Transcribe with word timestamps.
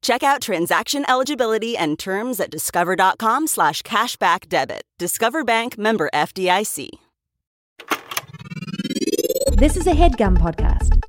Check 0.00 0.22
out 0.22 0.40
transaction 0.40 1.04
eligibility 1.08 1.76
and 1.76 1.98
terms 1.98 2.40
at 2.40 2.50
discover.com 2.50 3.46
slash 3.46 3.82
cashback 3.82 4.48
debit. 4.48 4.82
Discover 4.98 5.44
Bank 5.44 5.76
member 5.76 6.08
FDIC. 6.14 6.88
This 9.56 9.76
is 9.76 9.86
a 9.86 9.92
headgum 9.92 10.38
podcast. 10.38 11.02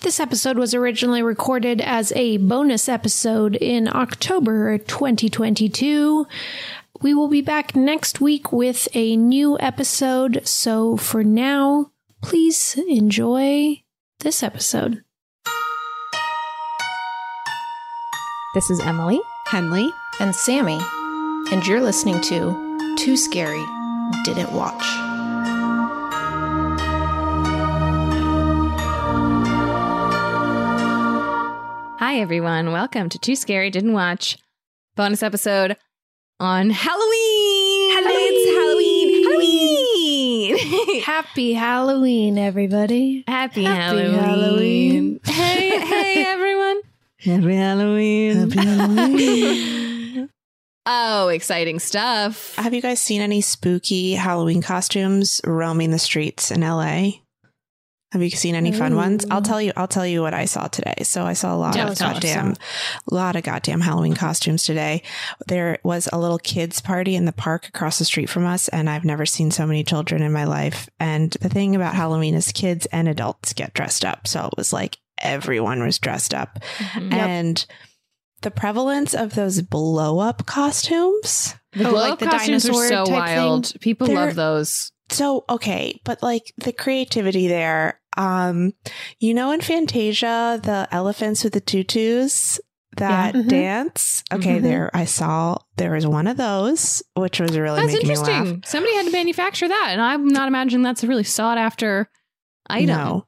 This 0.00 0.20
episode 0.20 0.58
was 0.58 0.74
originally 0.74 1.22
recorded 1.22 1.80
as 1.80 2.12
a 2.12 2.36
bonus 2.36 2.88
episode 2.88 3.56
in 3.56 3.88
October 3.88 4.76
2022. 4.78 6.26
We 7.00 7.14
will 7.14 7.28
be 7.28 7.40
back 7.40 7.74
next 7.74 8.20
week 8.20 8.52
with 8.52 8.86
a 8.94 9.16
new 9.16 9.58
episode. 9.58 10.46
So 10.46 10.96
for 10.96 11.24
now, 11.24 11.90
please 12.22 12.78
enjoy 12.86 13.82
this 14.20 14.42
episode. 14.42 15.02
This 18.56 18.70
is 18.70 18.80
Emily. 18.80 19.20
Henley. 19.48 19.92
And 20.18 20.34
Sammy. 20.34 20.80
And 21.52 21.66
you're 21.66 21.82
listening 21.82 22.22
to 22.22 22.96
Too 22.96 23.14
Scary 23.14 23.62
Didn't 24.24 24.50
Watch. 24.50 24.82
Hi, 31.98 32.18
everyone. 32.18 32.72
Welcome 32.72 33.10
to 33.10 33.18
Too 33.18 33.36
Scary 33.36 33.68
Didn't 33.68 33.92
Watch 33.92 34.38
bonus 34.94 35.22
episode 35.22 35.76
on 36.40 36.70
Halloween. 36.70 37.92
Halloween. 37.92 38.16
It's 39.18 40.56
Halloween. 40.56 41.02
Happy 41.04 41.52
Halloween, 41.52 42.38
everybody. 42.38 43.22
Happy, 43.28 43.64
Happy 43.64 44.00
Halloween. 44.00 44.14
Halloween. 44.14 45.20
Hey, 45.26 45.78
hey, 45.78 46.24
everyone. 46.26 46.80
Happy 47.18 47.54
Halloween. 47.54 48.50
Happy 48.50 48.66
Halloween. 48.66 50.30
Oh, 50.88 51.26
exciting 51.28 51.80
stuff. 51.80 52.54
Have 52.54 52.72
you 52.72 52.80
guys 52.80 53.00
seen 53.00 53.20
any 53.20 53.40
spooky 53.40 54.12
Halloween 54.12 54.62
costumes 54.62 55.40
roaming 55.44 55.90
the 55.90 55.98
streets 55.98 56.52
in 56.52 56.60
LA? 56.60 57.10
Have 58.12 58.22
you 58.22 58.30
seen 58.30 58.54
any 58.54 58.70
fun 58.70 58.94
ones? 58.94 59.26
I'll 59.28 59.42
tell 59.42 59.60
you. 59.60 59.72
I'll 59.76 59.88
tell 59.88 60.06
you 60.06 60.22
what 60.22 60.32
I 60.32 60.44
saw 60.44 60.68
today. 60.68 60.94
So 61.02 61.24
I 61.24 61.32
saw 61.32 61.56
a 61.56 61.58
lot 61.58 61.76
of 61.76 61.88
us, 61.88 61.98
tell 61.98 62.10
us. 62.10 62.14
goddamn, 62.14 62.54
a 63.10 63.14
lot 63.14 63.34
of 63.34 63.42
goddamn 63.42 63.80
Halloween 63.80 64.14
costumes 64.14 64.62
today. 64.62 65.02
There 65.48 65.78
was 65.82 66.08
a 66.12 66.18
little 66.20 66.38
kids 66.38 66.80
party 66.80 67.16
in 67.16 67.24
the 67.24 67.32
park 67.32 67.66
across 67.66 67.98
the 67.98 68.04
street 68.04 68.30
from 68.30 68.46
us, 68.46 68.68
and 68.68 68.88
I've 68.88 69.04
never 69.04 69.26
seen 69.26 69.50
so 69.50 69.66
many 69.66 69.82
children 69.82 70.22
in 70.22 70.30
my 70.30 70.44
life. 70.44 70.88
And 71.00 71.32
the 71.40 71.48
thing 71.48 71.74
about 71.74 71.96
Halloween 71.96 72.36
is 72.36 72.52
kids 72.52 72.86
and 72.92 73.08
adults 73.08 73.52
get 73.54 73.74
dressed 73.74 74.04
up. 74.04 74.28
So 74.28 74.46
it 74.46 74.56
was 74.56 74.72
like 74.72 74.98
everyone 75.22 75.82
was 75.82 75.98
dressed 75.98 76.34
up, 76.34 76.58
Mhm. 76.78 77.12
and 77.12 77.66
the 78.42 78.50
prevalence 78.50 79.14
of 79.14 79.34
those 79.34 79.62
blow 79.62 80.18
up 80.18 80.46
costumes. 80.46 81.54
The 81.72 81.86
Oh, 81.86 81.90
glow 81.90 82.00
like 82.00 82.12
up 82.14 82.18
the 82.20 82.26
costumes 82.26 82.64
are 82.66 82.68
dinosaur 82.72 82.88
so 82.88 83.04
type 83.06 83.14
wild. 83.14 83.72
People 83.80 84.06
love 84.08 84.34
those. 84.34 84.92
So 85.10 85.44
okay, 85.48 86.00
but 86.04 86.22
like 86.22 86.52
the 86.58 86.72
creativity 86.72 87.48
there, 87.48 88.00
um, 88.16 88.72
you 89.20 89.34
know, 89.34 89.52
in 89.52 89.60
Fantasia, 89.60 90.60
the 90.62 90.88
elephants 90.90 91.44
with 91.44 91.52
the 91.52 91.60
tutus 91.60 92.58
that 92.96 93.34
Yeah. 93.34 93.40
Mhm. 93.42 93.48
dance. 93.48 94.24
Okay, 94.32 94.58
Mhm. 94.58 94.62
there 94.62 94.90
I 94.94 95.04
saw 95.04 95.58
there 95.76 95.92
was 95.92 96.06
one 96.06 96.26
of 96.26 96.36
those, 96.38 97.02
which 97.14 97.38
was 97.40 97.56
really 97.58 97.80
That's 97.82 97.92
making 97.92 98.08
me 98.08 98.16
laugh. 98.16 98.28
interesting. 98.28 98.62
Somebody 98.66 98.94
had 98.96 99.06
to 99.06 99.12
manufacture 99.12 99.68
that, 99.68 99.88
and 99.92 100.00
I'm 100.00 100.28
not 100.28 100.48
imagining 100.48 100.82
that's 100.82 101.02
a 101.04 101.06
really 101.06 101.24
sought 101.24 101.58
after 101.58 102.08
item. 102.68 102.86
No, 102.88 103.26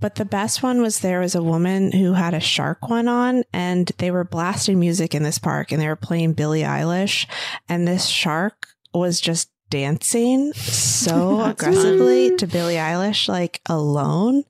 but 0.00 0.16
the 0.16 0.24
best 0.24 0.62
one 0.62 0.80
was 0.80 1.00
there 1.00 1.20
was 1.20 1.34
a 1.34 1.42
woman 1.42 1.92
who 1.92 2.12
had 2.12 2.34
a 2.34 2.40
shark 2.40 2.88
one 2.88 3.08
on, 3.08 3.44
and 3.52 3.90
they 3.98 4.10
were 4.10 4.24
blasting 4.24 4.80
music 4.80 5.14
in 5.14 5.22
this 5.22 5.38
park, 5.38 5.72
and 5.72 5.80
they 5.80 5.88
were 5.88 5.96
playing 5.96 6.34
Billie 6.34 6.62
Eilish, 6.62 7.26
and 7.68 7.86
this 7.86 8.06
shark 8.06 8.66
was 8.92 9.20
just 9.20 9.50
dancing 9.70 10.52
so 10.54 11.36
That's 11.38 11.62
aggressively 11.62 12.36
to 12.36 12.46
Billie 12.46 12.74
Eilish, 12.74 13.28
like 13.28 13.60
alone, 13.66 14.44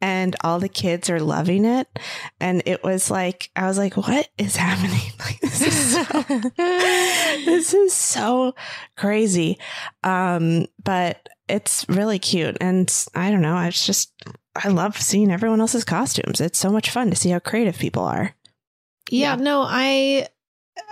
and 0.00 0.36
all 0.42 0.60
the 0.60 0.68
kids 0.68 1.10
are 1.10 1.20
loving 1.20 1.64
it, 1.64 1.88
and 2.40 2.62
it 2.64 2.82
was 2.82 3.10
like 3.10 3.50
I 3.54 3.66
was 3.66 3.76
like, 3.76 3.96
what 3.96 4.28
is 4.38 4.56
happening? 4.56 5.12
Like 5.18 5.40
this 5.40 5.60
is 5.60 5.92
so, 5.92 6.22
this 7.44 7.74
is 7.74 7.92
so 7.92 8.54
crazy, 8.96 9.58
um, 10.02 10.66
but 10.82 11.28
it's 11.50 11.86
really 11.88 12.18
cute, 12.18 12.56
and 12.60 12.90
I 13.14 13.30
don't 13.30 13.42
know, 13.42 13.58
it's 13.58 13.84
just 13.86 14.12
I 14.56 14.68
love 14.68 15.00
seeing 15.00 15.30
everyone 15.30 15.60
else's 15.60 15.84
costumes. 15.84 16.40
It's 16.40 16.58
so 16.58 16.70
much 16.70 16.90
fun 16.90 17.10
to 17.10 17.16
see 17.16 17.30
how 17.30 17.38
creative 17.38 17.78
people 17.78 18.02
are. 18.04 18.34
Yeah, 19.10 19.36
Yeah. 19.36 19.42
no, 19.42 19.62
I 19.66 20.28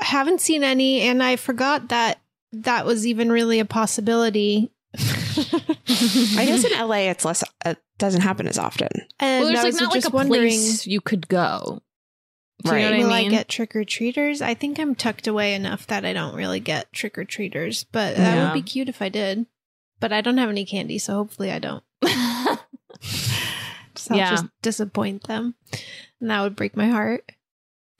haven't 0.00 0.40
seen 0.40 0.62
any, 0.64 1.02
and 1.02 1.22
I 1.22 1.36
forgot 1.36 1.88
that 1.88 2.20
that 2.52 2.86
was 2.86 3.06
even 3.06 3.30
really 3.30 3.58
a 3.60 3.64
possibility. 3.64 4.70
I 4.98 6.44
guess 6.46 6.64
in 6.64 6.72
LA, 6.78 7.10
it's 7.10 7.24
less. 7.24 7.44
It 7.64 7.78
doesn't 7.98 8.22
happen 8.22 8.46
as 8.48 8.58
often. 8.58 8.88
And 9.20 9.44
Well, 9.44 9.52
there's 9.52 9.64
like 9.64 9.72
was 9.72 9.80
not 9.80 9.94
like 9.94 10.04
a 10.06 10.10
wondering, 10.10 10.40
place 10.48 10.86
you 10.86 11.00
could 11.00 11.28
go. 11.28 11.82
Do 12.64 12.70
Right. 12.72 12.78
you 12.84 12.90
know 12.90 12.96
what 12.98 13.06
will 13.06 13.12
I 13.12 13.18
I, 13.18 13.22
mean? 13.22 13.30
get 13.30 13.48
trick 13.48 13.76
or 13.76 13.84
treaters? 13.84 14.42
I 14.42 14.54
think 14.54 14.80
I'm 14.80 14.94
tucked 14.96 15.26
away 15.28 15.54
enough 15.54 15.86
that 15.88 16.04
I 16.04 16.12
don't 16.12 16.34
really 16.34 16.58
get 16.60 16.92
trick 16.92 17.16
or 17.16 17.24
treaters, 17.24 17.84
but 17.84 18.16
that 18.16 18.42
would 18.52 18.60
be 18.60 18.68
cute 18.68 18.88
if 18.88 19.00
I 19.00 19.08
did. 19.08 19.46
But 20.00 20.12
I 20.12 20.20
don't 20.20 20.38
have 20.38 20.48
any 20.50 20.64
candy, 20.64 20.98
so 20.98 21.14
hopefully 21.14 21.50
I 21.50 21.58
don't. 21.58 21.82
So 23.96 24.14
I'll 24.14 24.18
Yeah. 24.20 24.30
just 24.30 24.46
disappoint 24.62 25.24
them, 25.26 25.56
and 26.20 26.30
that 26.30 26.40
would 26.42 26.54
break 26.54 26.76
my 26.76 26.86
heart. 26.86 27.30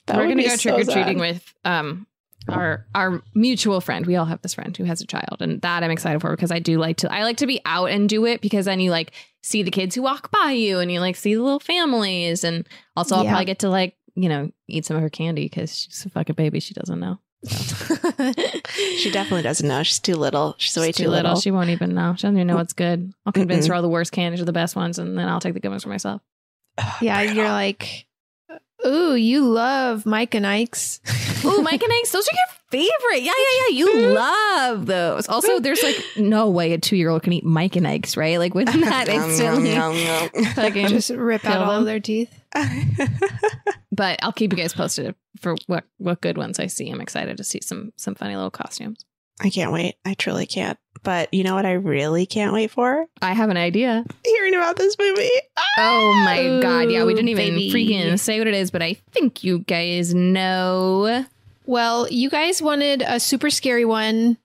That 0.07 0.17
We're 0.19 0.29
gonna 0.29 0.45
go 0.45 0.51
so 0.51 0.57
trick 0.57 0.75
or 0.89 0.93
treating 0.93 1.19
sad. 1.19 1.35
with 1.35 1.55
um 1.65 2.07
our 2.49 2.87
our 2.95 3.21
mutual 3.35 3.81
friend. 3.81 4.07
We 4.07 4.15
all 4.15 4.25
have 4.25 4.41
this 4.43 4.55
friend 4.55 4.77
who 4.77 4.85
has 4.85 5.01
a 5.01 5.07
child, 5.07 5.39
and 5.41 5.61
that 5.63 5.83
I'm 5.83 5.91
excited 5.91 6.21
for 6.21 6.31
because 6.31 6.53
I 6.53 6.61
do 6.61 6.79
like 6.79 6.99
to. 6.99 7.13
I 7.13 7.25
like 7.25 7.39
to 7.39 7.49
be 7.49 7.61
out 7.65 7.91
and 7.91 8.09
do 8.09 8.27
it 8.27 8.41
because 8.41 8.67
then 8.67 8.79
you 8.79 8.93
like 8.93 9.13
see 9.43 9.65
the 9.65 9.73
kids 9.73 9.97
who 9.97 10.03
walk 10.03 10.31
by 10.31 10.53
you, 10.53 10.79
and 10.79 10.91
you 10.93 11.01
like 11.01 11.17
see 11.17 11.35
the 11.35 11.43
little 11.43 11.59
families, 11.61 12.45
and 12.45 12.67
also 12.97 13.17
I'll 13.17 13.25
Yeah. 13.25 13.31
probably 13.31 13.47
get 13.47 13.59
to 13.61 13.69
like 13.69 13.97
you 14.15 14.29
know 14.29 14.51
eat 14.69 14.85
some 14.87 14.97
of 14.97 15.03
her 15.03 15.11
candy 15.11 15.47
because 15.47 15.75
she's 15.75 16.07
a 16.07 16.11
fucking 16.11 16.37
baby. 16.37 16.61
She 16.61 16.75
doesn't 16.75 17.01
know. 17.01 17.19
She 17.45 19.11
definitely 19.11 19.43
doesn't 19.43 19.67
know. 19.67 19.83
She's 19.83 20.01
too 20.01 20.17
little. 20.17 20.55
She's 20.59 20.77
way 20.77 20.89
She's 20.89 20.97
too 20.97 21.09
little. 21.09 21.37
She 21.37 21.51
won't 21.51 21.71
even 21.71 21.95
know. 21.95 22.15
She 22.17 22.23
doesn't 22.23 22.37
even 22.37 22.47
know 22.49 22.57
what's 22.57 22.73
good. 22.73 23.13
I'll 23.25 23.33
convince 23.33 23.67
Mm-mm. 23.67 23.69
her 23.69 23.75
all 23.75 23.83
the 23.83 23.89
worst 23.89 24.13
candies 24.13 24.41
are 24.41 24.45
the 24.45 24.53
best 24.53 24.75
ones, 24.75 24.99
and 24.99 25.17
then 25.17 25.29
I'll 25.29 25.41
take 25.41 25.55
the 25.55 25.61
good 25.61 25.71
ones 25.71 25.85
for 25.85 25.89
myself. 25.89 26.21
yeah, 27.01 27.21
you're 27.23 27.49
like, 27.49 28.07
ooh, 28.87 29.15
you 29.15 29.47
love 29.47 30.07
Mike 30.07 30.35
and 30.35 30.47
Ike's. 30.47 31.01
Ooh, 31.45 31.63
Mike 31.63 31.83
and 31.83 31.93
Ike's, 31.93 32.11
those 32.11 32.29
are 32.29 32.35
your 32.35 32.59
favorite. 32.71 33.23
Yeah, 33.23 33.33
yeah, 33.37 33.69
yeah. 33.69 33.77
You 33.77 33.89
mm-hmm. 33.89 34.15
love 34.15 34.87
those. 34.87 35.29
Also, 35.29 35.61
there's 35.61 35.83
like 35.83 35.97
no 36.17 36.51
way 36.51 36.73
a 36.73 36.79
two 36.79 36.97
year 36.97 37.11
old 37.11 37.23
can 37.23 37.33
eat 37.33 37.45
Mike 37.45 37.77
and 37.77 37.87
Ike's, 37.87 38.17
right? 38.17 38.39
Like, 38.39 38.55
wouldn't 38.55 38.81
that 38.85 39.09
instantly 39.09 39.75
fucking 40.55 40.89
Just 40.89 41.11
rip 41.11 41.45
out 41.45 41.63
all 41.63 41.73
them? 41.73 41.81
of 41.81 41.87
their 41.87 42.01
teeth. 42.01 42.33
But 43.91 44.21
I'll 44.23 44.33
keep 44.33 44.53
you 44.53 44.59
guys 44.59 44.73
posted 44.75 45.15
for 45.41 45.57
what 45.67 45.83
what 45.97 46.21
good 46.21 46.39
ones 46.39 46.61
I 46.61 46.69
see. 46.69 46.89
I'm 46.89 47.01
excited 47.01 47.37
to 47.39 47.43
see 47.45 47.61
some 47.61 47.93
some 47.97 48.15
funny 48.15 48.37
little 48.37 48.51
costumes. 48.51 49.05
I 49.41 49.51
can't 49.51 49.73
wait. 49.73 49.97
I 50.05 50.15
truly 50.15 50.47
can't. 50.47 50.79
But 51.03 51.33
you 51.35 51.43
know 51.43 51.57
what 51.57 51.67
I 51.67 51.73
really 51.73 52.25
can't 52.25 52.53
wait 52.53 52.71
for? 52.71 53.07
I 53.23 53.33
have 53.33 53.51
an 53.51 53.57
idea. 53.57 54.05
Hearing 54.25 54.55
about 54.55 54.77
this 54.77 54.97
movie. 55.01 55.29
Oh 55.79 56.13
my 56.25 56.61
god, 56.63 56.93
yeah, 56.93 57.05
we 57.05 57.15
didn't 57.15 57.29
even 57.31 57.55
baby. 57.57 57.73
freaking 57.73 58.19
say 58.21 58.39
what 58.39 58.47
it 58.47 58.55
is, 58.55 58.71
but 58.71 58.83
I 58.83 58.95
think 59.11 59.43
you 59.43 59.61
guys 59.61 60.15
know. 60.15 61.25
Well, 61.67 62.09
you 62.09 62.31
guys 62.31 62.63
wanted 62.63 63.03
a 63.05 63.19
super 63.19 63.51
scary 63.51 63.85
one. 63.85 64.39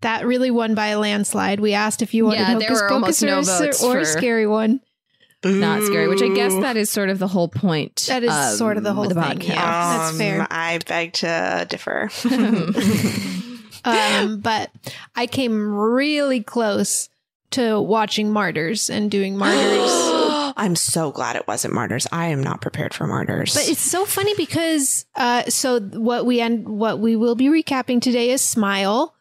That 0.00 0.26
really 0.26 0.50
won 0.50 0.74
by 0.74 0.88
a 0.88 0.98
landslide. 0.98 1.60
We 1.60 1.74
asked 1.74 2.02
if 2.02 2.12
you 2.12 2.24
wanted 2.24 2.40
Yeah, 2.40 2.58
there 2.58 2.68
Hocus 2.70 2.80
were 2.82 2.92
almost 2.92 3.22
no 3.22 3.40
Pocus 3.42 3.82
or- 3.82 3.86
or, 3.88 3.92
for- 3.94 3.98
a 4.00 4.04
scary 4.06 4.46
one. 4.48 4.80
Not 5.44 5.82
scary, 5.84 6.08
which 6.08 6.22
I 6.22 6.28
guess 6.28 6.52
that 6.54 6.76
is 6.76 6.90
sort 6.90 7.10
of 7.10 7.18
the 7.18 7.28
whole 7.28 7.48
point. 7.48 8.06
That 8.08 8.24
is 8.24 8.58
sort 8.58 8.76
of 8.76 8.82
the 8.82 8.92
whole 8.92 9.04
thing, 9.04 9.16
podcast. 9.16 9.48
yeah. 9.48 9.98
That's 9.98 10.18
fair. 10.18 10.40
Um, 10.40 10.46
I 10.50 10.78
beg 10.86 11.12
to 11.14 11.66
differ. 11.68 12.10
Um, 13.84 14.40
but 14.40 14.70
I 15.14 15.26
came 15.26 15.74
really 15.74 16.42
close 16.42 17.08
to 17.52 17.80
watching 17.80 18.32
Martyrs 18.32 18.90
and 18.90 19.10
doing 19.10 19.36
Martyrs. 19.36 19.90
I'm 20.58 20.74
so 20.74 21.12
glad 21.12 21.36
it 21.36 21.46
wasn't 21.46 21.72
martyrs. 21.74 22.06
I 22.10 22.26
am 22.26 22.42
not 22.42 22.60
prepared 22.60 22.92
for 22.92 23.06
martyrs. 23.06 23.54
But 23.54 23.68
it's 23.68 23.80
so 23.80 24.04
funny 24.04 24.34
because 24.36 25.06
uh, 25.14 25.44
so 25.44 25.80
what 25.80 26.26
we 26.26 26.40
end 26.40 26.68
what 26.68 26.98
we 26.98 27.14
will 27.14 27.36
be 27.36 27.46
recapping 27.46 28.02
today 28.02 28.30
is 28.30 28.42
Smile, 28.42 29.14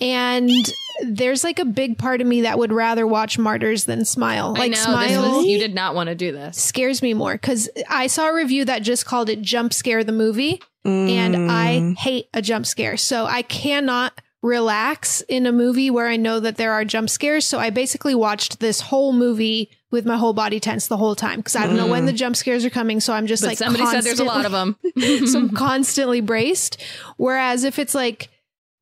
And 0.00 0.50
there's 1.00 1.42
like 1.44 1.58
a 1.58 1.64
big 1.64 1.98
part 1.98 2.20
of 2.20 2.26
me 2.26 2.42
that 2.42 2.58
would 2.58 2.72
rather 2.72 3.06
watch 3.06 3.38
Martyrs 3.38 3.84
than 3.84 4.04
Smile. 4.04 4.54
I 4.56 4.60
Like 4.60 4.70
know 4.72 4.76
this 4.76 4.84
Smile 4.84 5.36
was, 5.38 5.46
you 5.46 5.58
did 5.58 5.74
not 5.74 5.94
want 5.94 6.08
to 6.08 6.14
do 6.14 6.32
this. 6.32 6.56
scares 6.62 7.02
me 7.02 7.14
more 7.14 7.32
because 7.34 7.68
I 7.88 8.06
saw 8.06 8.28
a 8.28 8.34
review 8.34 8.64
that 8.66 8.82
just 8.82 9.06
called 9.06 9.28
it 9.28 9.42
Jump 9.42 9.72
Scare 9.72 10.04
the 10.04 10.12
movie, 10.12 10.60
and 10.84 11.36
I 11.50 11.78
Mm. 11.82 11.96
hate 11.96 12.28
a 12.34 12.42
jump 12.42 12.66
scare. 12.66 12.96
So 12.96 13.24
I 13.26 13.42
cannot 13.42 14.20
relax 14.42 15.20
in 15.22 15.46
a 15.46 15.52
movie 15.52 15.88
where 15.90 16.08
I 16.08 16.16
know 16.16 16.40
that 16.40 16.56
there 16.56 16.72
are 16.72 16.84
jump 16.84 17.08
scares. 17.08 17.46
So 17.46 17.58
I 17.60 17.70
basically 17.70 18.14
watched 18.16 18.58
this 18.58 18.80
whole 18.80 19.12
movie 19.12 19.70
with 19.92 20.04
my 20.04 20.16
whole 20.16 20.32
body 20.32 20.58
tense 20.58 20.88
the 20.88 20.96
whole 20.96 21.14
time 21.14 21.38
because 21.38 21.54
I 21.54 21.66
don't 21.66 21.76
know 21.76 21.86
when 21.86 22.06
the 22.06 22.12
jump 22.12 22.34
scares 22.34 22.64
are 22.64 22.70
coming. 22.70 22.98
So 22.98 23.12
I'm 23.12 23.28
just 23.28 23.42
But 23.42 23.48
like 23.50 23.58
somebody 23.58 23.86
said 23.86 24.02
there's 24.02 24.18
a 24.18 24.24
lot 24.24 24.44
of 24.44 24.50
them. 24.52 24.76
so 25.26 25.38
I'm 25.38 25.50
constantly 25.54 26.20
braced. 26.20 26.82
Whereas 27.16 27.62
if 27.62 27.78
it's 27.78 27.94
like 27.94 28.28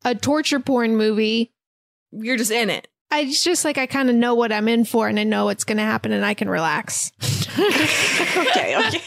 a 0.04 0.14
torture 0.14 0.60
porn 0.60 0.96
movie, 0.96 1.52
You're 2.12 2.36
just 2.36 2.50
in 2.50 2.70
it. 2.70 2.88
I 3.10 3.20
it's 3.20 3.42
just 3.42 3.64
like 3.64 3.78
I 3.78 3.86
kind 3.86 4.08
of 4.08 4.16
know 4.16 4.34
what 4.34 4.52
I'm 4.52 4.68
in 4.68 4.84
for 4.84 5.08
and 5.08 5.18
I 5.18 5.24
know 5.24 5.46
what's 5.46 5.64
going 5.64 5.78
to 5.78 5.84
happen 5.84 6.12
and 6.12 6.24
I 6.24 6.34
can 6.34 6.48
relax. 6.48 7.12
okay, 7.58 8.76
okay. 8.76 9.00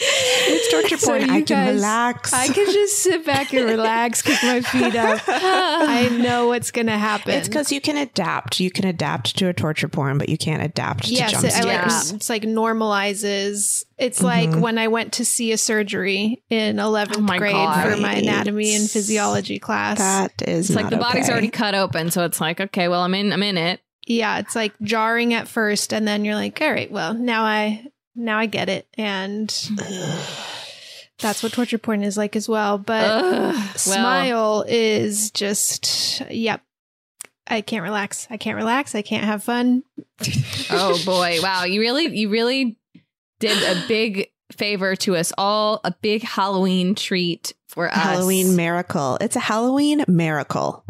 it's 0.00 0.70
torture 0.72 0.96
So 0.98 1.06
porn. 1.08 1.22
you 1.22 1.26
I 1.32 1.42
can 1.42 1.44
guys- 1.44 1.74
relax. 1.74 2.32
I 2.32 2.46
can 2.48 2.72
just 2.72 2.98
sit 2.98 3.24
back 3.26 3.52
and 3.52 3.64
relax, 3.66 4.22
kick 4.22 4.38
my 4.42 4.60
feet 4.60 4.94
up. 4.94 5.20
I 5.28 6.08
know 6.20 6.46
what's 6.48 6.70
going 6.70 6.86
to 6.86 6.98
happen. 6.98 7.32
It's 7.34 7.48
because 7.48 7.72
you 7.72 7.80
can 7.80 7.96
adapt. 7.96 8.60
You 8.60 8.70
can 8.70 8.86
adapt 8.86 9.36
to 9.38 9.48
a 9.48 9.52
torture 9.52 9.88
porn, 9.88 10.18
but 10.18 10.28
you 10.28 10.38
can't 10.38 10.62
adapt 10.62 11.08
yes, 11.08 11.30
to 11.30 11.36
jump 11.36 11.44
it, 11.46 11.54
I 11.54 11.60
like, 11.64 11.90
scares. 11.90 12.12
it's 12.12 12.30
like 12.30 12.42
normalizes. 12.42 13.84
It's 13.98 14.22
like 14.22 14.50
Mhm. 14.50 14.60
when 14.60 14.78
I 14.78 14.88
went 14.88 15.14
to 15.14 15.24
see 15.24 15.50
a 15.52 15.58
surgery 15.58 16.42
in 16.50 16.76
11th 16.78 17.28
Oh 17.34 17.38
grade 17.38 17.52
God. 17.52 17.90
for 17.90 17.96
my 18.00 18.14
anatomy 18.14 18.74
and 18.76 18.88
physiology 18.88 19.58
class. 19.58 19.98
That 19.98 20.32
is 20.46 20.70
It's 20.70 20.76
like 20.76 20.84
not 20.84 20.90
the 20.90 20.96
body's 20.98 21.28
already 21.28 21.48
cut 21.50 21.74
open, 21.74 22.10
so 22.10 22.24
it's 22.24 22.40
like, 22.40 22.60
okay, 22.60 22.86
well, 22.88 23.00
I'm 23.00 23.14
in, 23.14 23.32
I'm 23.32 23.42
in 23.42 23.56
it. 23.56 23.80
Yeah, 24.08 24.38
it's 24.38 24.56
like 24.56 24.72
jarring 24.80 25.34
at 25.34 25.48
first 25.48 25.92
and 25.92 26.08
then 26.08 26.24
you're 26.24 26.34
like, 26.34 26.60
all 26.60 26.70
right, 26.70 26.90
well, 26.90 27.14
now 27.14 27.44
I 27.44 27.86
now 28.14 28.38
I 28.38 28.46
get 28.46 28.68
it 28.68 28.86
and 28.94 29.48
that's 31.18 31.42
what 31.42 31.52
torture 31.52 31.78
porn 31.78 32.02
is 32.02 32.16
like 32.16 32.34
as 32.34 32.48
well, 32.48 32.78
but 32.78 33.04
Ugh. 33.04 33.54
Well, 33.54 33.62
Smile 33.74 34.64
is 34.66 35.30
just, 35.30 36.22
yep. 36.30 36.62
I 37.46 37.60
can't 37.60 37.82
relax. 37.82 38.26
I 38.30 38.36
can't 38.36 38.56
relax. 38.56 38.94
I 38.94 39.02
can't 39.02 39.24
have 39.24 39.42
fun. 39.42 39.82
oh 40.70 41.00
boy, 41.06 41.38
wow! 41.42 41.64
You 41.64 41.80
really, 41.80 42.14
you 42.14 42.28
really 42.28 42.76
did 43.40 43.56
a 43.62 43.88
big 43.88 44.30
favor 44.52 44.94
to 44.96 45.16
us 45.16 45.32
all. 45.38 45.80
A 45.82 45.94
big 46.02 46.22
Halloween 46.22 46.94
treat 46.94 47.54
for 47.66 47.88
us. 47.88 47.96
Halloween 47.96 48.54
miracle. 48.54 49.16
It's 49.22 49.34
a 49.34 49.40
Halloween 49.40 50.04
miracle. 50.06 50.84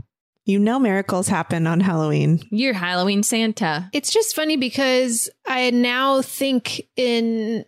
You 0.49 0.59
know 0.59 0.79
miracles 0.79 1.29
happen 1.29 1.67
on 1.67 1.79
Halloween. 1.79 2.41
You're 2.51 2.73
Halloween 2.73 3.23
Santa. 3.23 3.91
It's 3.93 4.11
just 4.11 4.35
funny 4.35 4.57
because 4.57 5.29
I 5.47 5.69
now 5.69 6.23
think 6.23 6.81
in 6.97 7.67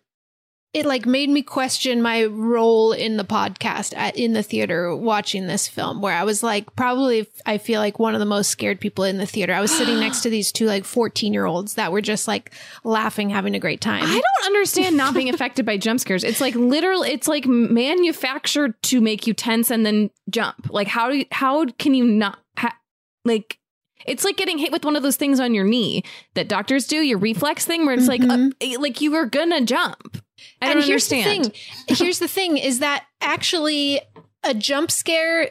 it 0.72 0.87
like 0.87 1.05
made 1.05 1.28
me 1.28 1.43
question 1.43 2.00
my 2.00 2.25
role 2.26 2.93
in 2.93 3.17
the 3.17 3.25
podcast 3.25 3.93
at, 3.96 4.17
in 4.17 4.34
the 4.34 4.43
theater 4.43 4.94
watching 4.94 5.46
this 5.49 5.67
film 5.67 6.00
where 6.00 6.14
I 6.14 6.22
was 6.22 6.44
like 6.44 6.76
probably 6.76 7.26
I 7.44 7.58
feel 7.58 7.81
like 7.81 7.99
one 7.99 8.14
of 8.14 8.20
the 8.20 8.25
most 8.26 8.50
scared 8.50 8.78
people 8.81 9.02
in 9.05 9.19
the 9.19 9.26
theater. 9.26 9.52
I 9.52 9.61
was 9.61 9.76
sitting 9.76 9.99
next 10.00 10.20
to 10.20 10.31
these 10.31 10.52
two 10.52 10.67
like 10.67 10.84
14-year-olds 10.84 11.75
that 11.75 11.90
were 11.90 12.00
just 12.00 12.28
like 12.28 12.52
laughing 12.84 13.31
having 13.31 13.56
a 13.56 13.58
great 13.58 13.81
time. 13.81 14.05
I 14.05 14.12
don't 14.12 14.46
understand 14.46 14.96
not 14.96 15.12
being 15.14 15.28
affected 15.28 15.67
by 15.67 15.76
jump 15.76 15.99
scares. 15.99 16.22
It's 16.22 16.40
like 16.40 16.55
literal. 16.55 17.02
It's 17.02 17.26
like 17.26 17.46
manufactured 17.46 18.81
to 18.84 19.00
make 19.00 19.26
you 19.26 19.34
tense 19.34 19.70
and 19.70 19.84
then 19.84 20.11
jump. 20.31 20.70
Like 20.70 20.87
how 20.88 21.11
do 21.11 21.19
you, 21.19 21.26
how 21.32 21.64
can 21.78 21.94
you 21.94 22.05
not 22.05 22.38
ha- 22.56 22.76
like? 23.25 23.58
It's 24.06 24.25
like 24.25 24.38
getting 24.38 24.56
hit 24.56 24.73
with 24.73 24.84
one 24.84 24.96
of 24.96 25.02
those 25.02 25.16
things 25.16 25.40
on 25.40 25.52
your 25.52 25.64
knee 25.64 26.05
that 26.34 26.49
doctors 26.49 26.87
do. 26.87 26.96
Your 26.96 27.19
reflex 27.19 27.66
thing 27.66 27.84
where 27.84 27.94
it's 27.94 28.08
like 28.08 28.23
Mhm. 28.23 28.52
uh, 28.76 28.81
like 28.81 29.00
you 29.02 29.11
were 29.12 29.26
gonna 29.26 29.61
jump. 29.62 30.23
I 30.62 30.66
don't 30.66 30.76
and 30.78 30.84
here's 30.87 31.10
understand. 31.12 31.44
the 31.46 31.50
thing. 31.50 31.96
Here's 31.96 32.19
the 32.19 32.28
thing 32.28 32.56
is 32.58 32.78
that 32.81 33.04
actually 33.20 34.00
a 34.44 34.54
jump 34.54 34.90
scare 34.90 35.50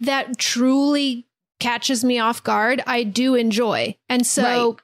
that 0.00 0.38
truly 0.38 1.26
catches 1.60 2.04
me 2.04 2.18
off 2.20 2.42
guard, 2.44 2.82
I 2.86 3.02
do 3.02 3.34
enjoy. 3.34 3.96
And 4.08 4.24
so 4.26 4.76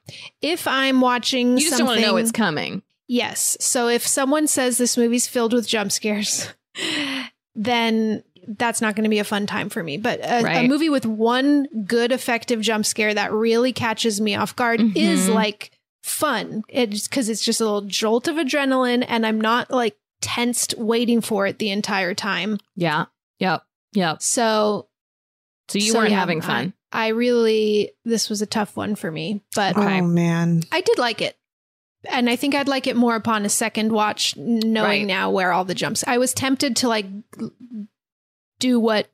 if 0.43 0.67
I'm 0.67 1.01
watching 1.01 1.57
You 1.57 1.65
just 1.65 1.79
don't 1.79 1.87
want 1.87 2.01
to 2.01 2.07
know 2.07 2.15
what's 2.15 2.33
coming. 2.33 2.83
Yes. 3.07 3.57
So 3.61 3.89
if 3.89 4.05
someone 4.07 4.47
says 4.47 4.77
this 4.79 4.97
movie's 4.97 5.27
filled 5.29 5.53
with 5.53 5.69
jump 5.69 5.93
scares, 5.93 6.49
then 7.55 8.23
that's 8.47 8.81
not 8.81 8.95
going 8.95 9.05
to 9.05 9.11
be 9.11 9.19
a 9.21 9.25
fun 9.25 9.47
time 9.47 9.69
for 9.69 9.83
me. 9.83 9.97
But 9.97 10.21
a, 10.21 10.65
a 10.65 10.69
movie 10.69 10.89
with 10.91 11.07
one 11.07 11.67
good 11.87 12.13
effective 12.13 12.61
jump 12.61 12.85
scare 12.87 13.15
that 13.15 13.33
really 13.33 13.73
catches 13.73 14.21
me 14.21 14.35
off 14.35 14.55
guard 14.57 14.81
Mhm. 14.81 14.97
is 14.97 15.29
like 15.29 15.71
fun. 16.05 16.63
It's 16.69 17.09
because 17.09 17.29
it's 17.31 17.43
just 17.43 17.61
a 17.61 17.65
little 17.65 17.81
jolt 17.83 18.29
of 18.29 18.37
adrenaline 18.37 19.05
and 19.09 19.27
I'm 19.27 19.41
not 19.41 19.71
like 19.71 19.97
tensed 20.21 20.75
waiting 20.79 21.21
for 21.23 21.47
it 21.47 21.59
the 21.59 21.71
entire 21.71 22.13
time. 22.15 22.59
Yeah. 22.77 23.07
Yep. 23.39 23.63
Yep. 23.95 24.23
So 24.23 24.89
So 25.69 25.79
you 25.79 25.93
so 25.93 25.99
weren't 26.01 26.11
yeah, 26.11 26.19
having 26.21 26.43
fun. 26.43 26.75
I, 26.93 27.07
I 27.07 27.09
really 27.09 27.93
this 28.05 28.29
was 28.29 28.43
a 28.43 28.47
tough 28.47 28.77
one 28.77 28.95
for 28.97 29.11
me, 29.11 29.43
but 29.57 29.77
Okay. 29.77 30.01
Oh 30.01 30.05
man. 30.07 30.63
I 30.71 30.83
did 30.83 30.99
like 30.99 31.23
it. 31.23 31.37
And 32.11 32.29
I 32.29 32.37
think 32.37 32.55
I'd 32.55 32.69
like 32.69 32.87
it 32.87 32.97
more 32.97 33.17
upon 33.17 33.47
a 33.47 33.49
second 33.49 33.91
watch, 33.91 34.37
knowing 34.37 35.01
Right. 35.03 35.07
now 35.07 35.31
where 35.31 35.53
all 35.53 35.65
the 35.65 35.75
jumps. 35.75 36.05
I 36.07 36.19
was 36.19 36.35
tempted 36.35 36.77
to 36.77 36.89
like 36.89 37.07
do 38.59 38.79
what 38.79 39.09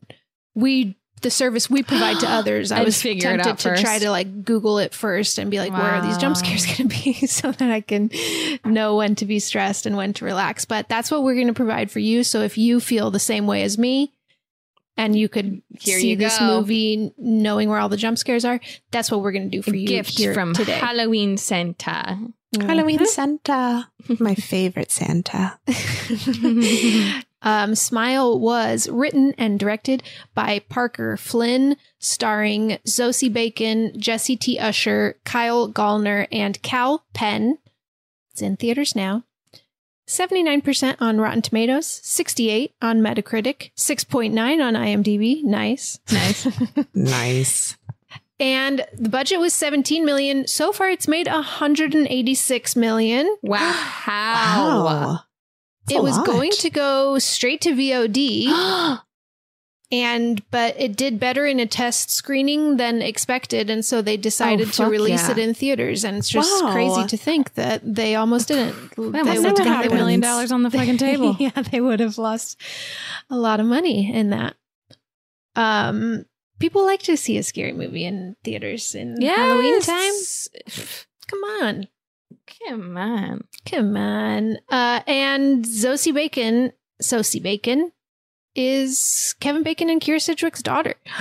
we, 0.54 0.96
the 1.20 1.30
service 1.30 1.68
we 1.68 1.82
provide 1.82 2.20
to 2.20 2.28
others. 2.30 2.72
I 2.72 2.82
was 2.82 3.00
tempted 3.00 3.40
out 3.40 3.58
to 3.60 3.76
try 3.76 3.98
to 3.98 4.10
like 4.10 4.44
Google 4.44 4.78
it 4.78 4.94
first 4.94 5.38
and 5.38 5.50
be 5.50 5.58
like, 5.58 5.72
where 5.72 5.82
are 5.82 6.02
these 6.02 6.18
jump 6.18 6.36
scares 6.36 6.66
going 6.76 6.88
to 6.88 7.02
be 7.02 7.12
so 7.26 7.52
that 7.52 7.70
I 7.70 7.80
can 7.80 8.10
know 8.64 8.96
when 8.96 9.14
to 9.16 9.26
be 9.26 9.38
stressed 9.38 9.86
and 9.86 9.96
when 9.96 10.12
to 10.14 10.24
relax. 10.24 10.64
But 10.64 10.88
that's 10.88 11.10
what 11.10 11.22
we're 11.22 11.34
going 11.34 11.48
to 11.48 11.54
provide 11.54 11.90
for 11.90 11.98
you. 11.98 12.24
So 12.24 12.40
if 12.40 12.58
you 12.58 12.80
feel 12.80 13.10
the 13.10 13.20
same 13.20 13.46
way 13.46 13.62
as 13.62 13.78
me, 13.78 14.12
and 14.96 15.16
you 15.16 15.30
could 15.30 15.62
Here 15.78 15.98
see 15.98 16.10
you 16.10 16.16
this 16.16 16.38
movie 16.40 17.12
knowing 17.16 17.70
where 17.70 17.78
all 17.78 17.88
the 17.88 17.96
jump 17.96 18.18
scares 18.18 18.44
are, 18.44 18.60
that's 18.90 19.10
what 19.10 19.22
we're 19.22 19.32
going 19.32 19.50
to 19.50 19.56
do 19.56 19.62
for 19.62 19.74
A 19.74 19.78
you 19.78 19.86
gift 19.86 20.22
from 20.34 20.52
today. 20.52 20.72
Halloween 20.72 21.38
Santa. 21.38 22.18
Halloween 22.58 23.06
Santa. 23.06 23.88
My 24.18 24.34
favorite 24.36 24.90
Santa. 24.90 25.58
um, 27.42 27.74
Smile 27.74 28.38
was 28.38 28.88
written 28.88 29.34
and 29.38 29.58
directed 29.58 30.02
by 30.34 30.60
Parker 30.68 31.16
Finn, 31.16 31.76
starring 31.98 32.78
Zosie 32.86 33.32
Bacon, 33.32 33.92
Jessie 33.98 34.36
T. 34.36 34.58
Usher, 34.58 35.16
Kyle 35.24 35.70
Gallner, 35.72 36.26
and 36.32 36.60
Kal 36.62 37.04
Penn. 37.14 37.58
It's 38.32 38.42
in 38.42 38.56
theaters 38.56 38.96
now. 38.96 39.24
79% 40.08 40.96
on 40.98 41.20
Rotten 41.20 41.40
Tomatoes, 41.40 41.86
68 42.02 42.74
on 42.82 43.00
Metacritic, 43.00 43.70
6.9 43.76 44.34
on 44.60 44.74
IMDb. 44.74 45.44
Nice. 45.44 46.00
Nice. 46.10 46.48
Nice. 46.94 47.76
And 48.40 48.84
the 48.96 49.10
budget 49.10 49.38
was 49.38 49.52
17 49.54 50.04
million. 50.04 50.46
So 50.46 50.72
far 50.72 50.88
it's 50.88 51.06
made 51.06 51.28
186 51.28 52.74
million. 52.76 53.36
Wow. 53.42 53.60
Wow. 54.06 55.18
That's 55.86 55.98
it 55.98 56.02
was 56.02 56.16
lot. 56.16 56.26
going 56.26 56.50
to 56.52 56.70
go 56.70 57.18
straight 57.18 57.60
to 57.62 57.70
VOD. 57.72 58.98
and 59.92 60.42
but 60.52 60.74
it 60.80 60.96
did 60.96 61.18
better 61.18 61.44
in 61.46 61.58
a 61.58 61.66
test 61.66 62.10
screening 62.10 62.76
than 62.76 63.02
expected 63.02 63.68
and 63.68 63.84
so 63.84 64.00
they 64.00 64.16
decided 64.16 64.68
Oh, 64.68 64.70
to 64.70 64.86
release 64.86 65.24
yeah. 65.26 65.32
it 65.32 65.38
in 65.38 65.52
theaters 65.52 66.04
and 66.04 66.16
it's 66.16 66.28
just 66.28 66.62
Wow. 66.64 66.70
crazy 66.72 67.06
to 67.08 67.16
think 67.16 67.54
that 67.54 67.82
they 67.84 68.14
almost 68.14 68.46
didn't 68.48 68.76
That 68.94 69.12
they 69.12 69.22
must 69.24 69.38
would 69.42 69.58
have 69.58 69.66
have 69.66 69.76
had 69.84 69.92
a 69.92 69.94
million 69.96 70.20
dollars 70.20 70.52
on 70.52 70.62
the 70.62 70.70
fucking 70.70 70.96
table. 71.08 71.34
yeah 71.40 71.50
they 71.72 71.80
would 71.80 71.98
have 71.98 72.18
lost 72.18 72.60
a 73.30 73.36
lot 73.36 73.58
of 73.58 73.66
money 73.66 74.14
in 74.14 74.30
that 74.30 74.54
um 75.56 76.24
people 76.60 76.84
like 76.84 77.02
to 77.02 77.16
see 77.16 77.36
a 77.36 77.42
scary 77.42 77.72
movie 77.72 78.04
in 78.04 78.36
theaters 78.44 78.94
in 78.94 79.20
halloween 79.20 79.80
time 79.82 80.12
come 81.26 81.42
on 81.62 81.88
Come 82.58 82.96
on. 82.96 83.44
Come 83.66 83.96
on. 83.96 84.58
Uh, 84.68 85.00
and 85.06 85.64
Zosie 85.64 86.14
Bacon, 86.14 86.72
Sosie 87.00 87.40
Bacon, 87.40 87.92
is 88.54 89.34
Kevin 89.40 89.62
Bacon 89.62 89.88
and 89.90 90.00
Kyra 90.00 90.20
Sedgwick's 90.20 90.62
daughter. 90.62 90.94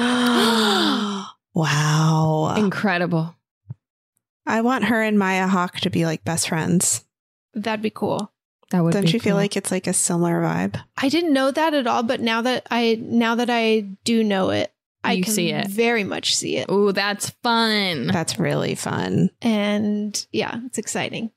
wow. 1.53 2.55
Incredible. 2.57 3.35
I 4.45 4.61
want 4.61 4.85
her 4.85 5.01
and 5.01 5.19
Maya 5.19 5.47
Hawke 5.47 5.79
to 5.81 5.89
be 5.89 6.05
like 6.05 6.23
best 6.23 6.49
friends. 6.49 7.05
That'd 7.53 7.83
be 7.83 7.91
cool. 7.91 8.31
That 8.71 8.83
would 8.83 8.93
Don't 8.93 9.05
be 9.05 9.11
you 9.11 9.19
feel 9.19 9.35
like 9.35 9.57
it's 9.57 9.71
like 9.71 9.87
a 9.87 9.93
similar 9.93 10.41
vibe? 10.41 10.81
I 10.97 11.09
didn't 11.09 11.33
know 11.33 11.51
that 11.51 11.73
at 11.73 11.87
all, 11.87 12.03
but 12.03 12.19
now 12.19 12.41
that 12.43 12.67
I 12.69 12.99
now 13.01 13.35
that 13.35 13.49
I 13.49 13.81
do 14.03 14.23
know 14.23 14.49
it, 14.51 14.71
I 15.03 15.13
You 15.13 15.23
can 15.23 15.33
see 15.33 15.51
it. 15.51 15.67
very 15.67 16.03
much 16.03 16.35
see 16.35 16.57
it. 16.57 16.65
Oh, 16.69 16.91
that's 16.91 17.29
fun. 17.41 18.07
That's 18.07 18.37
really 18.39 18.75
fun. 18.75 19.29
And 19.41 20.25
yeah, 20.31 20.59
it's 20.65 20.77
exciting. 20.77 21.31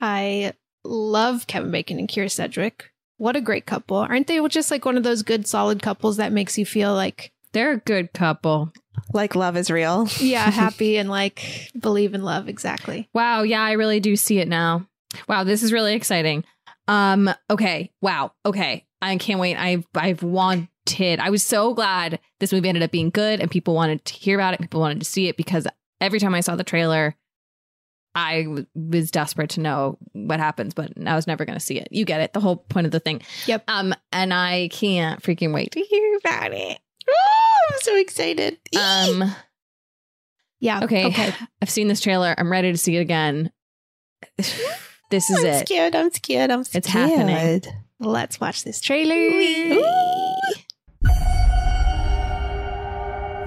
I 0.00 0.52
love 0.84 1.46
Kevin 1.46 1.70
Bacon 1.70 1.98
and 1.98 2.08
Kyra 2.08 2.30
Sedgwick. 2.30 2.90
What 3.16 3.36
a 3.36 3.40
great 3.40 3.66
couple. 3.66 3.96
Aren't 3.98 4.26
they 4.26 4.40
just 4.48 4.70
like 4.70 4.84
one 4.84 4.96
of 4.96 5.02
those 5.02 5.22
good 5.22 5.46
solid 5.46 5.82
couples 5.82 6.16
that 6.16 6.32
makes 6.32 6.58
you 6.58 6.66
feel 6.66 6.94
like 6.94 7.32
They're 7.52 7.72
a 7.72 7.78
good 7.78 8.12
couple. 8.12 8.72
Like 9.12 9.34
love 9.36 9.56
is 9.56 9.70
real. 9.70 10.08
Yeah, 10.18 10.50
happy 10.50 10.96
and 10.96 11.08
like 11.08 11.70
believe 11.78 12.14
in 12.14 12.22
love. 12.22 12.48
Exactly. 12.48 13.08
Wow, 13.14 13.42
yeah, 13.42 13.62
I 13.62 13.72
really 13.72 14.00
do 14.00 14.16
see 14.16 14.38
it 14.38 14.48
now. 14.48 14.86
Wow, 15.28 15.44
this 15.44 15.62
is 15.62 15.72
really 15.72 15.94
exciting. 15.94 16.44
Um, 16.88 17.30
okay. 17.50 17.90
Wow. 18.00 18.32
Okay. 18.44 18.86
I 19.00 19.16
can't 19.18 19.40
wait. 19.40 19.56
I've 19.56 19.86
I've 19.94 20.22
wanted. 20.86 21.20
I 21.20 21.30
was 21.30 21.42
so 21.42 21.74
glad 21.74 22.18
this 22.40 22.52
movie 22.52 22.68
ended 22.68 22.82
up 22.82 22.90
being 22.90 23.10
good 23.10 23.40
and 23.40 23.50
people 23.50 23.74
wanted 23.74 24.04
to 24.06 24.14
hear 24.14 24.38
about 24.38 24.54
it. 24.54 24.60
People 24.60 24.80
wanted 24.80 25.00
to 25.00 25.06
see 25.06 25.28
it 25.28 25.36
because 25.36 25.66
every 26.00 26.18
time 26.20 26.34
I 26.34 26.40
saw 26.40 26.56
the 26.56 26.64
trailer, 26.64 27.14
I 28.14 28.42
w- 28.42 28.66
was 28.74 29.10
desperate 29.10 29.50
to 29.50 29.60
know 29.60 29.96
what 30.12 30.38
happens, 30.40 30.74
but 30.74 30.92
I 31.06 31.14
was 31.16 31.26
never 31.26 31.44
going 31.44 31.58
to 31.58 31.64
see 31.64 31.78
it. 31.78 31.88
You 31.90 32.04
get 32.04 32.20
it. 32.20 32.32
The 32.32 32.40
whole 32.40 32.56
point 32.56 32.86
of 32.86 32.92
the 32.92 33.00
thing. 33.00 33.22
Yep. 33.46 33.64
Um, 33.68 33.94
and 34.12 34.34
I 34.34 34.68
can't 34.70 35.22
freaking 35.22 35.54
wait 35.54 35.72
to 35.72 35.80
hear 35.80 36.18
about 36.18 36.52
it. 36.52 36.78
Oh, 37.08 37.56
I'm 37.72 37.78
so 37.80 37.96
excited. 37.96 38.58
Um, 38.76 39.34
Yeah. 40.60 40.84
okay. 40.84 41.06
Okay. 41.06 41.34
I've 41.62 41.70
seen 41.70 41.88
this 41.88 42.00
trailer. 42.00 42.34
I'm 42.36 42.52
ready 42.52 42.70
to 42.70 42.78
see 42.78 42.96
it 42.96 43.00
again. 43.00 43.50
this 44.36 45.30
is 45.30 45.42
it. 45.42 45.46
I'm 45.48 45.54
it. 45.54 45.66
scared. 45.68 45.96
I'm 45.96 46.10
scared. 46.12 46.50
I'm 46.50 46.64
scared. 46.64 46.84
It's 46.84 46.92
happening. 46.92 47.62
Let's 47.98 48.40
watch 48.40 48.64
this 48.64 48.80
trailer. 48.80 49.14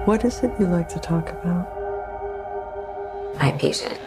What 0.06 0.24
is 0.24 0.40
it 0.44 0.52
you 0.60 0.66
like 0.66 0.88
to 0.90 1.00
talk 1.00 1.30
about? 1.30 1.66
My 3.40 3.50
patient. 3.58 3.98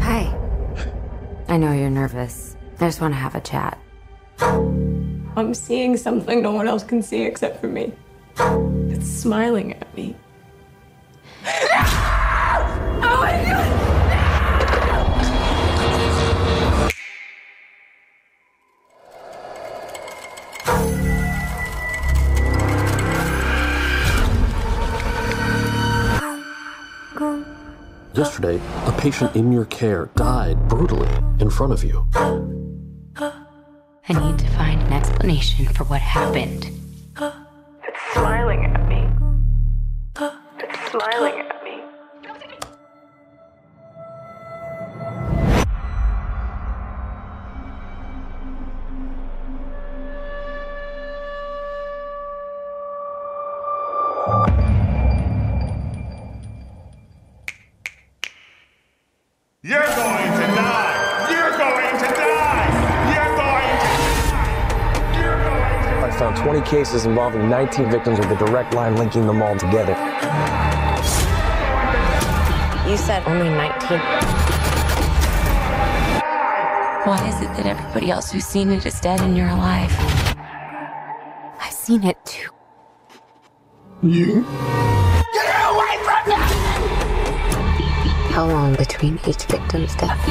Hi. 0.00 0.34
I 1.48 1.58
know 1.58 1.72
you're 1.72 1.90
nervous. 1.90 2.56
I 2.78 2.86
just 2.86 2.98
want 2.98 3.12
to 3.12 3.18
have 3.18 3.34
a 3.34 3.42
chat. 3.42 3.78
I'm 4.40 5.52
seeing 5.52 5.98
something 5.98 6.40
no 6.40 6.52
one 6.52 6.66
else 6.66 6.82
can 6.82 7.02
see 7.02 7.24
except 7.24 7.60
for 7.60 7.68
me. 7.68 7.92
It's 8.88 9.06
smiling 9.06 9.74
at 9.74 9.94
me. 9.94 10.16
Oh 13.02 13.89
Yesterday, 28.12 28.60
a 28.86 28.92
patient 28.98 29.36
in 29.36 29.52
your 29.52 29.66
care 29.66 30.10
died 30.16 30.68
brutally 30.68 31.08
in 31.38 31.48
front 31.48 31.72
of 31.72 31.84
you. 31.84 32.06
I 33.16 34.12
need 34.12 34.38
to 34.40 34.48
find 34.48 34.82
an 34.82 34.92
explanation 34.92 35.66
for 35.66 35.84
what 35.84 36.00
happened. 36.00 36.68
It's 37.16 38.12
smiling 38.12 38.64
at 38.64 38.88
me. 38.88 39.08
It's 40.58 40.90
smiling 40.90 41.38
at 41.38 41.54
me. 41.54 41.59
Cases 66.70 67.04
involving 67.04 67.50
19 67.50 67.90
victims 67.90 68.20
with 68.20 68.30
a 68.30 68.36
direct 68.46 68.74
line 68.74 68.94
linking 68.94 69.26
them 69.26 69.42
all 69.42 69.56
together. 69.58 69.92
You 72.88 72.96
said 72.96 73.24
only 73.26 73.48
19. 73.50 73.98
Why 77.04 77.26
is 77.28 77.40
it 77.42 77.50
that 77.56 77.66
everybody 77.66 78.12
else 78.12 78.30
who's 78.30 78.46
seen 78.46 78.70
it 78.70 78.86
is 78.86 79.00
dead 79.00 79.20
and 79.20 79.36
you're 79.36 79.48
alive? 79.48 79.90
I've 81.58 81.72
seen 81.72 82.04
it 82.04 82.24
too. 82.24 82.50
You? 84.02 84.46
Get 85.32 85.50
away 85.72 85.98
from 86.06 86.28
me! 86.28 86.36
How 88.30 88.46
long 88.46 88.76
between 88.76 89.18
each 89.26 89.44
victim's 89.46 89.96
death? 89.96 90.24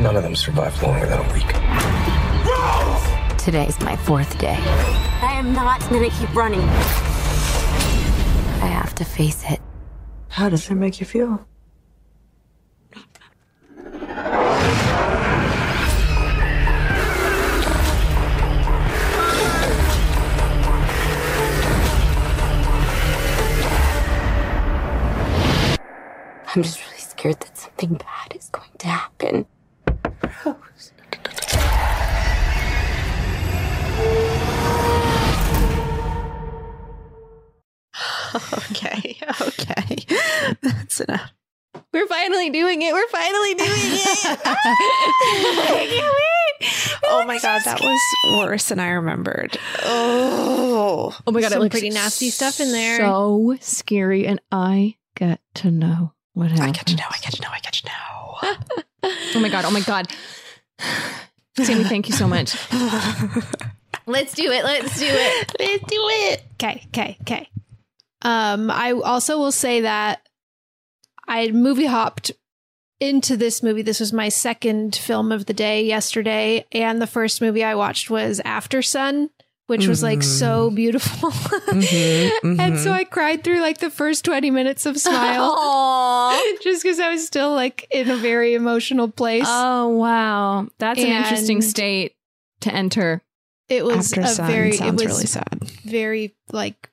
None 0.00 0.16
of 0.16 0.22
them 0.22 0.34
survived 0.34 0.82
longer 0.82 1.04
than 1.06 1.18
a 1.18 1.32
week. 1.34 2.05
Today's 3.46 3.78
my 3.78 3.94
fourth 3.94 4.36
day. 4.40 4.58
I 4.58 5.34
am 5.34 5.52
not 5.52 5.78
gonna 5.88 6.10
keep 6.10 6.34
running. 6.34 6.58
I 8.58 8.66
have 8.66 8.92
to 8.96 9.04
face 9.04 9.44
it. 9.48 9.60
How 10.26 10.48
does 10.48 10.68
it 10.68 10.74
make 10.74 10.98
you 10.98 11.06
feel? 11.06 11.46
I'm 26.52 26.62
just 26.64 26.84
really 26.84 26.98
scared 26.98 27.38
that 27.38 27.56
something 27.56 27.94
bad 27.94 28.34
is 28.34 28.48
going 28.48 28.72
to 28.78 28.88
happen. 28.88 29.46
Okay. 38.70 39.18
Okay. 39.40 39.96
That's 40.62 41.00
enough. 41.00 41.32
We're 41.92 42.06
finally 42.06 42.50
doing 42.50 42.82
it. 42.82 42.92
We're 42.92 43.08
finally 43.08 43.54
doing 43.54 43.70
it. 43.70 44.40
I 44.44 45.86
can't 45.88 46.14
wait. 46.14 47.00
Oh 47.04 47.24
my 47.26 47.38
god, 47.38 47.62
that 47.64 47.80
was 47.80 48.00
worse 48.38 48.68
than 48.68 48.80
I 48.80 48.90
remembered. 48.90 49.58
Oh. 49.82 51.16
Oh 51.26 51.32
my 51.32 51.40
god, 51.40 51.52
Some 51.52 51.60
it 51.60 51.64
looks 51.64 51.74
pretty 51.74 51.90
nasty 51.90 52.30
stuff 52.30 52.60
in 52.60 52.72
there. 52.72 52.98
So 52.98 53.56
scary, 53.60 54.26
and 54.26 54.40
I 54.50 54.96
get 55.16 55.40
to 55.56 55.70
know 55.70 56.12
what 56.32 56.50
I 56.52 56.54
happens. 56.66 56.76
get 56.78 56.86
to 56.88 56.96
know. 56.96 57.04
I 57.10 57.18
get 57.18 57.32
to 57.34 57.42
know. 57.42 57.48
I 57.52 57.60
get 57.60 57.72
to 57.74 57.86
know. 57.86 59.12
Oh 59.34 59.40
my 59.40 59.48
god. 59.48 59.64
Oh 59.64 59.70
my 59.70 59.80
god. 59.80 60.08
Sammy, 61.58 61.84
thank 61.84 62.08
you 62.08 62.14
so 62.14 62.26
much. 62.28 62.56
Let's 64.06 64.34
do 64.34 64.50
it. 64.50 64.64
Let's 64.64 64.98
do 64.98 65.06
it. 65.08 65.54
Let's 65.58 65.84
do 65.90 65.96
it. 65.98 66.42
Okay, 66.54 66.82
okay, 66.88 67.16
okay. 67.22 67.48
Um, 68.22 68.70
I 68.70 68.92
also 68.92 69.38
will 69.38 69.52
say 69.52 69.82
that 69.82 70.26
I 71.28 71.50
movie 71.50 71.86
hopped 71.86 72.32
into 73.00 73.36
this 73.36 73.62
movie. 73.62 73.82
This 73.82 74.00
was 74.00 74.12
my 74.12 74.28
second 74.28 74.96
film 74.96 75.32
of 75.32 75.46
the 75.46 75.54
day 75.54 75.84
yesterday, 75.84 76.64
and 76.72 77.00
the 77.00 77.06
first 77.06 77.40
movie 77.40 77.64
I 77.64 77.74
watched 77.74 78.10
was 78.10 78.40
Aftersun, 78.44 79.30
which 79.66 79.86
was 79.86 80.02
like 80.02 80.20
mm-hmm. 80.20 80.38
so 80.38 80.70
beautiful. 80.70 81.30
Mm-hmm, 81.66 82.46
mm-hmm. 82.46 82.60
And 82.60 82.78
so 82.78 82.92
I 82.92 83.04
cried 83.04 83.42
through 83.44 83.60
like 83.60 83.78
the 83.78 83.90
first 83.90 84.24
20 84.24 84.50
minutes 84.50 84.86
of 84.86 84.98
Smile. 84.98 86.40
Just 86.62 86.82
because 86.82 87.00
I 87.00 87.10
was 87.10 87.26
still 87.26 87.52
like 87.52 87.86
in 87.90 88.08
a 88.08 88.16
very 88.16 88.54
emotional 88.54 89.08
place. 89.08 89.44
Oh 89.46 89.88
wow, 89.88 90.68
that's 90.78 91.00
an 91.00 91.08
interesting 91.08 91.60
state 91.60 92.14
to 92.60 92.72
enter. 92.72 93.22
it 93.68 93.84
was 93.84 94.12
After 94.12 94.20
a 94.22 94.28
Sun 94.28 94.46
very, 94.46 94.70
it 94.70 94.92
was 94.92 95.04
really 95.04 95.26
sad. 95.26 95.64
very 95.84 96.34
like 96.50 96.88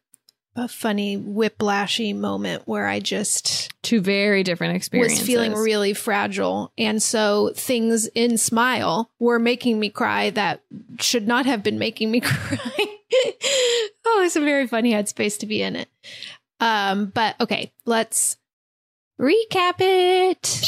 a 0.55 0.67
funny 0.67 1.17
whiplashy 1.17 2.15
moment 2.15 2.63
where 2.67 2.87
I 2.87 2.99
just 2.99 3.71
Two 3.81 4.01
very 4.01 4.43
different 4.43 4.75
experiences. 4.75 5.19
was 5.19 5.27
feeling 5.27 5.53
really 5.53 5.93
fragile. 5.93 6.71
And 6.77 7.01
so 7.01 7.51
things 7.55 8.07
in 8.07 8.37
Smile 8.37 9.09
were 9.19 9.39
making 9.39 9.79
me 9.79 9.89
cry 9.89 10.29
that 10.31 10.61
should 10.99 11.27
not 11.27 11.45
have 11.45 11.63
been 11.63 11.79
making 11.79 12.11
me 12.11 12.19
cry. 12.23 12.59
oh, 14.05 14.21
it's 14.23 14.35
a 14.35 14.41
very 14.41 14.67
funny 14.67 14.93
headspace 14.93 15.39
to 15.39 15.45
be 15.45 15.61
in 15.61 15.75
it. 15.75 15.89
Um, 16.59 17.07
but 17.07 17.35
okay, 17.41 17.73
let's 17.85 18.37
recap 19.19 19.75
it. 19.79 20.61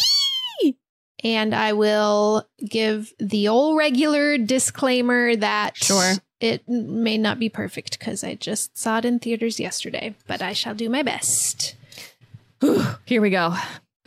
And 1.23 1.55
I 1.55 1.73
will 1.73 2.47
give 2.63 3.11
the 3.17 3.47
old 3.47 3.77
regular 3.77 4.37
disclaimer 4.37 5.35
that 5.37 5.75
Sure. 5.75 6.13
It 6.39 6.67
may 6.67 7.17
not 7.17 7.39
be 7.39 7.49
perfect 7.49 7.97
because 7.97 8.23
I 8.23 8.35
just 8.35 8.77
saw 8.77 8.97
it 8.97 9.05
in 9.05 9.19
theaters 9.19 9.59
yesterday, 9.59 10.15
but 10.27 10.41
I 10.41 10.53
shall 10.53 10.75
do 10.75 10.89
my 10.89 11.03
best. 11.03 11.75
Here 13.05 13.21
we 13.21 13.29
go. 13.29 13.55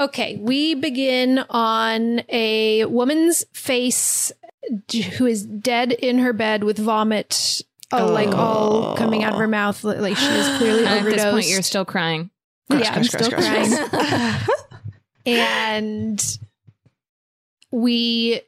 Okay, 0.00 0.36
we 0.36 0.74
begin 0.74 1.40
on 1.50 2.22
a 2.28 2.84
woman's 2.84 3.44
face 3.52 4.30
who 5.16 5.26
is 5.26 5.44
dead 5.44 5.92
in 5.92 6.18
her 6.18 6.32
bed 6.32 6.62
with 6.62 6.78
vomit, 6.78 7.62
oh, 7.92 8.06
like 8.06 8.28
all 8.28 8.92
oh. 8.92 8.94
coming 8.96 9.24
out 9.24 9.32
of 9.32 9.38
her 9.38 9.48
mouth, 9.48 9.82
like 9.82 10.16
she 10.16 10.26
is 10.26 10.58
clearly 10.58 10.80
And 10.80 10.88
at 10.88 10.98
overdosed. 11.00 11.16
this 11.24 11.32
point, 11.32 11.46
you're 11.48 11.62
still 11.62 11.84
crying. 11.84 12.30
yeah, 12.70 12.92
I'm 12.92 13.02
Gross, 13.02 13.08
gross, 13.08 13.26
still 13.26 13.38
gross, 13.38 13.48
gross, 13.48 13.88
crying. 13.88 14.46
and 15.26 16.38
we, 17.70 18.42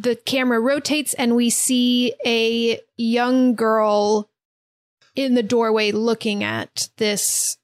the 0.00 0.16
camera 0.16 0.60
rotates, 0.60 1.14
and 1.14 1.34
we 1.34 1.50
see 1.50 2.14
a 2.24 2.80
young 2.96 3.54
girl 3.54 4.28
in 5.16 5.34
the 5.34 5.42
doorway 5.42 5.90
looking 5.90 6.44
at 6.44 6.88
this 6.98 7.58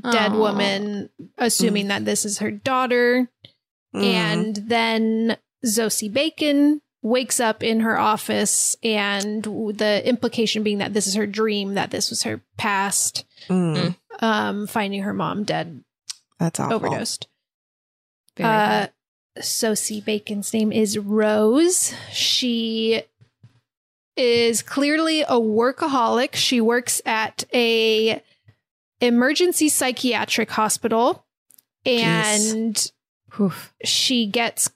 dead 0.00 0.32
Aw. 0.32 0.38
woman, 0.38 1.10
assuming 1.38 1.88
that 1.88 2.04
this 2.04 2.24
is 2.24 2.38
her 2.38 2.50
daughter. 2.50 3.28
Mm. 3.94 4.02
And 4.04 4.56
then 4.56 5.36
Zosie 5.66 6.12
Bacon 6.12 6.80
wakes 7.02 7.40
up 7.40 7.62
in 7.62 7.80
her 7.80 7.98
office, 7.98 8.76
and 8.84 9.42
the 9.42 10.02
implication 10.06 10.62
being 10.62 10.78
that 10.78 10.92
this 10.94 11.06
is 11.06 11.14
her 11.14 11.26
dream, 11.26 11.74
that 11.74 11.90
this 11.90 12.10
was 12.10 12.22
her 12.22 12.40
past, 12.56 13.24
Mm. 13.48 13.96
um, 14.20 14.66
finding 14.66 15.02
her 15.02 15.14
mom 15.14 15.44
dead, 15.44 15.82
That's 16.38 16.60
awful. 16.60 16.76
overdosed. 16.76 17.26
Very 18.36 18.48
Uh. 18.48 18.86
Sosie 19.38 20.00
Bacon's 20.00 20.52
name 20.52 20.72
is 20.72 20.98
Rose. 20.98 21.94
She 22.12 23.02
is 24.16 24.62
clearly 24.62 25.22
a 25.22 25.38
workaholic. 25.40 26.34
She 26.34 26.60
works 26.60 27.00
at 27.06 27.44
a 27.54 28.22
emergency 29.00 29.68
psychiatric 29.68 30.50
hospital 30.50 31.24
and 31.86 32.90
she 33.84 34.26
gets 34.26 34.70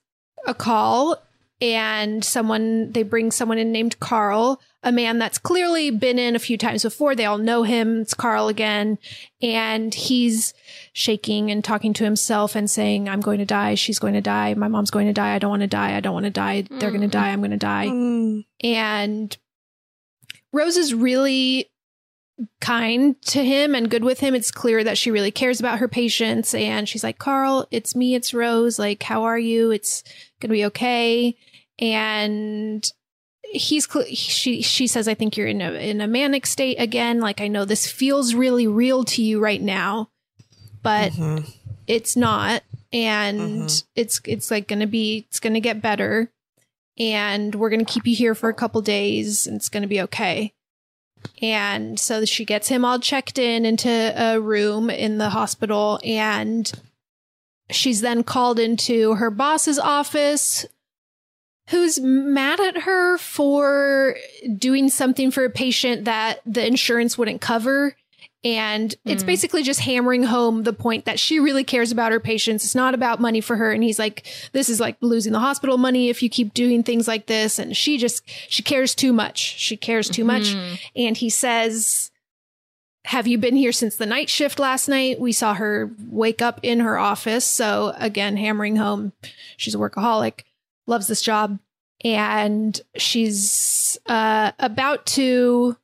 a 0.46 0.54
call 0.54 1.23
and 1.61 2.25
someone 2.25 2.92
they 2.92 3.02
bring 3.02 3.30
someone 3.30 3.58
in 3.58 3.73
named 3.73 4.00
Carl, 4.00 4.61
a 4.84 4.92
man 4.92 5.18
that's 5.18 5.38
clearly 5.38 5.90
been 5.90 6.18
in 6.18 6.36
a 6.36 6.38
few 6.38 6.58
times 6.58 6.82
before. 6.82 7.14
They 7.14 7.24
all 7.24 7.38
know 7.38 7.62
him. 7.62 8.02
It's 8.02 8.14
Carl 8.14 8.48
again. 8.48 8.98
And 9.42 9.92
he's 9.92 10.54
shaking 10.92 11.50
and 11.50 11.64
talking 11.64 11.94
to 11.94 12.04
himself 12.04 12.54
and 12.54 12.70
saying, 12.70 13.08
I'm 13.08 13.20
going 13.20 13.38
to 13.38 13.46
die. 13.46 13.74
She's 13.74 13.98
going 13.98 14.14
to 14.14 14.20
die. 14.20 14.54
My 14.54 14.68
mom's 14.68 14.90
going 14.90 15.06
to 15.06 15.12
die. 15.12 15.34
I 15.34 15.38
don't 15.38 15.50
want 15.50 15.62
to 15.62 15.66
die. 15.66 15.96
I 15.96 16.00
don't 16.00 16.14
want 16.14 16.24
to 16.24 16.30
die. 16.30 16.66
They're 16.70 16.90
going 16.90 17.00
to 17.00 17.08
die. 17.08 17.30
I'm 17.30 17.40
going 17.40 17.50
to 17.50 17.56
die. 17.56 17.86
Mm. 17.86 18.44
And 18.62 19.36
Rose 20.52 20.76
is 20.76 20.94
really 20.94 21.70
kind 22.60 23.20
to 23.22 23.44
him 23.44 23.74
and 23.74 23.90
good 23.90 24.04
with 24.04 24.20
him. 24.20 24.34
It's 24.34 24.50
clear 24.50 24.84
that 24.84 24.98
she 24.98 25.10
really 25.10 25.30
cares 25.30 25.60
about 25.60 25.78
her 25.78 25.88
patients. 25.88 26.52
And 26.52 26.88
she's 26.88 27.04
like, 27.04 27.18
Carl, 27.18 27.66
it's 27.70 27.96
me, 27.96 28.14
it's 28.14 28.34
Rose. 28.34 28.78
Like, 28.78 29.02
how 29.02 29.24
are 29.24 29.38
you? 29.38 29.70
It's 29.70 30.02
going 30.40 30.50
to 30.50 30.54
be 30.54 30.64
okay. 30.66 31.36
And 31.78 32.88
he's 33.50 33.86
she 34.12 34.62
she 34.62 34.86
says 34.86 35.06
i 35.08 35.14
think 35.14 35.36
you're 35.36 35.46
in 35.46 35.60
a 35.60 35.72
in 35.72 36.00
a 36.00 36.06
manic 36.08 36.46
state 36.46 36.76
again 36.80 37.20
like 37.20 37.40
i 37.40 37.48
know 37.48 37.64
this 37.64 37.86
feels 37.90 38.34
really 38.34 38.66
real 38.66 39.04
to 39.04 39.22
you 39.22 39.38
right 39.40 39.62
now 39.62 40.08
but 40.82 41.12
Mhm. 41.12 41.48
it's 41.86 42.16
not 42.16 42.62
and 42.92 43.40
Mhm. 43.68 43.84
it's 43.94 44.20
it's 44.24 44.50
like 44.50 44.66
gonna 44.68 44.86
be 44.86 45.26
it's 45.28 45.40
gonna 45.40 45.60
get 45.60 45.80
better 45.82 46.30
and 46.98 47.54
we're 47.54 47.70
gonna 47.70 47.84
keep 47.84 48.06
you 48.06 48.14
here 48.16 48.34
for 48.34 48.48
a 48.48 48.54
couple 48.54 48.80
days 48.82 49.46
and 49.46 49.56
it's 49.56 49.68
gonna 49.68 49.86
be 49.86 50.00
okay 50.02 50.52
and 51.40 51.98
so 51.98 52.24
she 52.24 52.44
gets 52.44 52.68
him 52.68 52.84
all 52.84 52.98
checked 52.98 53.38
in 53.38 53.64
into 53.64 53.88
a 54.16 54.38
room 54.40 54.90
in 54.90 55.18
the 55.18 55.30
hospital 55.30 55.98
and 56.04 56.70
she's 57.70 58.00
then 58.02 58.22
called 58.22 58.58
into 58.58 59.14
her 59.14 59.30
boss's 59.30 59.78
office 59.78 60.66
who's 61.68 61.99
mad 62.00 62.61
at 62.61 62.83
her 62.83 63.16
for 63.18 64.16
doing 64.59 64.88
something 64.88 65.30
for 65.30 65.44
a 65.44 65.50
patient 65.50 66.04
that 66.04 66.40
the 66.44 66.66
insurance 66.66 67.16
wouldn't 67.16 67.40
cover. 67.40 67.97
And 68.47 68.94
it's 69.06 69.23
Mm. 69.23 69.26
basically 69.26 69.62
just 69.62 69.80
hammering 69.80 70.25
home 70.25 70.64
the 70.64 70.75
point 70.75 71.06
that 71.06 71.18
she 71.18 71.40
really 71.40 71.64
cares 71.64 71.90
about 71.90 72.12
her 72.12 72.21
patients. 72.21 72.62
It's 72.62 72.75
not 72.75 72.92
about 72.92 73.18
money 73.18 73.40
for 73.40 73.56
her. 73.56 73.73
And 73.73 73.83
he's 73.83 73.99
like, 73.99 74.26
this 74.52 74.68
is 74.68 74.78
like 74.80 74.97
losing 75.00 75.33
the 75.33 75.38
hospital 75.38 75.78
money 75.78 76.11
if 76.11 76.23
you 76.23 76.28
keep 76.28 76.52
doing 76.52 76.83
things 76.83 77.09
like 77.09 77.25
this. 77.25 77.59
And 77.59 77.75
she 77.75 77.97
just, 77.97 78.23
she 78.50 78.62
cares 78.62 78.94
too 78.94 79.14
much. 79.14 79.38
She 79.38 79.78
cares 79.78 80.11
too 80.11 80.25
much. 80.25 80.42
Mhm. 80.54 80.78
And 80.94 81.16
he 81.16 81.30
says, 81.30 82.11
have 83.06 83.26
you 83.26 83.38
been 83.38 83.56
here 83.56 83.73
since 83.73 83.97
the 83.97 84.04
night 84.06 84.28
shift 84.28 84.59
last 84.59 84.88
night? 84.88 85.18
We 85.18 85.33
saw 85.33 85.54
her 85.54 85.90
wake 86.11 86.42
up 86.42 86.61
in 86.62 86.80
her 86.80 86.99
office. 86.99 87.47
So 87.47 87.94
again, 87.97 88.37
hammering 88.37 88.76
home, 88.76 89.12
she's 89.57 89.74
a 89.74 89.79
workaholic, 89.79 90.40
loves 90.87 91.07
this 91.07 91.23
job. 91.23 91.59
And 92.03 92.79
she's 92.97 93.99
uh, 94.07 94.53
about 94.59 95.07
to 95.07 95.77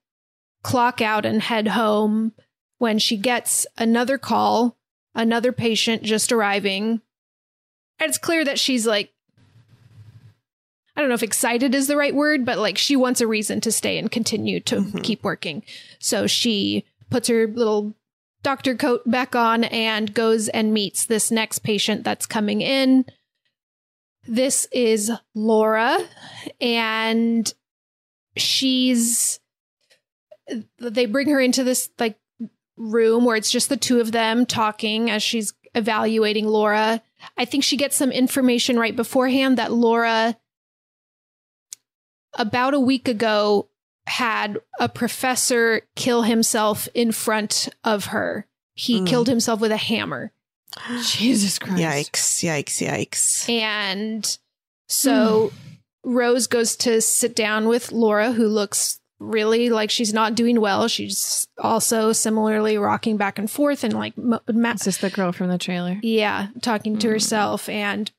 clock 0.63 1.01
out 1.01 1.25
and 1.25 1.41
head 1.41 1.69
home 1.69 2.33
when 2.79 2.99
she 2.99 3.17
gets 3.17 3.67
another 3.79 4.19
call, 4.19 4.77
another 5.15 5.53
patient 5.53 6.03
just 6.03 6.33
arriving. 6.33 7.01
And 7.99 8.09
it's 8.09 8.19
clear 8.19 8.45
that 8.45 8.59
she's 8.59 8.87
like, 8.87 9.13
I 10.97 11.01
don't 11.01 11.09
know 11.09 11.15
if 11.15 11.23
excited 11.23 11.75
is 11.75 11.87
the 11.87 11.97
right 11.97 12.15
word, 12.15 12.45
but 12.45 12.59
like 12.59 12.77
she 12.77 12.97
wants 12.97 13.21
a 13.21 13.27
reason 13.27 13.61
to 13.63 13.73
stay 13.73 13.97
and 13.99 14.11
continue 14.11 14.61
to 14.61 14.85
keep 15.03 15.23
working. 15.23 15.63
So 15.99 16.27
she 16.27 16.85
puts 17.09 17.29
her 17.29 17.47
little 17.47 17.95
doctor 18.43 18.75
coat 18.75 19.03
back 19.07 19.35
on 19.35 19.65
and 19.65 20.13
goes 20.13 20.49
and 20.49 20.75
meets 20.75 21.05
this 21.05 21.31
next 21.31 21.61
patient 21.61 22.05
that's 22.05 22.27
coming 22.27 22.61
in. 22.61 23.05
This 24.27 24.67
is 24.73 25.11
Laura, 25.35 25.99
and 26.61 27.53
she's. 28.37 29.41
They 30.79 31.07
bring 31.07 31.29
her 31.29 31.41
into 31.41 31.65
this 31.65 31.91
like 31.99 32.19
room 32.77 33.25
where 33.25 33.37
it's 33.37 33.51
just 33.51 33.69
the 33.69 33.77
two 33.77 34.01
of 34.01 34.13
them 34.13 34.47
talking 34.47 35.11
as 35.11 35.23
she's 35.23 35.55
evaluating 35.75 36.47
Laura. 36.47 37.01
I 37.37 37.45
think 37.45 37.63
she 37.63 37.77
gets 37.77 37.97
some 37.97 38.11
information 38.11 38.79
right 38.79 38.95
beforehand 38.97 39.59
that 39.59 39.73
Laura, 39.73 40.37
about 42.35 42.75
a 42.75 42.81
week 42.81 43.07
ago, 43.09 43.69
had 44.07 44.59
a 44.81 44.89
professor 44.89 45.83
kill 45.95 46.23
himself 46.23 46.89
in 46.95 47.13
front 47.13 47.69
of 47.85 48.07
her. 48.07 48.47
He 48.75 49.01
Mm. 49.01 49.07
killed 49.07 49.29
himself 49.29 49.61
with 49.61 49.71
a 49.71 49.77
hammer. 49.77 50.33
Jesus 51.05 51.59
Christ. 51.59 51.83
Yikes! 51.83 52.45
Yikes! 52.45 52.87
Yikes! 52.87 53.49
And 53.49 54.39
so 54.89 55.53
Rose 56.05 56.47
goes 56.47 56.77
to 56.77 57.01
sit 57.01 57.35
down 57.37 57.67
with 57.69 57.93
Laura, 57.93 58.33
who 58.33 58.47
looks 58.49 58.99
really 59.19 59.69
like 59.69 59.91
she's 59.91 60.15
not 60.15 60.35
doing 60.35 60.61
well. 60.61 60.89
She's 60.89 61.47
also 61.59 62.13
similarly 62.13 62.79
rocking 62.79 63.17
back 63.19 63.39
and 63.39 63.51
forth 63.51 63.85
and 63.85 63.93
like, 63.93 64.17
mo- 64.17 64.41
ma- 64.51 64.73
Is 64.73 64.81
this 64.83 64.97
the 64.99 65.11
girl 65.11 65.33
from 65.33 65.49
the 65.49 65.59
trailer? 65.59 65.99
yeah, 66.03 66.49
talking 66.63 66.99
to 66.99 67.07
Mm. 67.07 67.11
herself. 67.11 67.69
And 67.69 68.11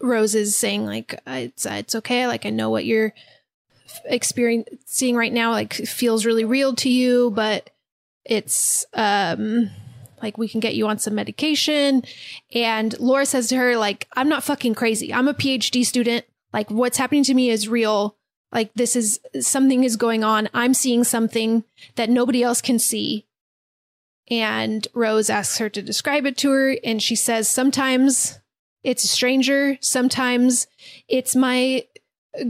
Rose 0.00 0.34
is 0.34 0.56
saying 0.56 0.84
like, 0.84 1.20
it's, 1.26 1.64
it's 1.64 1.94
okay. 1.94 2.26
Like, 2.26 2.44
I 2.44 2.50
know 2.50 2.70
what 2.70 2.84
you're 2.84 3.12
experiencing 4.06 5.14
right 5.14 5.32
now, 5.32 5.52
like 5.52 5.72
feels 5.72 6.26
really 6.26 6.44
real 6.44 6.74
to 6.76 6.90
you, 6.90 7.30
but 7.30 7.70
it's, 8.24 8.84
um, 8.94 9.70
like 10.24 10.38
we 10.38 10.48
can 10.48 10.58
get 10.60 10.74
you 10.74 10.88
on 10.88 10.98
some 10.98 11.14
medication. 11.14 12.02
And 12.52 12.98
Laura 12.98 13.26
says 13.26 13.48
to 13.48 13.56
her, 13.56 13.76
like, 13.76 14.08
I'm 14.14 14.28
not 14.28 14.42
fucking 14.42 14.74
crazy. 14.74 15.12
I'm 15.12 15.28
a 15.28 15.34
PhD 15.34 15.84
student. 15.84 16.24
Like 16.52 16.70
what's 16.70 16.98
happening 16.98 17.24
to 17.24 17.34
me 17.34 17.50
is 17.50 17.68
real. 17.68 18.16
Like 18.50 18.72
this 18.74 18.96
is 18.96 19.20
something 19.40 19.84
is 19.84 19.96
going 19.96 20.24
on. 20.24 20.48
I'm 20.54 20.74
seeing 20.74 21.04
something 21.04 21.64
that 21.96 22.08
nobody 22.08 22.42
else 22.42 22.62
can 22.62 22.78
see. 22.78 23.26
And 24.30 24.88
Rose 24.94 25.28
asks 25.28 25.58
her 25.58 25.68
to 25.68 25.82
describe 25.82 26.24
it 26.24 26.38
to 26.38 26.50
her. 26.50 26.76
And 26.82 27.02
she 27.02 27.16
says, 27.16 27.48
sometimes 27.48 28.40
it's 28.82 29.04
a 29.04 29.08
stranger. 29.08 29.76
Sometimes 29.80 30.66
it's 31.06 31.36
my 31.36 31.84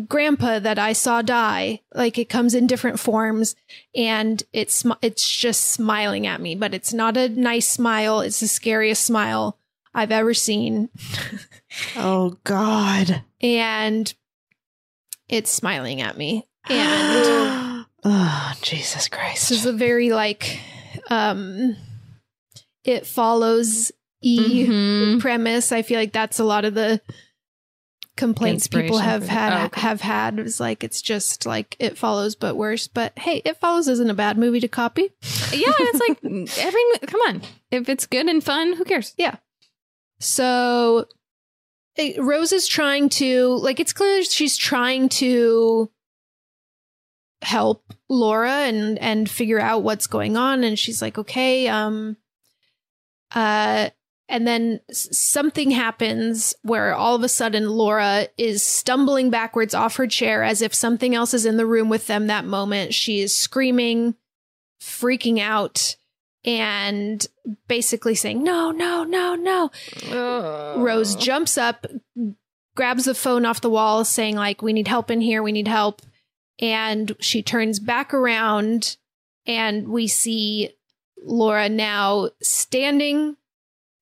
grandpa 0.08 0.58
that 0.58 0.78
I 0.78 0.92
saw 0.94 1.22
die. 1.22 1.80
Like 1.94 2.18
it 2.18 2.28
comes 2.28 2.54
in 2.54 2.66
different 2.66 2.98
forms 3.00 3.54
and 3.94 4.42
it's, 4.52 4.84
it's 5.02 5.28
just 5.36 5.62
smiling 5.70 6.26
at 6.26 6.40
me, 6.40 6.54
but 6.54 6.74
it's 6.74 6.92
not 6.92 7.16
a 7.16 7.28
nice 7.28 7.68
smile. 7.68 8.20
It's 8.20 8.40
the 8.40 8.48
scariest 8.48 9.04
smile 9.04 9.58
I've 9.94 10.12
ever 10.12 10.34
seen. 10.34 10.88
Oh 11.96 12.36
God! 12.44 13.22
And 13.40 14.14
it's 15.28 15.50
smiling 15.50 16.00
at 16.02 16.16
me. 16.16 16.46
And 16.70 17.84
oh 18.04 18.52
Jesus 18.62 19.08
Christ! 19.08 19.48
this 19.48 19.58
is 19.58 19.66
a 19.66 19.72
very 19.72 20.10
like, 20.10 20.60
um, 21.10 21.74
it 22.84 23.06
follows 23.06 23.90
E 24.22 24.66
Mhm. 24.66 25.20
premise. 25.20 25.72
I 25.72 25.82
feel 25.82 25.98
like 25.98 26.12
that's 26.12 26.38
a 26.38 26.44
lot 26.44 26.64
of 26.64 26.74
the 26.74 27.00
complaints 28.16 28.66
people 28.66 28.98
have 28.98 29.26
had. 29.26 29.52
Oh, 29.52 29.64
okay. 29.66 29.80
have 29.80 30.00
had. 30.00 30.38
It's 30.38 30.60
like 30.60 30.84
it's 30.84 31.02
just 31.02 31.46
like 31.46 31.76
it 31.78 31.98
follows 31.98 32.34
but 32.34 32.56
worse. 32.56 32.88
But 32.88 33.18
hey, 33.18 33.42
it 33.44 33.58
follows 33.58 33.88
isn't 33.88 34.10
a 34.10 34.14
bad 34.14 34.38
movie 34.38 34.60
to 34.60 34.68
copy. 34.68 35.10
Yeah, 35.52 35.72
it's 35.78 36.00
like 36.00 36.58
every. 36.58 36.80
Come 37.06 37.20
on, 37.28 37.42
if 37.70 37.88
it's 37.88 38.06
good 38.06 38.26
and 38.26 38.42
fun, 38.42 38.72
who 38.72 38.84
cares? 38.84 39.14
Yeah. 39.16 39.36
So 40.18 41.06
Rose 42.18 42.52
is 42.52 42.66
trying 42.66 43.08
to 43.10 43.56
like 43.56 43.78
it's 43.78 43.92
clear 43.92 44.24
she's 44.24 44.56
trying 44.56 45.08
to 45.10 45.90
help 47.42 47.94
Laura 48.08 48.50
and 48.50 48.98
and 48.98 49.30
figure 49.30 49.60
out 49.60 49.82
what's 49.82 50.06
going 50.06 50.36
on 50.36 50.64
and 50.64 50.78
she's 50.78 51.02
like 51.02 51.18
okay 51.18 51.68
um 51.68 52.16
uh 53.34 53.90
and 54.28 54.46
then 54.46 54.80
something 54.90 55.70
happens 55.70 56.54
where 56.62 56.94
all 56.94 57.14
of 57.14 57.22
a 57.22 57.28
sudden 57.28 57.68
Laura 57.68 58.28
is 58.38 58.62
stumbling 58.62 59.30
backwards 59.30 59.74
off 59.74 59.96
her 59.96 60.06
chair 60.06 60.42
as 60.42 60.62
if 60.62 60.74
something 60.74 61.14
else 61.14 61.34
is 61.34 61.44
in 61.44 61.56
the 61.56 61.66
room 61.66 61.88
with 61.88 62.06
them 62.06 62.26
that 62.26 62.46
moment. 62.46 62.94
She 62.94 63.20
is 63.20 63.34
screaming, 63.34 64.14
freaking 64.80 65.40
out, 65.40 65.96
and 66.44 67.26
basically 67.68 68.14
saying, 68.14 68.42
No, 68.42 68.70
no, 68.70 69.04
no, 69.04 69.34
no. 69.34 70.74
Rose 70.76 71.16
jumps 71.16 71.58
up, 71.58 71.86
grabs 72.74 73.04
the 73.04 73.14
phone 73.14 73.44
off 73.44 73.60
the 73.60 73.70
wall, 73.70 74.04
saying, 74.04 74.36
like, 74.36 74.62
we 74.62 74.72
need 74.72 74.88
help 74.88 75.10
in 75.10 75.20
here, 75.20 75.42
we 75.42 75.52
need 75.52 75.68
help. 75.68 76.00
And 76.60 77.14
she 77.20 77.42
turns 77.42 77.80
back 77.80 78.14
around 78.14 78.96
and 79.46 79.88
we 79.88 80.06
see 80.06 80.70
Laura 81.22 81.68
now 81.68 82.30
standing, 82.42 83.36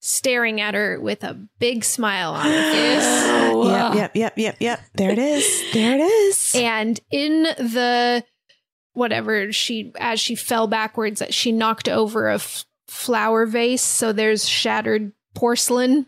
staring 0.03 0.61
at 0.61 0.75
her 0.75 1.01
with 1.01 1.23
a 1.25 1.35
big 1.59 1.85
smile 1.85 2.33
on 2.35 2.45
her 2.45 2.73
face. 2.73 3.23
Yep, 3.63 3.95
yep, 3.95 4.17
yep, 4.17 4.39
yep, 4.39 4.57
yep. 4.61 4.81
There 4.95 5.11
it 5.11 5.19
is. 5.19 5.73
There 5.73 5.95
it 5.97 6.01
is. 6.01 6.53
And 6.55 6.99
in 7.11 7.43
the 7.45 8.25
whatever 8.93 9.53
she, 9.53 9.93
as 9.99 10.21
she 10.21 10.35
fell 10.35 10.67
backwards, 10.67 11.23
uh, 11.23 11.27
she 11.31 11.53
knocked 11.53 11.89
over 11.89 12.29
a 12.29 12.35
f- 12.37 12.65
flower 12.89 13.47
vase. 13.47 13.83
So 13.83 14.13
there's 14.13 14.47
shattered 14.49 15.13
porcelain 15.35 16.07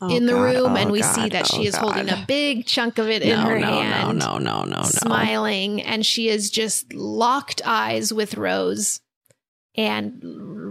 Oh, 0.00 0.14
in 0.14 0.26
the 0.26 0.32
God. 0.34 0.42
room, 0.42 0.72
Oh, 0.72 0.76
and 0.76 0.90
we 0.92 1.00
God. 1.00 1.14
see 1.14 1.28
that 1.30 1.50
Oh, 1.52 1.56
she 1.56 1.66
is 1.66 1.74
holding 1.74 2.08
a 2.08 2.24
big 2.28 2.66
chunk 2.66 2.98
of 2.98 3.08
it 3.08 3.22
in 3.22 3.36
her 3.38 3.58
no, 3.58 3.66
no, 3.70 3.80
hand. 3.80 4.18
no, 4.18 4.38
no, 4.38 4.62
no, 4.62 4.76
no. 4.76 4.82
Smiling, 4.82 5.82
and 5.82 6.04
she 6.06 6.28
is 6.28 6.50
just 6.50 6.92
locked 6.92 7.62
eyes 7.64 8.12
with 8.12 8.36
Rose 8.36 9.00
and 9.78 10.18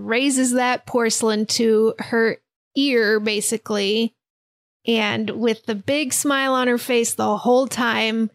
raises 0.07 0.51
that 0.51 0.85
porcelain 0.85 1.45
to 1.45 1.95
her 1.97 2.37
ear, 2.75 3.21
basically. 3.21 4.13
And 4.85 5.29
with 5.29 5.65
the 5.65 5.75
big 5.75 6.11
smile 6.11 6.53
on 6.53 6.67
her 6.67 6.77
face 6.77 7.13
the 7.13 7.37
whole 7.37 7.67
time, 7.67 8.29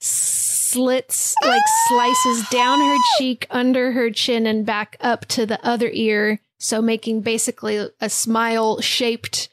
slits, 0.00 1.34
like 1.44 1.62
slices 1.88 2.48
down 2.50 2.78
her 2.78 2.96
cheek, 3.18 3.48
under 3.50 3.92
her 3.92 4.10
chin, 4.12 4.46
and 4.46 4.64
back 4.64 4.96
up 5.00 5.26
to 5.26 5.44
the 5.44 5.64
other 5.66 5.90
ear. 5.92 6.40
So 6.60 6.80
making 6.80 7.22
basically 7.22 7.88
a 8.00 8.08
smile 8.08 8.80
shaped 8.80 9.48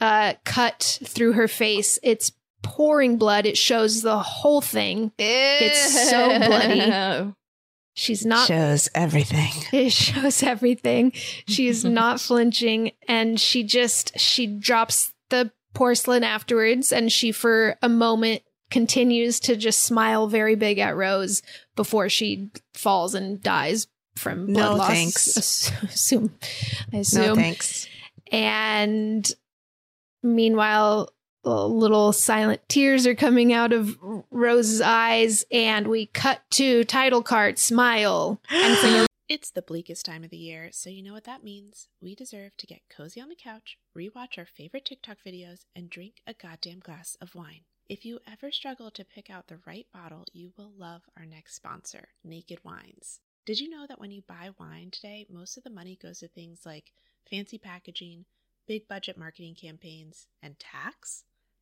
uh, 0.00 0.34
cut 0.44 1.00
through 1.04 1.32
her 1.32 1.48
face. 1.48 1.98
It's 2.04 2.30
pouring 2.62 3.18
blood. 3.18 3.44
It 3.44 3.58
shows 3.58 4.02
the 4.02 4.20
whole 4.20 4.60
thing. 4.60 5.10
It's 5.18 6.10
so 6.10 6.38
bloody. 6.38 7.34
She's 7.94 8.24
not 8.24 8.46
Shows 8.48 8.88
everything. 8.94 9.50
it 9.72 9.92
shows 9.92 10.42
everything. 10.42 11.12
She 11.46 11.68
is 11.68 11.84
not 11.86 12.20
flinching 12.20 12.92
and 13.06 13.38
she 13.40 13.64
just 13.64 14.18
she 14.18 14.46
drops 14.46 15.12
the 15.30 15.52
porcelain 15.74 16.24
afterwards 16.24 16.92
and 16.92 17.10
she 17.12 17.32
for 17.32 17.76
a 17.82 17.88
moment 17.88 18.42
continues 18.70 19.40
to 19.40 19.56
just 19.56 19.80
smile 19.80 20.26
very 20.28 20.54
big 20.54 20.78
at 20.78 20.96
Rose 20.96 21.42
before 21.76 22.08
she 22.08 22.50
falls 22.74 23.14
and 23.14 23.42
dies 23.42 23.86
from 24.16 24.46
blood 24.46 24.70
No 24.72 24.76
loss. 24.76 24.88
thanks. 24.88 25.36
Ass- 25.36 25.72
Assume 25.82 26.34
I 26.92 26.98
assume. 26.98 27.22
No 27.26 27.34
thanks. 27.34 27.86
And 28.30 29.30
meanwhile, 30.22 31.10
little 31.44 32.12
silent 32.12 32.60
tears 32.68 33.06
are 33.06 33.14
coming 33.14 33.52
out 33.52 33.72
of 33.72 33.98
Rose's 34.30 34.80
eyes, 34.80 35.44
and 35.50 35.88
we 35.88 36.06
cut 36.06 36.42
to 36.52 36.84
title 36.84 37.22
card 37.22 37.58
smile. 37.58 38.40
It's 39.28 39.50
the 39.50 39.62
bleakest 39.62 40.04
time 40.04 40.24
of 40.24 40.30
the 40.30 40.36
year, 40.36 40.68
so 40.72 40.90
you 40.90 41.02
know 41.02 41.14
what 41.14 41.24
that 41.24 41.42
means. 41.42 41.88
We 42.02 42.14
deserve 42.14 42.54
to 42.58 42.66
get 42.66 42.82
cozy 42.94 43.18
on 43.18 43.30
the 43.30 43.34
couch, 43.34 43.78
rewatch 43.96 44.36
our 44.36 44.44
favorite 44.44 44.84
TikTok 44.84 45.18
videos, 45.26 45.60
and 45.74 45.88
drink 45.88 46.16
a 46.26 46.34
goddamn 46.34 46.80
glass 46.80 47.16
of 47.18 47.34
wine. 47.34 47.62
If 47.88 48.04
you 48.04 48.18
ever 48.30 48.50
struggle 48.52 48.90
to 48.90 49.04
pick 49.06 49.30
out 49.30 49.48
the 49.48 49.60
right 49.66 49.86
bottle, 49.90 50.24
you 50.34 50.52
will 50.58 50.72
love 50.76 51.02
our 51.16 51.24
next 51.24 51.54
sponsor, 51.54 52.08
Naked 52.22 52.58
Wines. 52.62 53.20
Did 53.46 53.58
you 53.58 53.70
know 53.70 53.86
that 53.88 53.98
when 53.98 54.10
you 54.10 54.22
buy 54.28 54.50
wine 54.58 54.90
today, 54.90 55.26
most 55.30 55.56
of 55.56 55.64
the 55.64 55.70
money 55.70 55.98
goes 56.00 56.18
to 56.18 56.28
things 56.28 56.66
like 56.66 56.92
fancy 57.30 57.58
packaging, 57.58 58.26
big 58.68 58.86
budget 58.86 59.16
marketing 59.16 59.54
campaigns, 59.54 60.26
and 60.42 60.58
tax? 60.58 61.24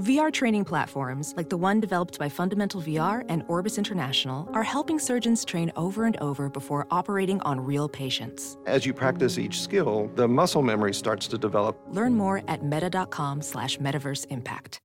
VR 0.00 0.32
training 0.32 0.64
platforms, 0.64 1.34
like 1.36 1.48
the 1.50 1.56
one 1.56 1.78
developed 1.78 2.18
by 2.18 2.28
Fundamental 2.28 2.80
VR 2.80 3.24
and 3.28 3.44
Orbis 3.48 3.76
International, 3.76 4.48
are 4.54 4.62
helping 4.62 4.98
surgeons 4.98 5.44
train 5.44 5.70
over 5.76 6.04
and 6.06 6.16
over 6.16 6.48
before 6.48 6.86
operating 6.90 7.40
on 7.42 7.60
real 7.60 7.88
patients. 7.88 8.56
As 8.66 8.86
you 8.86 8.94
practice 8.94 9.38
each 9.38 9.60
skill, 9.60 10.10
the 10.14 10.26
muscle 10.26 10.62
memory 10.62 10.94
starts 10.94 11.28
to 11.28 11.38
develop. 11.38 11.78
Learn 11.88 12.14
more 12.16 12.42
at 12.48 12.64
meta.com 12.64 13.42
slash 13.42 13.78
metaverse 13.78 14.26
impact. 14.30 14.80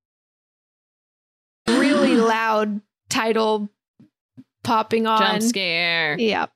really 1.68 2.16
loud 2.16 2.82
title 3.10 3.70
popping 4.64 5.08
on. 5.08 5.20
Jump 5.20 5.42
scare. 5.44 6.18
Yeah. 6.20 6.48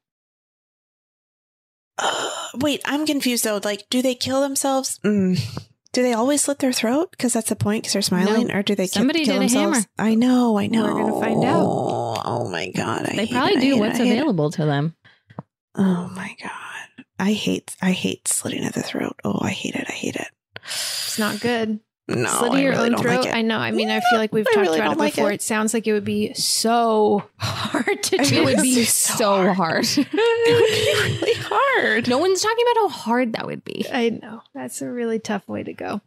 Wait, 2.56 2.82
I'm 2.86 3.06
confused 3.06 3.44
though. 3.44 3.62
Like, 3.64 3.86
do 3.90 4.02
they 4.02 4.16
kill 4.16 4.42
themselves? 4.42 5.00
Mm. 5.06 5.68
Do 5.94 6.04
they 6.04 6.14
always 6.14 6.42
slit 6.44 6.60
their 6.60 6.72
throat? 6.72 7.12
Because 7.12 7.34
that's 7.34 7.50
the 7.50 7.56
point. 7.56 7.84
Because 7.84 7.94
they're 7.94 8.02
smiling, 8.02 8.48
No. 8.48 8.56
or 8.56 8.64
do 8.64 8.76
they 8.76 8.88
Somebody 8.88 9.26
kill 9.26 9.34
did 9.36 9.38
a 9.38 9.40
themselves? 9.42 9.78
hammer. 9.78 9.88
I 10.12 10.16
know. 10.16 10.58
I 10.58 10.68
know. 10.68 10.84
We're 10.84 10.94
gonna 11.04 11.20
find 11.20 11.44
out. 11.44 11.66
Oh, 11.66 12.22
oh 12.24 12.50
my 12.50 12.70
god! 12.72 13.08
I 13.10 13.16
They 13.18 13.28
probably 13.28 13.56
it, 13.58 13.62
do 13.62 13.78
what's 13.78 14.00
it. 14.00 14.04
available 14.08 14.52
to 14.52 14.66
them. 14.66 14.96
Oh 15.76 16.10
my 16.16 16.36
god! 16.42 17.06
I 17.20 17.34
hate. 17.34 17.76
I 17.82 17.92
hate 17.92 18.28
slitting 18.28 18.64
at 18.64 18.74
the 18.74 18.82
throat. 18.84 19.16
Oh, 19.24 19.38
I 19.42 19.52
hate 19.52 19.76
it. 19.76 19.86
I 19.88 19.92
hate 19.94 20.16
it. 20.16 20.28
It's 20.64 21.20
not 21.20 21.40
good. 21.42 21.80
No, 22.08 22.28
Slit 22.28 22.52
I 22.54 22.62
your 22.62 22.72
really 22.72 22.90
own 22.90 22.98
throat. 22.98 23.26
like. 23.26 23.34
I 23.34 23.42
know. 23.42 23.58
I 23.58 23.72
mean, 23.72 23.90
I 23.90 24.00
feel 24.02 24.20
like 24.20 24.34
we've 24.34 24.46
I 24.48 24.52
talked 24.54 24.68
really 24.68 24.80
about 24.80 24.94
it 24.94 25.00
like 25.00 25.16
before. 25.16 25.32
it. 25.32 25.36
It. 25.36 25.42
sounds 25.42 25.74
like 25.74 25.88
it 25.88 25.94
would 25.94 26.04
be 26.04 26.34
so 26.34 27.24
hard 27.38 28.04
to 28.04 28.18
do. 28.18 28.42
It 28.42 28.46
would 28.46 28.62
be 28.62 28.84
so 28.84 29.54
hard. 29.54 29.86
it 29.98 29.98
would 29.98 31.22
be 31.22 31.26
really 31.28 31.42
hard. 31.42 32.08
no 32.10 32.18
one's 32.18 32.42
talking 32.42 32.66
about 32.72 32.82
how 32.82 32.90
hard 32.90 33.34
that 33.34 33.46
would 33.46 33.64
be. 33.64 33.86
I 33.92 34.10
know. 34.10 34.42
That's 34.54 34.82
a 34.82 34.90
really 34.90 35.20
tough 35.20 35.48
way 35.48 35.64
to 35.64 35.74
go. 35.74 36.02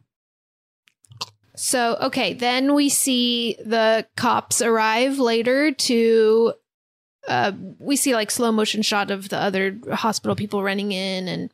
So, 1.57 1.97
okay, 2.03 2.35
then 2.35 2.75
we 2.75 2.89
see 2.89 3.57
the 3.65 4.07
cops 4.17 4.61
arrive 4.61 5.19
later 5.19 5.71
to 5.73 6.55
uh 7.29 7.53
we 7.79 7.97
see 7.97 8.15
like 8.15 8.31
slow 8.31 8.53
motion 8.53 8.83
shot 8.83 9.11
of 9.11 9.31
the 9.31 9.39
other 9.39 9.79
hospital 9.93 10.37
people 10.37 10.63
running 10.63 10.93
in 10.93 11.27
and 11.29 11.51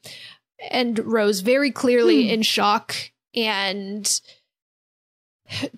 and 0.68 0.98
Rose 0.98 1.40
very 1.40 1.70
clearly 1.70 2.30
in 2.30 2.42
shock 2.42 2.96
and 3.34 4.20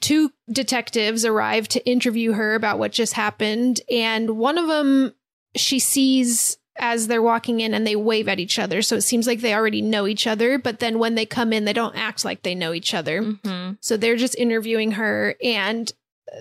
two 0.00 0.30
detectives 0.50 1.24
arrive 1.24 1.68
to 1.68 1.86
interview 1.88 2.32
her 2.32 2.54
about 2.54 2.78
what 2.78 2.92
just 2.92 3.14
happened. 3.14 3.80
And 3.90 4.36
one 4.38 4.58
of 4.58 4.68
them 4.68 5.14
she 5.54 5.78
sees 5.78 6.56
as 6.78 7.06
they're 7.06 7.22
walking 7.22 7.60
in 7.60 7.74
and 7.74 7.86
they 7.86 7.96
wave 7.96 8.28
at 8.28 8.40
each 8.40 8.58
other. 8.58 8.80
So 8.80 8.96
it 8.96 9.02
seems 9.02 9.26
like 9.26 9.40
they 9.40 9.54
already 9.54 9.82
know 9.82 10.06
each 10.06 10.26
other. 10.26 10.58
But 10.58 10.78
then 10.78 10.98
when 10.98 11.14
they 11.14 11.26
come 11.26 11.52
in 11.52 11.64
they 11.64 11.72
don't 11.72 11.96
act 11.96 12.24
like 12.24 12.42
they 12.42 12.54
know 12.54 12.72
each 12.72 12.94
other. 12.94 13.22
Mm-hmm. 13.22 13.74
so 13.80 13.96
they're 13.96 14.16
just 14.16 14.36
interviewing 14.36 14.92
her. 14.92 15.36
And 15.42 15.92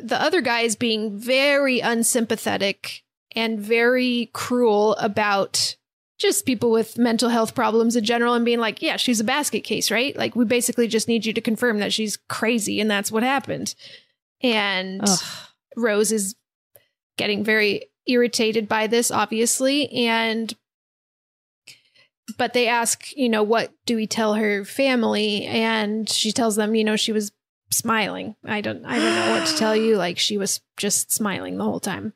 the 0.01 0.21
other 0.21 0.41
guy 0.41 0.61
is 0.61 0.75
being 0.75 1.17
very 1.17 1.79
unsympathetic 1.79 3.03
and 3.35 3.59
very 3.59 4.29
cruel 4.33 4.95
about 4.95 5.75
just 6.21 6.45
people 6.45 6.71
with 6.71 6.97
mental 6.97 7.29
health 7.29 7.55
problems 7.55 7.95
in 7.95 8.03
general 8.03 8.33
and 8.33 8.45
being 8.45 8.59
like, 8.59 8.81
yeah, 8.81 8.97
she's 8.97 9.19
a 9.19 9.23
basket 9.25 9.61
case, 9.61 9.91
right? 9.91 10.15
Like, 10.15 10.35
we 10.35 10.45
basically 10.45 10.87
just 10.87 11.07
need 11.07 11.25
you 11.25 11.33
to 11.33 11.41
confirm 11.41 11.79
that 11.79 11.93
she's 11.93 12.17
crazy 12.29 12.79
and 12.79 12.89
that's 12.89 13.11
what 13.11 13.23
happened. 13.23 13.75
And 14.41 15.01
Ugh. 15.03 15.19
Rose 15.75 16.11
is 16.11 16.35
getting 17.17 17.43
very 17.43 17.85
irritated 18.05 18.67
by 18.67 18.87
this, 18.87 19.11
obviously. 19.11 19.89
And, 19.91 20.53
but 22.37 22.53
they 22.53 22.67
ask, 22.67 23.15
you 23.15 23.29
know, 23.29 23.43
what 23.43 23.73
do 23.85 23.95
we 23.95 24.07
tell 24.07 24.35
her 24.35 24.63
family? 24.63 25.45
And 25.45 26.09
she 26.09 26.31
tells 26.31 26.55
them, 26.55 26.75
you 26.75 26.83
know, 26.83 26.95
she 26.95 27.11
was 27.11 27.31
smiling. 27.71 28.35
I 28.45 28.61
don't, 28.61 28.85
I 28.85 28.97
don't 28.97 29.15
know 29.15 29.31
what 29.31 29.47
to 29.47 29.57
tell 29.57 29.75
you. 29.75 29.97
Like, 30.01 30.17
she 30.17 30.37
was 30.37 30.61
just 30.77 31.11
smiling 31.11 31.57
the 31.57 31.63
whole 31.63 31.79
time. 31.79 32.13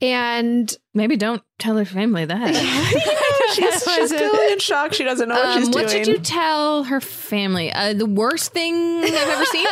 And 0.00 0.72
Maybe 0.94 1.16
don't 1.16 1.42
tell 1.58 1.76
her 1.76 1.84
family 1.84 2.24
that. 2.24 2.54
she's, 3.54 3.82
she's 3.94 4.12
clearly 4.12 4.52
in 4.52 4.58
shock. 4.60 4.92
She 4.92 5.02
doesn't 5.04 5.28
know 5.28 5.34
what 5.34 5.44
Um, 5.44 5.58
she's 5.58 5.68
what 5.74 5.88
doing. 5.88 6.04
should 6.04 6.12
you 6.12 6.18
tell 6.18 6.84
her 6.84 7.00
family? 7.00 7.72
Uh, 7.72 7.94
the 7.94 8.06
worst 8.06 8.52
thing 8.52 8.74
I've 9.02 9.12
ever 9.14 9.44
seen. 9.46 9.66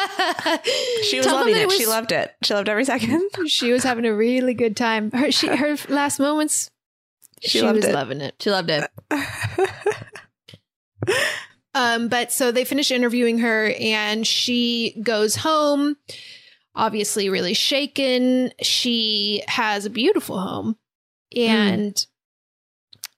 she 1.05 1.17
was 1.19 1.27
Tell 1.27 1.37
loving 1.37 1.55
it. 1.55 1.59
it 1.63 1.67
was- 1.69 1.77
She 1.77 1.87
loved 1.87 2.11
it. 2.13 2.35
She 2.43 2.55
loved 2.55 2.69
every 2.69 2.85
second. 2.85 3.29
she 3.47 3.73
was 3.73 3.83
having 3.85 4.05
a 4.07 4.15
really 4.15 4.55
good 4.55 4.77
time. 4.77 5.11
Her, 5.13 5.31
she, 5.31 5.47
her 5.49 5.77
last 5.89 6.19
moments, 6.19 6.71
She 7.43 7.59
she, 7.59 7.63
loved 7.63 7.77
was 7.77 7.85
it. 7.87 7.95
loving 7.95 8.21
it. 8.21 8.35
She 8.41 8.51
loved 8.51 8.71
it. 8.71 8.85
Um, 11.75 12.09
but 12.09 12.33
so 12.33 12.51
they 12.53 12.65
finish 12.65 12.91
interviewing 12.91 13.39
her 13.41 13.71
and 13.79 14.27
she 14.27 14.99
goes 15.03 15.37
home, 15.37 15.97
obviously 16.77 17.29
really 17.29 17.55
shaken. 17.55 18.53
She 18.63 19.43
has 19.49 19.85
a 19.87 19.91
beautiful 19.91 20.39
home 20.39 20.77
and 21.35 22.07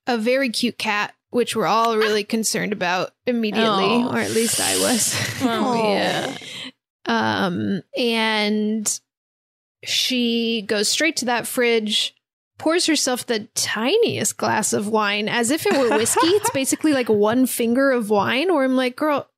a 0.07 0.16
very 0.16 0.49
cute 0.49 0.79
cat, 0.79 1.12
which 1.31 1.55
we're 1.55 1.66
all 1.66 1.97
really 1.99 2.25
concerned 2.25 2.73
about 2.73 3.11
immediately, 3.27 3.85
Oh. 3.85 4.11
or 4.14 4.18
at 4.18 4.31
least 4.31 4.61
I 4.61 4.79
was. 4.79 5.14
Oh, 5.42 5.92
yeah. 5.92 6.37
Um, 7.07 7.83
and 7.97 9.01
she 9.85 10.62
goes 10.62 10.88
straight 10.88 11.16
to 11.16 11.25
that 11.27 11.47
fridge, 11.47 12.14
pours 12.59 12.87
herself 12.87 13.25
the 13.27 13.49
tiniest 13.55 14.37
glass 14.37 14.73
of 14.73 14.88
wine 14.88 15.29
as 15.29 15.51
if 15.51 15.66
it 15.66 15.73
were 15.79 15.97
whiskey. 15.97 16.21
it's 16.27 16.51
basically 16.51 16.92
like 16.92 17.09
one 17.09 17.47
finger 17.47 17.90
of 17.90 18.11
wine, 18.11 18.51
Or 18.51 18.64
I'm 18.64 18.77
like, 18.77 18.97
girl, 18.97 19.29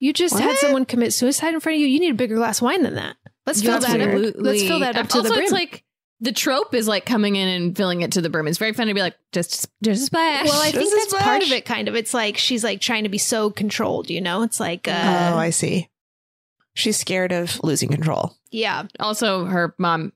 you 0.00 0.12
just 0.12 0.38
had 0.38 0.56
someone 0.56 0.84
commit 0.84 1.12
suicide 1.12 1.54
in 1.54 1.60
front 1.60 1.76
of 1.76 1.80
you. 1.80 1.86
You 1.86 2.00
need 2.00 2.10
a 2.10 2.14
bigger 2.14 2.34
glass 2.36 2.58
of 2.58 2.62
wine 2.64 2.82
than 2.82 2.94
that. 2.96 3.16
Let's 3.46 3.62
fill 3.62 3.80
that 3.80 4.00
up. 4.00 4.34
Let's 4.38 4.62
fill 4.62 4.80
that 4.80 4.96
up 4.96 5.08
to 5.08 5.16
also, 5.18 5.28
the 5.28 5.34
brim. 5.34 5.42
it's 5.44 5.52
like 5.52 5.84
the 6.20 6.32
trope 6.32 6.74
is 6.74 6.86
like 6.86 7.04
coming 7.04 7.34
in 7.36 7.48
and 7.48 7.76
filling 7.76 8.02
it 8.02 8.12
to 8.12 8.20
the 8.20 8.30
brim. 8.30 8.46
It's 8.46 8.58
very 8.58 8.72
funny 8.72 8.90
to 8.92 8.94
be 8.94 9.00
like, 9.00 9.16
just, 9.32 9.68
just 9.82 10.02
a 10.02 10.06
splash. 10.06 10.46
well, 10.46 10.60
I 10.62 10.70
think 10.70 10.84
Just 10.84 10.92
a 10.92 10.96
that's 11.10 11.24
part 11.24 11.42
of 11.42 11.50
it. 11.50 11.64
Kind 11.64 11.88
of, 11.88 11.96
it's 11.96 12.14
like 12.14 12.38
she's 12.38 12.62
like 12.62 12.80
trying 12.80 13.02
to 13.02 13.08
be 13.08 13.18
so 13.18 13.50
controlled. 13.50 14.08
You 14.10 14.20
know, 14.20 14.42
it's 14.42 14.60
like, 14.60 14.86
uh, 14.86 15.32
oh, 15.34 15.36
I 15.38 15.50
see. 15.50 15.88
She's 16.74 16.96
scared 16.96 17.32
of 17.32 17.60
losing 17.64 17.88
control. 17.88 18.36
yeah, 18.52 18.84
Also, 19.00 19.44
her 19.46 19.74
mom 19.78 20.12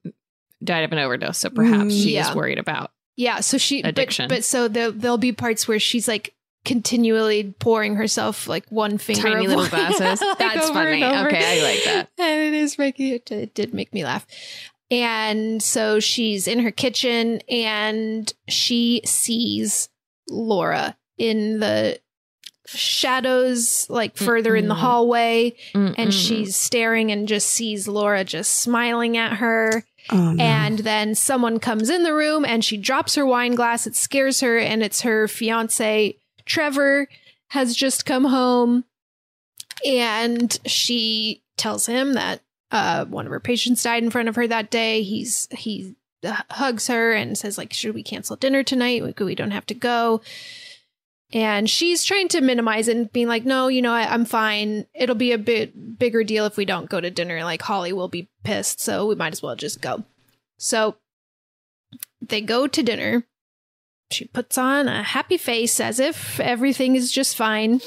died 0.64 0.84
of 0.84 0.92
an 0.92 0.98
overdose, 0.98 1.38
so 1.38 1.50
perhaps 1.50 1.92
Mm, 1.92 2.02
she 2.02 2.14
yeah. 2.14 2.30
is 2.30 2.34
worried 2.36 2.58
about. 2.58 2.92
Yeah, 3.16 3.40
so 3.40 3.58
she 3.58 3.82
Addiction. 3.82 4.28
But, 4.28 4.36
but 4.36 4.44
so 4.44 4.68
there 4.68 4.90
there'll 4.90 5.18
be 5.18 5.32
parts 5.32 5.66
where 5.66 5.78
she's 5.80 6.06
like 6.06 6.34
continually 6.66 7.54
pouring 7.60 7.94
herself 7.96 8.46
like 8.46 8.66
one 8.68 8.98
finger 8.98 9.22
Tiny 9.22 9.46
of 9.46 9.52
little 9.52 9.62
wine, 9.78 9.92
glasses. 9.96 10.20
like, 10.20 10.38
That's 10.38 10.64
over 10.66 10.74
funny. 10.74 11.02
and 11.02 11.16
over. 11.16 11.28
Okay, 11.28 11.60
I 11.60 11.64
like 11.72 11.84
that. 11.84 12.08
And 12.18 12.42
it 12.42 12.52
is 12.52 12.76
making 12.78 13.14
it, 13.14 13.30
it 13.32 13.54
did 13.54 13.72
make 13.72 13.94
me 13.94 14.04
laugh. 14.04 14.26
And 14.90 15.62
so 15.62 15.98
she's 16.00 16.46
in 16.46 16.58
her 16.58 16.70
kitchen 16.70 17.40
and 17.48 18.30
she 18.48 19.00
sees 19.06 19.88
Laura 20.28 20.96
in 21.18 21.60
the 21.60 21.98
shadows 22.66 23.86
like 23.88 24.16
further 24.16 24.56
in 24.56 24.68
the 24.68 24.74
hallway 24.74 25.54
Mm-mm. 25.72 25.94
and 25.96 26.12
she's 26.12 26.56
staring 26.56 27.12
and 27.12 27.28
just 27.28 27.48
sees 27.48 27.86
Laura 27.86 28.24
just 28.24 28.54
smiling 28.60 29.16
at 29.16 29.34
her 29.34 29.84
Oh, 30.10 30.32
no. 30.32 30.42
and 30.42 30.78
then 30.80 31.14
someone 31.16 31.58
comes 31.58 31.90
in 31.90 32.04
the 32.04 32.14
room 32.14 32.44
and 32.44 32.64
she 32.64 32.76
drops 32.76 33.16
her 33.16 33.26
wine 33.26 33.56
glass. 33.56 33.88
It 33.88 33.96
scares 33.96 34.38
her, 34.38 34.56
and 34.56 34.80
it's 34.80 35.00
her 35.00 35.26
fiance, 35.26 36.16
Trevor, 36.46 37.08
has 37.48 37.76
just 37.76 38.06
come 38.06 38.24
home. 38.24 38.84
And 39.84 40.58
she 40.64 41.42
tells 41.56 41.86
him 41.86 42.14
that 42.14 42.40
uh, 42.70 43.04
one 43.04 43.26
of 43.26 43.32
her 43.32 43.40
patients 43.40 43.82
died 43.82 44.02
in 44.02 44.10
front 44.10 44.28
of 44.28 44.36
her 44.36 44.46
that 44.46 44.70
day. 44.70 45.02
He's 45.02 45.46
he 45.50 45.94
uh, 46.24 46.40
hugs 46.50 46.86
her 46.86 47.12
and 47.12 47.36
says 47.36 47.58
like, 47.58 47.72
"Should 47.72 47.94
we 47.94 48.02
cancel 48.02 48.36
dinner 48.36 48.62
tonight? 48.62 49.02
We, 49.02 49.24
we 49.24 49.34
don't 49.34 49.50
have 49.50 49.66
to 49.66 49.74
go." 49.74 50.22
And 51.32 51.68
she's 51.68 52.04
trying 52.04 52.28
to 52.28 52.40
minimize 52.40 52.88
it 52.88 52.96
and 52.96 53.12
being 53.12 53.26
like, 53.26 53.44
no, 53.44 53.66
you 53.66 53.82
know, 53.82 53.92
I, 53.92 54.02
I'm 54.12 54.24
fine. 54.24 54.86
It'll 54.94 55.16
be 55.16 55.32
a 55.32 55.38
bit 55.38 55.98
bigger 55.98 56.22
deal 56.22 56.46
if 56.46 56.56
we 56.56 56.64
don't 56.64 56.88
go 56.88 57.00
to 57.00 57.10
dinner. 57.10 57.42
Like, 57.42 57.62
Holly 57.62 57.92
will 57.92 58.08
be 58.08 58.28
pissed. 58.44 58.80
So 58.80 59.06
we 59.06 59.16
might 59.16 59.32
as 59.32 59.42
well 59.42 59.56
just 59.56 59.80
go. 59.80 60.04
So 60.56 60.96
they 62.20 62.40
go 62.40 62.66
to 62.68 62.82
dinner. 62.82 63.26
She 64.10 64.26
puts 64.26 64.56
on 64.56 64.88
a 64.88 65.02
happy 65.02 65.36
face 65.36 65.80
as 65.80 65.98
if 65.98 66.38
everything 66.40 66.94
is 66.96 67.10
just 67.10 67.36
fine. 67.36 67.80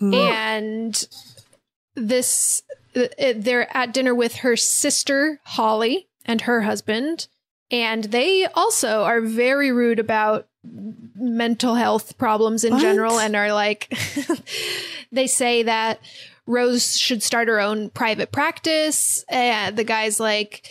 And 0.00 1.06
this, 1.94 2.62
uh, 2.96 3.08
they're 3.36 3.74
at 3.76 3.92
dinner 3.92 4.14
with 4.14 4.36
her 4.36 4.56
sister, 4.56 5.40
Holly, 5.44 6.08
and 6.24 6.40
her 6.42 6.62
husband. 6.62 7.26
And 7.70 8.04
they 8.04 8.46
also 8.46 9.02
are 9.02 9.20
very 9.20 9.70
rude 9.70 9.98
about 9.98 10.48
mental 10.64 11.74
health 11.74 12.16
problems 12.16 12.64
in 12.64 12.72
What? 12.74 12.82
general 12.82 13.18
and 13.18 13.36
are 13.36 13.52
like, 13.52 13.92
they 15.12 15.26
say 15.26 15.62
that 15.64 16.00
Rose 16.46 16.98
should 16.98 17.22
start 17.22 17.48
her 17.48 17.60
own 17.60 17.90
private 17.90 18.32
practice. 18.32 19.24
And 19.28 19.76
the 19.76 19.84
guy's 19.84 20.18
like, 20.18 20.66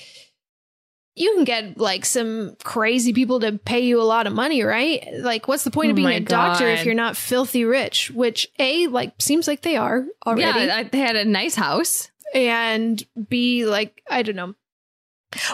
you 1.19 1.35
can 1.35 1.43
get 1.43 1.77
like 1.77 2.05
some 2.05 2.55
crazy 2.63 3.11
people 3.11 3.41
to 3.41 3.51
pay 3.57 3.81
you 3.81 4.01
a 4.01 4.03
lot 4.03 4.25
of 4.25 4.33
money, 4.33 4.63
right? 4.63 5.05
Like, 5.19 5.47
what's 5.49 5.65
the 5.65 5.71
point 5.71 5.87
Oh 5.87 5.89
of 5.91 5.95
being 5.97 6.07
my 6.07 6.13
a 6.13 6.19
doctor 6.21 6.67
if 6.67 6.85
you're 6.85 6.95
not 6.95 7.17
filthy 7.17 7.65
rich? 7.65 8.09
Which 8.11 8.47
A, 8.57 8.87
like, 8.87 9.13
seems 9.19 9.45
like 9.47 9.61
they 9.61 9.75
are 9.75 10.05
already. 10.25 10.65
Yeah, 10.67 10.75
I, 10.77 10.83
they 10.83 10.99
had 10.99 11.17
a 11.17 11.25
nice 11.25 11.55
house. 11.55 12.09
and 12.33 13.03
B, 13.27 13.65
like, 13.65 14.01
I 14.09 14.23
don't 14.23 14.35
know. 14.37 14.55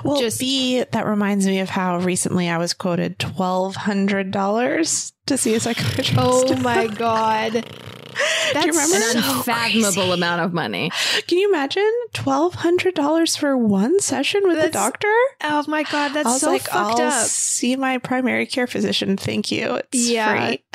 Well, 0.03 0.21
Just- 0.21 0.39
B, 0.39 0.83
that 0.83 1.05
reminds 1.05 1.47
me 1.47 1.59
of 1.59 1.69
how 1.69 1.99
recently 1.99 2.47
I 2.47 2.57
was 2.57 2.73
quoted 2.73 3.19
twelve 3.19 3.75
hundred 3.75 4.31
dollars 4.31 5.13
to 5.25 5.37
see 5.37 5.55
a 5.55 5.59
psychiatrist. 5.59 6.13
Oh 6.17 6.55
my 6.57 6.87
God. 6.87 7.65
Remember? 8.53 8.79
An 8.79 8.83
so 9.23 9.37
unfathomable 9.37 9.91
crazy. 9.93 10.11
amount 10.11 10.41
of 10.41 10.53
money. 10.53 10.91
Can 11.27 11.37
you 11.37 11.49
imagine 11.49 11.91
twelve 12.13 12.55
hundred 12.55 12.93
dollars 12.95 13.35
for 13.35 13.57
one 13.57 13.99
session 13.99 14.41
with 14.45 14.57
a 14.63 14.69
doctor? 14.69 15.11
Oh 15.43 15.63
my 15.67 15.83
God. 15.83 16.09
That's 16.13 16.27
I 16.27 16.31
was 16.31 16.41
so 16.41 16.51
like, 16.51 16.61
fucked 16.63 16.99
I'll 16.99 17.07
up. 17.21 17.27
see 17.27 17.75
my 17.75 17.97
primary 17.97 18.45
care 18.45 18.67
physician. 18.67 19.17
Thank 19.17 19.51
you. 19.51 19.75
It's 19.91 20.09
Yeah. 20.09 20.47
free. 20.47 20.63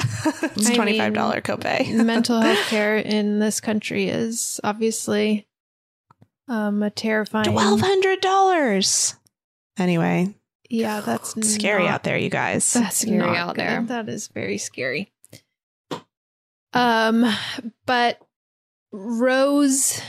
it's 0.56 0.70
twenty 0.70 0.98
five 0.98 1.14
dollar 1.14 1.40
copay. 1.40 1.92
mental 2.04 2.40
health 2.40 2.66
care 2.68 2.96
in 2.96 3.38
this 3.38 3.60
country 3.60 4.08
is 4.08 4.60
obviously 4.64 5.46
um, 6.48 6.82
a 6.82 6.90
terrifying. 6.90 7.44
Twelve 7.52 7.80
hundred 7.80 8.20
dollars. 8.20 9.14
Anyway, 9.78 10.34
Yeah, 10.68 11.00
that's 11.00 11.34
scary 11.54 11.84
not- 11.84 11.92
out 11.92 12.02
there, 12.04 12.18
you 12.18 12.28
guys. 12.28 12.72
That's 12.72 12.96
Scary 12.98 13.22
out 13.36 13.54
good. 13.54 13.64
there. 13.64 13.82
That 13.82 14.08
is 14.08 14.28
very 14.28 14.58
scary. 14.58 15.10
Um, 16.72 17.24
but 17.86 18.20
Rose 18.92 20.00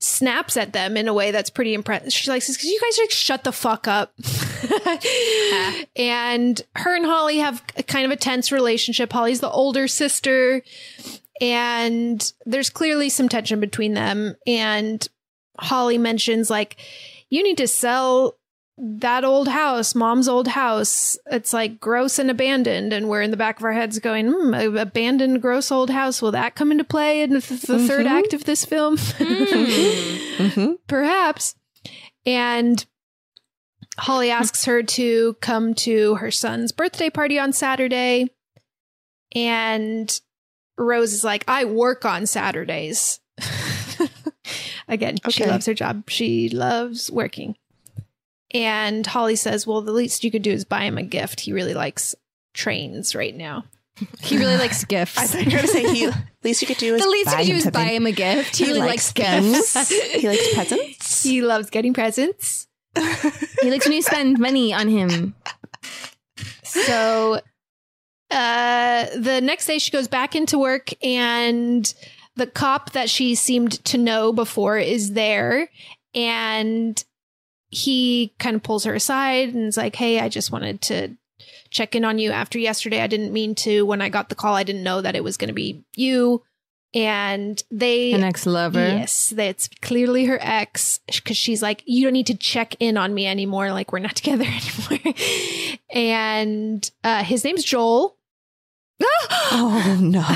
snaps 0.00 0.56
at 0.56 0.72
them 0.72 0.96
in 0.96 1.08
a 1.08 1.14
way 1.14 1.30
that's 1.30 1.50
pretty 1.50 1.74
impressive. 1.74 2.12
She's 2.12 2.28
like, 2.28 2.44
"Cause 2.44 2.62
you 2.64 2.80
guys 2.80 2.98
are 2.98 3.02
like 3.02 3.10
shut 3.10 3.44
the 3.44 3.52
fuck 3.52 3.86
up." 3.86 4.14
and 5.96 6.60
her 6.76 6.96
and 6.96 7.06
Holly 7.06 7.38
have 7.38 7.62
a 7.76 7.82
kind 7.82 8.06
of 8.06 8.10
a 8.10 8.16
tense 8.16 8.50
relationship. 8.50 9.12
Holly's 9.12 9.40
the 9.40 9.50
older 9.50 9.88
sister, 9.88 10.62
and 11.40 12.32
there's 12.46 12.70
clearly 12.70 13.08
some 13.08 13.28
tension 13.28 13.60
between 13.60 13.94
them. 13.94 14.36
And 14.46 15.06
Holly 15.58 15.98
mentions 15.98 16.50
like, 16.50 16.76
"You 17.28 17.42
need 17.42 17.58
to 17.58 17.68
sell." 17.68 18.36
That 18.82 19.24
old 19.24 19.48
house, 19.48 19.94
mom's 19.94 20.26
old 20.26 20.48
house, 20.48 21.18
it's 21.30 21.52
like 21.52 21.80
gross 21.80 22.18
and 22.18 22.30
abandoned. 22.30 22.94
And 22.94 23.10
we're 23.10 23.20
in 23.20 23.30
the 23.30 23.36
back 23.36 23.58
of 23.58 23.64
our 23.64 23.72
heads 23.72 23.98
going, 23.98 24.30
hmm, 24.32 24.54
a- 24.54 24.68
abandoned, 24.80 25.42
gross 25.42 25.70
old 25.70 25.90
house. 25.90 26.22
Will 26.22 26.30
that 26.32 26.54
come 26.54 26.72
into 26.72 26.84
play 26.84 27.20
in 27.22 27.30
the, 27.30 27.40
the 27.40 27.78
third 27.86 28.06
act 28.06 28.32
of 28.32 28.44
this 28.44 28.64
film? 28.64 28.96
Mhm. 28.96 30.78
Perhaps. 30.86 31.56
And 32.24 32.84
Holly 33.98 34.30
asks 34.30 34.64
her 34.64 34.82
to 34.82 35.34
come 35.42 35.74
to 35.74 36.14
her 36.14 36.30
son's 36.30 36.72
birthday 36.72 37.10
party 37.10 37.38
on 37.38 37.52
Saturday. 37.52 38.30
And 39.34 40.18
Rose 40.78 41.12
is 41.12 41.22
like, 41.22 41.44
I 41.46 41.66
work 41.66 42.06
on 42.06 42.24
Saturdays. 42.24 43.20
Again, 44.88 45.18
she 45.28 45.44
loves 45.44 45.66
her 45.66 45.74
job. 45.74 46.08
She 46.08 46.48
loves 46.48 47.10
working. 47.10 47.56
And 48.52 49.06
Holly 49.06 49.36
says, 49.36 49.66
Well, 49.66 49.80
the 49.82 49.92
least 49.92 50.24
you 50.24 50.30
could 50.30 50.42
do 50.42 50.50
is 50.50 50.64
buy 50.64 50.82
him 50.82 50.98
a 50.98 51.02
gift. 51.02 51.40
He 51.40 51.52
really 51.52 51.74
likes 51.74 52.14
trains 52.54 53.14
right 53.14 53.34
now. 53.36 53.64
He 54.22 54.38
really 54.38 54.56
likes 54.56 54.84
gifts. 54.86 55.18
I 55.18 55.26
thought 55.26 55.40
you 55.40 55.46
were 55.46 55.62
going 55.62 55.62
to 55.62 55.68
say 55.68 55.94
he. 55.94 56.10
Least 56.42 56.62
you 56.62 56.66
could 56.68 56.78
do 56.78 56.94
is 56.94 57.02
the 57.02 57.08
least 57.08 57.30
you 57.32 57.36
could 57.36 57.46
do 57.46 57.54
is 57.56 57.70
buy 57.70 57.84
him 57.84 58.06
a 58.06 58.12
gift. 58.12 58.56
He, 58.56 58.64
He 58.64 58.70
really 58.70 58.80
likes 58.88 59.08
likes, 59.08 59.12
gifts. 59.12 59.74
gifts. 59.74 60.12
He 60.22 60.28
likes 60.28 60.54
presents. 60.54 61.22
He 61.22 61.42
loves 61.42 61.68
getting 61.70 61.92
presents. 61.92 62.66
he 62.96 63.70
likes 63.70 63.84
when 63.86 63.92
you 63.94 64.02
spend 64.02 64.38
money 64.38 64.72
on 64.72 64.88
him. 64.88 65.34
So 66.64 67.40
uh 68.30 69.06
the 69.16 69.40
next 69.42 69.66
day 69.66 69.78
she 69.78 69.90
goes 69.90 70.06
back 70.08 70.34
into 70.36 70.58
work 70.58 70.88
and 71.04 71.92
the 72.36 72.46
cop 72.46 72.92
that 72.92 73.10
she 73.10 73.34
seemed 73.34 73.84
to 73.84 73.98
know 73.98 74.32
before 74.32 74.78
is 74.78 75.12
there 75.14 75.68
and 76.14 77.04
he 77.70 78.32
kind 78.38 78.56
of 78.56 78.62
pulls 78.62 78.84
her 78.84 78.94
aside 78.94 79.54
and 79.54 79.68
is 79.68 79.76
like, 79.76 79.96
"Hey, 79.96 80.20
I 80.20 80.28
just 80.28 80.50
wanted 80.52 80.80
to 80.82 81.16
check 81.70 81.94
in 81.94 82.04
on 82.04 82.18
you 82.18 82.30
after 82.32 82.58
yesterday. 82.58 83.00
I 83.00 83.06
didn't 83.06 83.32
mean 83.32 83.54
to. 83.56 83.86
When 83.86 84.02
I 84.02 84.08
got 84.08 84.28
the 84.28 84.34
call, 84.34 84.54
I 84.54 84.64
didn't 84.64 84.82
know 84.82 85.00
that 85.00 85.14
it 85.16 85.24
was 85.24 85.36
going 85.36 85.48
to 85.48 85.54
be 85.54 85.84
you." 85.96 86.42
And 86.92 87.62
they 87.70 88.12
An 88.12 88.24
ex-lover. 88.24 88.80
Yes, 88.80 89.30
that's 89.36 89.68
clearly 89.80 90.24
her 90.24 90.38
ex 90.42 90.98
because 91.06 91.36
she's 91.36 91.62
like, 91.62 91.82
"You 91.86 92.02
don't 92.04 92.12
need 92.12 92.26
to 92.26 92.36
check 92.36 92.74
in 92.80 92.96
on 92.96 93.14
me 93.14 93.28
anymore. 93.28 93.70
Like 93.70 93.92
we're 93.92 94.00
not 94.00 94.16
together 94.16 94.44
anymore." 94.44 95.14
and 95.90 96.90
uh, 97.04 97.22
his 97.22 97.44
name's 97.44 97.64
Joel. 97.64 98.16
Oh 99.52 99.98
no! 100.00 100.20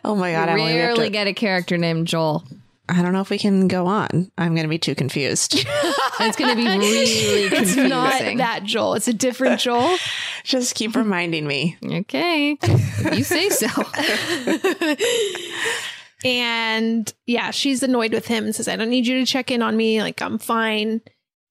oh 0.04 0.14
my 0.14 0.32
god! 0.32 0.54
We 0.54 0.62
Rarely 0.62 1.06
to- 1.06 1.10
get 1.12 1.26
a 1.26 1.32
character 1.34 1.76
named 1.76 2.06
Joel. 2.06 2.44
I 2.88 3.00
don't 3.00 3.12
know 3.12 3.20
if 3.20 3.30
we 3.30 3.38
can 3.38 3.68
go 3.68 3.86
on. 3.86 4.30
I'm 4.36 4.54
going 4.54 4.64
to 4.64 4.68
be 4.68 4.78
too 4.78 4.94
confused. 4.94 5.66
It's 6.20 6.36
going 6.36 6.50
to 6.50 6.56
be 6.56 6.68
really 6.68 7.48
confusing. 7.48 7.84
It's 7.84 7.90
not 7.90 8.36
that 8.36 8.62
Joel. 8.62 8.94
It's 8.94 9.08
a 9.08 9.12
different 9.12 9.58
Joel. 9.58 9.96
Just 10.44 10.76
keep 10.76 10.94
reminding 10.94 11.48
me. 11.48 11.76
Okay, 11.82 12.56
you 13.12 13.24
say 13.24 13.48
so. 13.48 13.66
And 16.24 17.12
yeah, 17.26 17.50
she's 17.50 17.82
annoyed 17.82 18.12
with 18.12 18.26
him 18.26 18.44
and 18.44 18.54
says, 18.54 18.68
I 18.68 18.76
don't 18.76 18.90
need 18.90 19.06
you 19.06 19.18
to 19.18 19.26
check 19.26 19.50
in 19.50 19.62
on 19.62 19.76
me. 19.76 20.00
Like, 20.00 20.22
I'm 20.22 20.38
fine. 20.38 21.00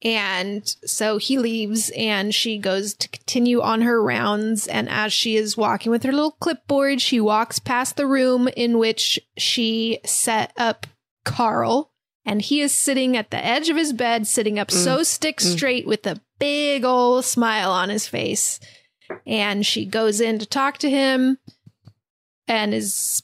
And 0.04 0.65
so 0.86 1.17
he 1.17 1.38
leaves 1.38 1.91
and 1.96 2.34
she 2.34 2.58
goes 2.58 2.94
to 2.96 3.10
continue 3.10 3.62
on 3.62 3.82
her 3.82 4.02
rounds. 4.02 4.67
And 4.67 4.89
as 4.89 5.13
she 5.13 5.36
is 5.36 5.58
walking 5.58 5.91
with 5.91 6.04
her 6.04 6.12
little 6.12 6.32
clipboard, 6.32 7.02
she 7.02 7.20
walks 7.20 7.60
past 7.60 7.98
the 7.98 8.08
room 8.08 8.48
in 8.56 8.80
which 8.80 9.20
she 9.38 10.00
set 10.06 10.54
up 10.58 10.88
Carl. 11.23 11.91
And 12.23 12.41
he 12.41 12.62
is 12.62 12.71
sitting 12.71 13.17
at 13.17 13.31
the 13.31 13.43
edge 13.43 13.69
of 13.69 13.77
his 13.77 13.93
bed, 13.93 14.27
sitting 14.27 14.60
up 14.60 14.67
mm. 14.67 14.73
so 14.73 15.01
stick 15.01 15.38
mm. 15.38 15.51
straight 15.51 15.88
with 15.88 16.05
a 16.05 16.21
big 16.39 16.86
old 16.86 17.25
smile 17.25 17.71
on 17.71 17.89
his 17.89 18.07
face. 18.07 18.60
And 19.25 19.65
she 19.65 19.86
goes 19.86 20.21
in 20.21 20.39
to 20.39 20.45
talk 20.45 20.77
to 20.79 20.89
him 20.89 21.39
and 22.47 22.73
is 22.73 23.23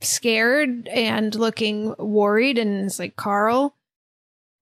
scared 0.00 0.88
and 0.88 1.34
looking 1.34 1.94
worried 1.98 2.58
and 2.58 2.86
is 2.86 2.98
like, 2.98 3.16
Carl, 3.16 3.76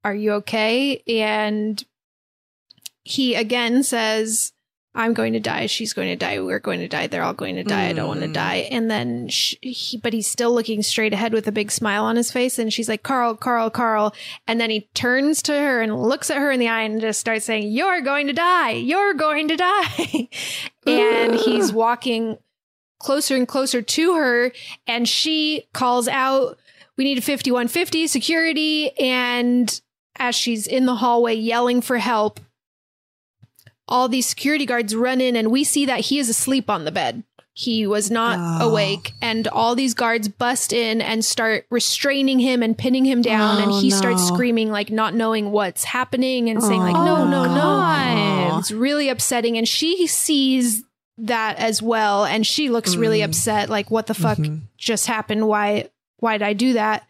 are 0.04 0.14
you 0.14 0.32
okay? 0.32 1.02
And 1.06 1.84
he 3.04 3.34
again 3.34 3.82
says, 3.82 4.52
I'm 4.94 5.14
going 5.14 5.32
to 5.32 5.40
die. 5.40 5.66
She's 5.66 5.94
going 5.94 6.08
to 6.08 6.16
die. 6.16 6.38
We're 6.40 6.58
going 6.58 6.80
to 6.80 6.88
die. 6.88 7.06
They're 7.06 7.22
all 7.22 7.32
going 7.32 7.54
to 7.54 7.64
die. 7.64 7.86
I 7.88 7.92
don't 7.94 8.08
want 8.08 8.20
to 8.20 8.26
Mm. 8.28 8.34
die. 8.34 8.68
And 8.70 8.90
then, 8.90 9.28
sh 9.28 9.54
he, 9.62 9.96
but 9.96 10.12
he's 10.12 10.26
still 10.26 10.52
looking 10.54 10.82
straight 10.82 11.14
ahead 11.14 11.32
with 11.32 11.46
a 11.48 11.52
big 11.52 11.70
smile 11.70 12.04
on 12.04 12.16
his 12.16 12.30
face. 12.30 12.58
And 12.58 12.70
she's 12.70 12.90
like, 12.90 13.02
Carl, 13.02 13.34
Carl, 13.34 13.70
Carl. 13.70 14.14
And 14.46 14.60
then 14.60 14.68
he 14.68 14.90
turns 14.92 15.40
to 15.42 15.52
her 15.52 15.80
and 15.80 15.98
looks 15.98 16.30
at 16.30 16.36
her 16.36 16.50
in 16.50 16.60
the 16.60 16.68
eye 16.68 16.82
and 16.82 17.00
just 17.00 17.20
starts 17.20 17.46
saying, 17.46 17.72
You're 17.72 18.02
going 18.02 18.26
to 18.26 18.34
die. 18.34 18.72
You're 18.72 19.14
going 19.14 19.48
to 19.48 19.56
die. 19.56 20.28
and 20.86 21.36
he's 21.36 21.72
walking 21.72 22.36
closer 22.98 23.34
and 23.34 23.48
closer 23.48 23.80
to 23.80 24.14
her. 24.16 24.52
And 24.86 25.08
she 25.08 25.68
calls 25.72 26.06
out, 26.06 26.58
We 26.98 27.04
need 27.04 27.16
a 27.16 27.22
5150 27.22 28.08
security. 28.08 28.90
And 28.98 29.80
as 30.16 30.34
she's 30.34 30.66
in 30.66 30.84
the 30.84 30.96
hallway 30.96 31.34
yelling 31.34 31.80
for 31.80 31.96
help, 31.96 32.40
all 33.88 34.08
these 34.08 34.26
security 34.26 34.64
guards 34.66 34.94
run 34.94 35.20
in 35.20 35.36
and 35.36 35.50
we 35.50 35.64
see 35.64 35.84
that 35.86 36.00
he 36.00 36.18
is 36.18 36.28
asleep 36.28 36.70
on 36.70 36.84
the 36.84 36.92
bed. 36.92 37.24
He 37.54 37.86
was 37.86 38.10
not 38.10 38.38
Oh. 38.62 38.70
awake, 38.70 39.12
and 39.20 39.46
all 39.48 39.74
these 39.74 39.92
guards 39.92 40.26
bust 40.26 40.72
in 40.72 41.02
and 41.02 41.22
start 41.22 41.66
restraining 41.70 42.38
him 42.38 42.62
and 42.62 42.78
pinning 42.78 43.04
him 43.04 43.20
down. 43.20 43.58
Oh, 43.58 43.62
and 43.64 43.72
he 43.72 43.90
starts 43.90 44.26
screaming, 44.26 44.70
like 44.70 44.90
not 44.90 45.14
knowing 45.14 45.50
what's 45.52 45.84
happening 45.84 46.48
and 46.48 46.62
saying, 46.62 46.80
like, 46.80 46.94
no, 46.94 47.16
Oh, 47.16 47.28
no, 47.28 47.44
no. 47.54 48.58
It's 48.58 48.72
really 48.72 49.10
upsetting. 49.10 49.58
And 49.58 49.68
she 49.68 50.06
sees 50.06 50.82
that 51.18 51.58
as 51.58 51.82
well. 51.82 52.24
And 52.24 52.46
she 52.46 52.70
looks 52.70 52.96
really 52.96 53.18
Mm. 53.20 53.24
upset, 53.26 53.68
like, 53.68 53.90
what 53.90 54.06
the 54.06 54.14
fuck 54.14 54.38
Mhm. 54.38 54.62
just 54.78 55.06
happened? 55.06 55.46
Why 55.46 55.90
why 56.20 56.38
did 56.38 56.46
I 56.46 56.52
do 56.52 56.72
that? 56.74 57.02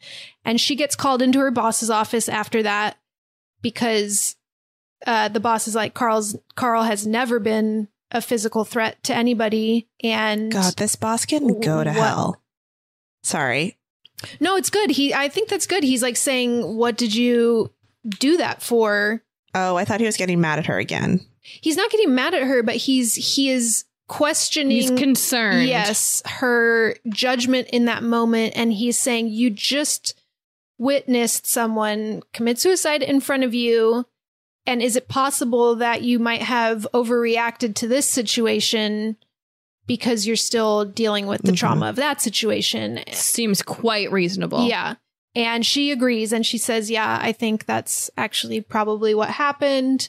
And 0.44 0.58
she 0.58 0.74
gets 0.74 0.96
called 0.96 1.20
into 1.22 1.38
her 1.38 1.50
boss's 1.50 1.90
office 1.90 2.30
after 2.30 2.62
that 2.62 2.96
because 3.60 4.36
uh, 5.06 5.28
the 5.28 5.40
boss 5.40 5.66
is 5.68 5.74
like 5.74 5.94
Carl's 5.94 6.36
Carl 6.54 6.82
has 6.84 7.06
never 7.06 7.38
been 7.38 7.88
a 8.10 8.20
physical 8.20 8.64
threat 8.64 9.02
to 9.04 9.14
anybody 9.14 9.88
and 10.02 10.52
God, 10.52 10.74
this 10.76 10.96
boss 10.96 11.24
can 11.24 11.60
go 11.60 11.82
to 11.82 11.90
What- 11.90 11.96
hell. 11.98 12.42
Sorry. 13.22 13.78
no 14.40 14.56
it's 14.56 14.70
good 14.70 14.90
he 14.90 15.14
I 15.14 15.28
think 15.28 15.48
that's 15.48 15.66
good 15.66 15.82
he's 15.82 16.02
like 16.02 16.16
saying 16.16 16.76
what 16.76 16.96
did 16.96 17.14
you 17.14 17.72
do 18.18 18.36
that 18.36 18.62
for 18.62 19.22
Oh, 19.54 19.76
I 19.76 19.84
thought 19.84 20.00
he 20.00 20.06
was 20.06 20.16
getting 20.16 20.40
mad 20.40 20.58
at 20.58 20.66
her 20.66 20.78
again. 20.78 21.20
he's 21.40 21.76
not 21.76 21.90
getting 21.90 22.14
mad 22.14 22.34
at 22.34 22.42
her 22.42 22.62
but 22.62 22.76
he's 22.76 23.14
he 23.14 23.50
is 23.50 23.84
questioning 24.08 24.70
He's 24.72 24.90
concerned. 24.90 25.66
yes 25.68 26.22
her 26.26 26.96
judgment 27.08 27.68
in 27.72 27.86
that 27.86 28.02
moment 28.02 28.52
and 28.56 28.72
he's 28.72 28.98
saying 28.98 29.28
you 29.28 29.48
just 29.50 30.14
witnessed 30.78 31.46
someone 31.46 32.22
commit 32.32 32.58
suicide 32.58 33.02
in 33.02 33.20
front 33.20 33.44
of 33.44 33.54
you 33.54 34.04
and 34.66 34.80
is 34.82 34.96
it 34.96 35.08
possible 35.08 35.74
that 35.76 36.02
you 36.02 36.18
might 36.18 36.42
have 36.42 36.86
overreacted 36.94 37.74
to 37.76 37.88
this 37.88 38.08
situation 38.08 39.16
because 39.86 40.26
you're 40.26 40.36
still 40.36 40.84
dealing 40.84 41.26
with 41.26 41.42
the 41.42 41.52
Mhm. 41.52 41.56
trauma 41.56 41.86
of 41.88 41.96
that 41.96 42.20
situation 42.20 43.00
Seems 43.12 43.62
quite 43.62 44.10
reasonable. 44.12 44.66
yeah 44.66 44.94
and 45.34 45.64
she 45.64 45.90
agrees 45.90 46.32
and 46.32 46.44
she 46.44 46.58
says 46.58 46.90
yeah 46.90 47.18
i 47.22 47.32
think 47.32 47.64
that's 47.66 48.10
actually 48.16 48.60
probably 48.60 49.14
what 49.14 49.30
happened 49.30 50.08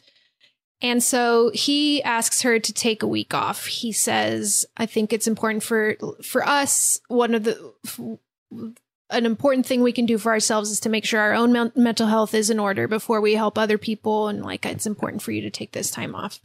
and 0.82 1.02
so 1.02 1.50
he 1.54 2.04
asks 2.04 2.42
her 2.42 2.60
to 2.60 2.74
take 2.74 3.02
a 3.02 3.08
week 3.08 3.34
off 3.34 3.66
he 3.68 3.92
says 3.94 4.66
i 4.78 4.86
think 4.86 5.13
it's 5.13 5.28
important 5.28 5.63
for 5.63 5.96
for 6.22 6.45
us 6.47 6.99
one 7.08 7.34
of 7.34 7.43
the 7.45 7.74
an 9.14 9.26
important 9.26 9.66
thing 9.66 9.82
we 9.82 9.93
can 9.93 10.05
do 10.05 10.18
for 10.18 10.32
ourselves 10.32 10.72
is 10.72 10.80
to 10.82 10.89
make 10.89 11.05
sure 11.05 11.20
our 11.20 11.34
own 11.34 11.53
men- 11.53 11.72
mental 11.76 12.07
health 12.07 12.34
is 12.34 12.49
in 12.49 12.59
order 12.59 12.88
before 12.88 13.22
we 13.22 13.36
help 13.36 13.57
other 13.57 13.78
people 13.78 14.28
and 14.28 14.43
like 14.43 14.66
it's 14.66 14.86
important 14.86 15.22
for 15.22 15.32
you 15.32 15.41
to 15.41 15.49
take 15.49 15.72
this 15.72 15.91
time 15.91 16.16
off 16.16 16.39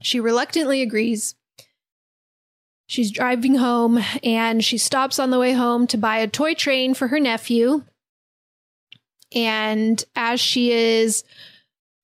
she 0.00 0.20
reluctantly 0.20 0.82
agrees 0.82 1.34
She's 2.92 3.10
driving 3.10 3.54
home 3.54 3.98
and 4.22 4.62
she 4.62 4.76
stops 4.76 5.18
on 5.18 5.30
the 5.30 5.38
way 5.38 5.54
home 5.54 5.86
to 5.86 5.96
buy 5.96 6.18
a 6.18 6.28
toy 6.28 6.52
train 6.52 6.92
for 6.92 7.08
her 7.08 7.18
nephew. 7.18 7.84
And 9.34 10.04
as 10.14 10.40
she 10.40 10.72
is 10.72 11.24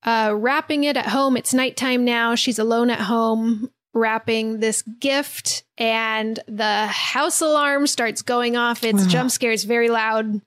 uh, 0.02 0.32
wrapping 0.34 0.84
it 0.84 0.96
at 0.96 1.08
home, 1.08 1.36
it's 1.36 1.52
nighttime 1.52 2.06
now. 2.06 2.36
She's 2.36 2.58
alone 2.58 2.88
at 2.88 3.00
home. 3.00 3.70
Wrapping 3.98 4.60
this 4.60 4.82
gift 4.82 5.64
and 5.76 6.38
the 6.46 6.86
house 6.86 7.40
alarm 7.40 7.86
starts 7.86 8.22
going 8.22 8.56
off. 8.56 8.84
Its 8.84 9.02
Wow. 9.02 9.08
jump 9.08 9.30
scare 9.30 9.52
is 9.52 9.64
very 9.64 9.88
loud. 9.88 10.40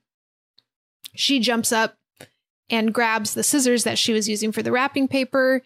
She 1.14 1.40
jumps 1.40 1.72
up 1.72 1.96
and 2.70 2.92
grabs 2.94 3.34
the 3.34 3.42
scissors 3.42 3.84
that 3.84 3.98
she 3.98 4.12
was 4.12 4.28
using 4.28 4.50
for 4.52 4.62
the 4.62 4.72
wrapping 4.72 5.06
paper 5.08 5.62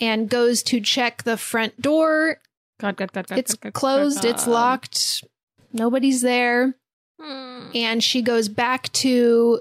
and 0.00 0.28
goes 0.30 0.62
to 0.62 0.80
check 0.80 1.24
the 1.24 1.36
front 1.36 1.80
door. 1.82 2.40
God, 2.80 2.96
God, 2.96 3.12
God, 3.12 3.26
God. 3.26 3.38
It's 3.38 3.54
God, 3.54 3.72
God, 3.72 3.74
closed, 3.74 4.22
God. 4.22 4.28
it's 4.30 4.46
locked. 4.46 5.24
Nobody's 5.72 6.22
there. 6.22 6.74
Hmm. 7.20 7.70
And 7.74 8.04
she 8.04 8.22
goes 8.22 8.48
back 8.48 8.92
to 8.92 9.60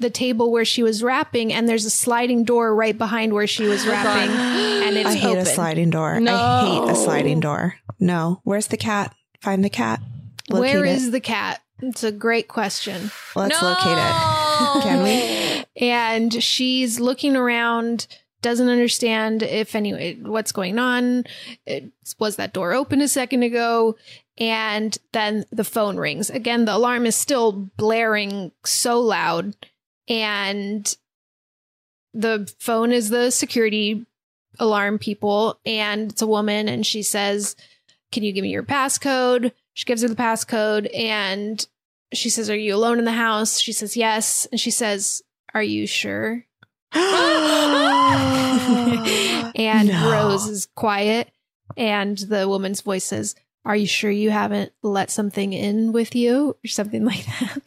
the 0.00 0.10
table 0.10 0.52
where 0.52 0.66
she 0.66 0.82
was 0.82 1.02
wrapping, 1.02 1.52
and 1.52 1.68
there's 1.68 1.84
a 1.86 1.90
sliding 1.90 2.44
door 2.44 2.72
right 2.74 2.96
behind 2.96 3.32
where 3.32 3.46
she 3.48 3.66
was 3.66 3.86
wrapping, 3.86 4.30
and 4.36 4.77
it's 5.00 5.10
I 5.10 5.14
hate 5.14 5.28
open. 5.30 5.38
a 5.38 5.46
sliding 5.46 5.90
door. 5.90 6.14
I 6.14 6.64
hate 6.66 6.92
a 6.92 6.94
sliding 6.96 7.40
door. 7.40 7.76
No. 7.98 8.40
Where's 8.44 8.68
the 8.68 8.76
cat? 8.76 9.14
Find 9.40 9.64
the 9.64 9.70
cat. 9.70 10.00
Where 10.48 10.78
Locate 10.80 10.96
is 10.96 11.08
it. 11.08 11.10
the 11.12 11.20
cat? 11.20 11.60
It's 11.80 12.02
a 12.02 12.10
great 12.12 12.48
question. 12.48 13.10
Let's 13.36 13.62
locate 13.62 13.98
it. 13.98 14.82
Can 14.82 15.02
we? 15.04 15.64
And 15.80 16.42
she's 16.42 16.98
looking 16.98 17.36
around, 17.36 18.08
doesn't 18.42 18.68
understand 18.68 19.42
if 19.42 19.74
any 19.76 20.14
what's 20.14 20.50
going 20.52 20.78
on. 20.78 21.24
It, 21.66 21.92
was 22.18 22.36
that 22.36 22.52
door 22.52 22.72
open 22.72 23.00
a 23.00 23.08
second 23.08 23.44
ago? 23.44 23.96
And 24.38 24.96
then 25.12 25.44
the 25.50 25.64
phone 25.64 25.96
rings. 25.96 26.30
Again, 26.30 26.64
the 26.64 26.74
alarm 26.74 27.06
is 27.06 27.14
still 27.14 27.52
blaring 27.52 28.52
so 28.64 29.00
loud. 29.00 29.54
And 30.08 30.96
the 32.14 32.52
phone 32.58 32.90
is 32.90 33.10
the 33.10 33.30
security 33.30 34.06
alarm 34.58 34.98
people. 34.98 35.60
And 35.64 36.12
it's 36.12 36.22
a 36.22 36.26
woman. 36.26 36.68
And 36.68 36.86
she 36.86 37.02
says, 37.02 37.56
Can 38.12 38.22
you 38.22 38.32
give 38.32 38.42
me 38.42 38.50
your 38.50 38.62
passcode? 38.62 39.52
She 39.74 39.84
gives 39.84 40.02
her 40.02 40.08
the 40.08 40.14
passcode. 40.14 40.88
And 40.96 41.66
she 42.12 42.30
says, 42.30 42.50
Are 42.50 42.56
you 42.56 42.74
alone 42.74 42.98
in 42.98 43.04
the 43.04 43.12
house? 43.12 43.60
She 43.60 43.72
says, 43.72 43.96
Yes. 43.96 44.46
And 44.50 44.60
she 44.60 44.70
says, 44.70 45.22
Are 45.54 45.62
you 45.62 45.86
sure? 45.86 46.44
and 49.54 49.88
No. 49.88 50.10
Rose 50.10 50.46
is 50.46 50.66
quiet. 50.74 51.30
And 51.76 52.16
the 52.18 52.48
woman's 52.48 52.80
voice 52.80 53.04
says, 53.04 53.34
Are 53.68 53.76
you 53.76 53.86
sure 53.86 54.10
you 54.10 54.30
haven't 54.30 54.72
let 54.82 55.10
something 55.10 55.52
in 55.52 55.92
with 55.92 56.14
you? 56.16 56.56
Or 56.64 56.68
something 56.68 57.04
like 57.04 57.26
that. 57.26 57.58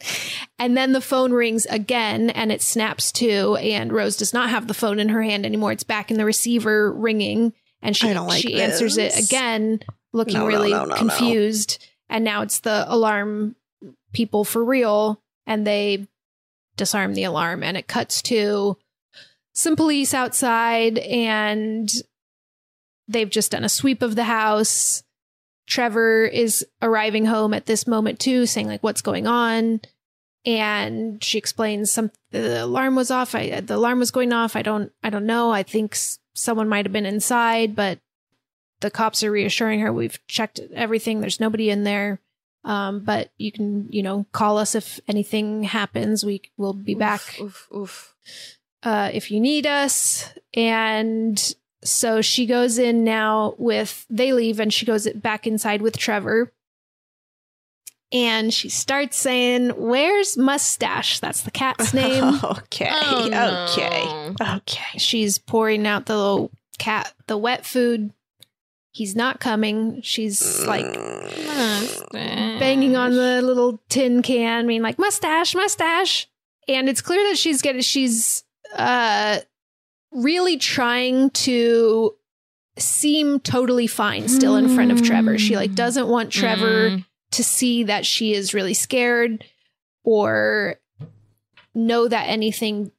And 0.58 0.76
then 0.76 0.92
the 0.92 1.00
phone 1.00 1.32
rings 1.32 1.64
again 1.66 2.28
and 2.30 2.50
it 2.50 2.60
snaps 2.60 3.12
to, 3.12 3.54
and 3.56 3.92
Rose 3.92 4.16
does 4.16 4.34
not 4.34 4.50
have 4.50 4.66
the 4.66 4.74
phone 4.74 4.98
in 4.98 5.10
her 5.10 5.22
hand 5.22 5.46
anymore. 5.46 5.70
It's 5.70 5.84
back 5.84 6.10
in 6.10 6.18
the 6.18 6.24
receiver 6.24 6.92
ringing. 6.92 7.52
And 7.80 7.96
she, 7.96 8.12
like 8.12 8.42
she 8.42 8.60
answers 8.60 8.98
it 8.98 9.16
again, 9.16 9.78
looking 10.12 10.34
No, 10.34 10.46
really 10.46 10.72
no, 10.72 10.86
no. 10.86 10.96
confused. 10.96 11.84
And 12.08 12.24
now 12.24 12.42
it's 12.42 12.60
the 12.60 12.84
alarm 12.88 13.54
people 14.12 14.44
for 14.44 14.64
real. 14.64 15.22
And 15.46 15.64
they 15.64 16.08
disarm 16.76 17.14
the 17.14 17.24
alarm. 17.24 17.62
And 17.62 17.76
it 17.76 17.86
cuts 17.86 18.22
to 18.22 18.76
some 19.52 19.76
police 19.76 20.14
outside 20.14 20.98
and 20.98 21.92
they've 23.06 23.30
just 23.30 23.52
done 23.52 23.62
a 23.64 23.68
sweep 23.68 24.02
of 24.02 24.16
the 24.16 24.24
house. 24.24 25.04
Trevor 25.72 26.24
is 26.26 26.66
arriving 26.82 27.24
home 27.24 27.54
at 27.54 27.64
this 27.64 27.86
moment 27.86 28.20
too, 28.20 28.44
saying 28.44 28.66
like, 28.66 28.82
"What's 28.82 29.00
going 29.00 29.26
on?" 29.26 29.80
And 30.44 31.22
she 31.24 31.38
explains 31.38 31.90
some 31.90 32.10
the 32.30 32.64
alarm 32.64 32.94
was 32.94 33.10
off. 33.10 33.34
I 33.34 33.60
the 33.60 33.76
alarm 33.76 33.98
was 33.98 34.10
going 34.10 34.32
off. 34.34 34.54
I 34.54 34.60
don't 34.62 34.92
I 35.02 35.08
don't 35.08 35.24
know. 35.24 35.50
I 35.50 35.62
think 35.62 35.94
s- 35.94 36.18
someone 36.34 36.68
might 36.68 36.84
have 36.84 36.92
been 36.92 37.06
inside, 37.06 37.74
but 37.74 38.00
the 38.80 38.90
cops 38.90 39.22
are 39.22 39.30
reassuring 39.30 39.80
her 39.80 39.92
we've 39.92 40.18
checked 40.26 40.60
everything. 40.74 41.20
There's 41.20 41.40
nobody 41.40 41.70
in 41.70 41.84
there. 41.84 42.20
Um, 42.64 43.00
but 43.00 43.30
you 43.38 43.50
can 43.50 43.88
you 43.90 44.02
know 44.02 44.26
call 44.32 44.58
us 44.58 44.74
if 44.74 45.00
anything 45.08 45.62
happens. 45.62 46.22
We 46.24 46.42
will 46.58 46.74
be 46.74 46.94
back 46.94 47.22
Oof, 47.40 47.68
oof. 47.74 48.14
uh, 48.82 49.10
if 49.12 49.30
you 49.30 49.40
need 49.40 49.66
us. 49.66 50.32
And 50.54 51.54
so 51.84 52.20
she 52.22 52.46
goes 52.46 52.78
in 52.78 53.04
now 53.04 53.54
with, 53.58 54.06
they 54.08 54.32
leave 54.32 54.60
and 54.60 54.72
she 54.72 54.86
goes 54.86 55.08
back 55.10 55.46
inside 55.46 55.82
with 55.82 55.96
Trevor. 55.98 56.52
And 58.12 58.52
she 58.52 58.68
starts 58.68 59.16
saying, 59.16 59.70
Where's 59.70 60.36
Mustache? 60.36 61.20
That's 61.20 61.42
the 61.42 61.50
cat's 61.50 61.94
name. 61.94 62.40
okay. 62.44 62.90
Oh, 62.92 63.28
no. 63.30 63.66
okay. 63.70 64.54
Okay. 64.56 64.98
She's 64.98 65.38
pouring 65.38 65.86
out 65.86 66.04
the 66.06 66.16
little 66.16 66.50
cat, 66.78 67.14
the 67.26 67.38
wet 67.38 67.64
food. 67.64 68.12
He's 68.90 69.16
not 69.16 69.40
coming. 69.40 70.02
She's 70.02 70.66
like 70.66 70.84
banging 72.12 72.94
on 72.94 73.12
the 73.12 73.40
little 73.40 73.80
tin 73.88 74.20
can, 74.20 74.66
being 74.66 74.82
like, 74.82 74.98
mustache, 74.98 75.54
mustache. 75.54 76.28
And 76.68 76.90
it's 76.90 77.00
clear 77.00 77.26
that 77.30 77.38
she's 77.38 77.62
getting, 77.62 77.80
she's 77.80 78.44
uh, 78.76 79.38
really 80.12 80.56
trying 80.56 81.30
to 81.30 82.14
seem 82.78 83.40
totally 83.40 83.86
fine 83.86 84.28
still 84.28 84.56
in 84.56 84.68
front 84.74 84.92
of 84.92 85.02
Trevor. 85.02 85.38
She 85.38 85.56
like 85.56 85.74
doesn't 85.74 86.08
want 86.08 86.30
Trevor 86.32 86.90
Mm. 86.90 87.04
to 87.32 87.44
see 87.44 87.84
that 87.84 88.06
she 88.06 88.32
is 88.32 88.54
really 88.54 88.74
scared 88.74 89.44
or 90.04 90.76
know 91.74 92.08
that 92.08 92.28
anything 92.28 92.90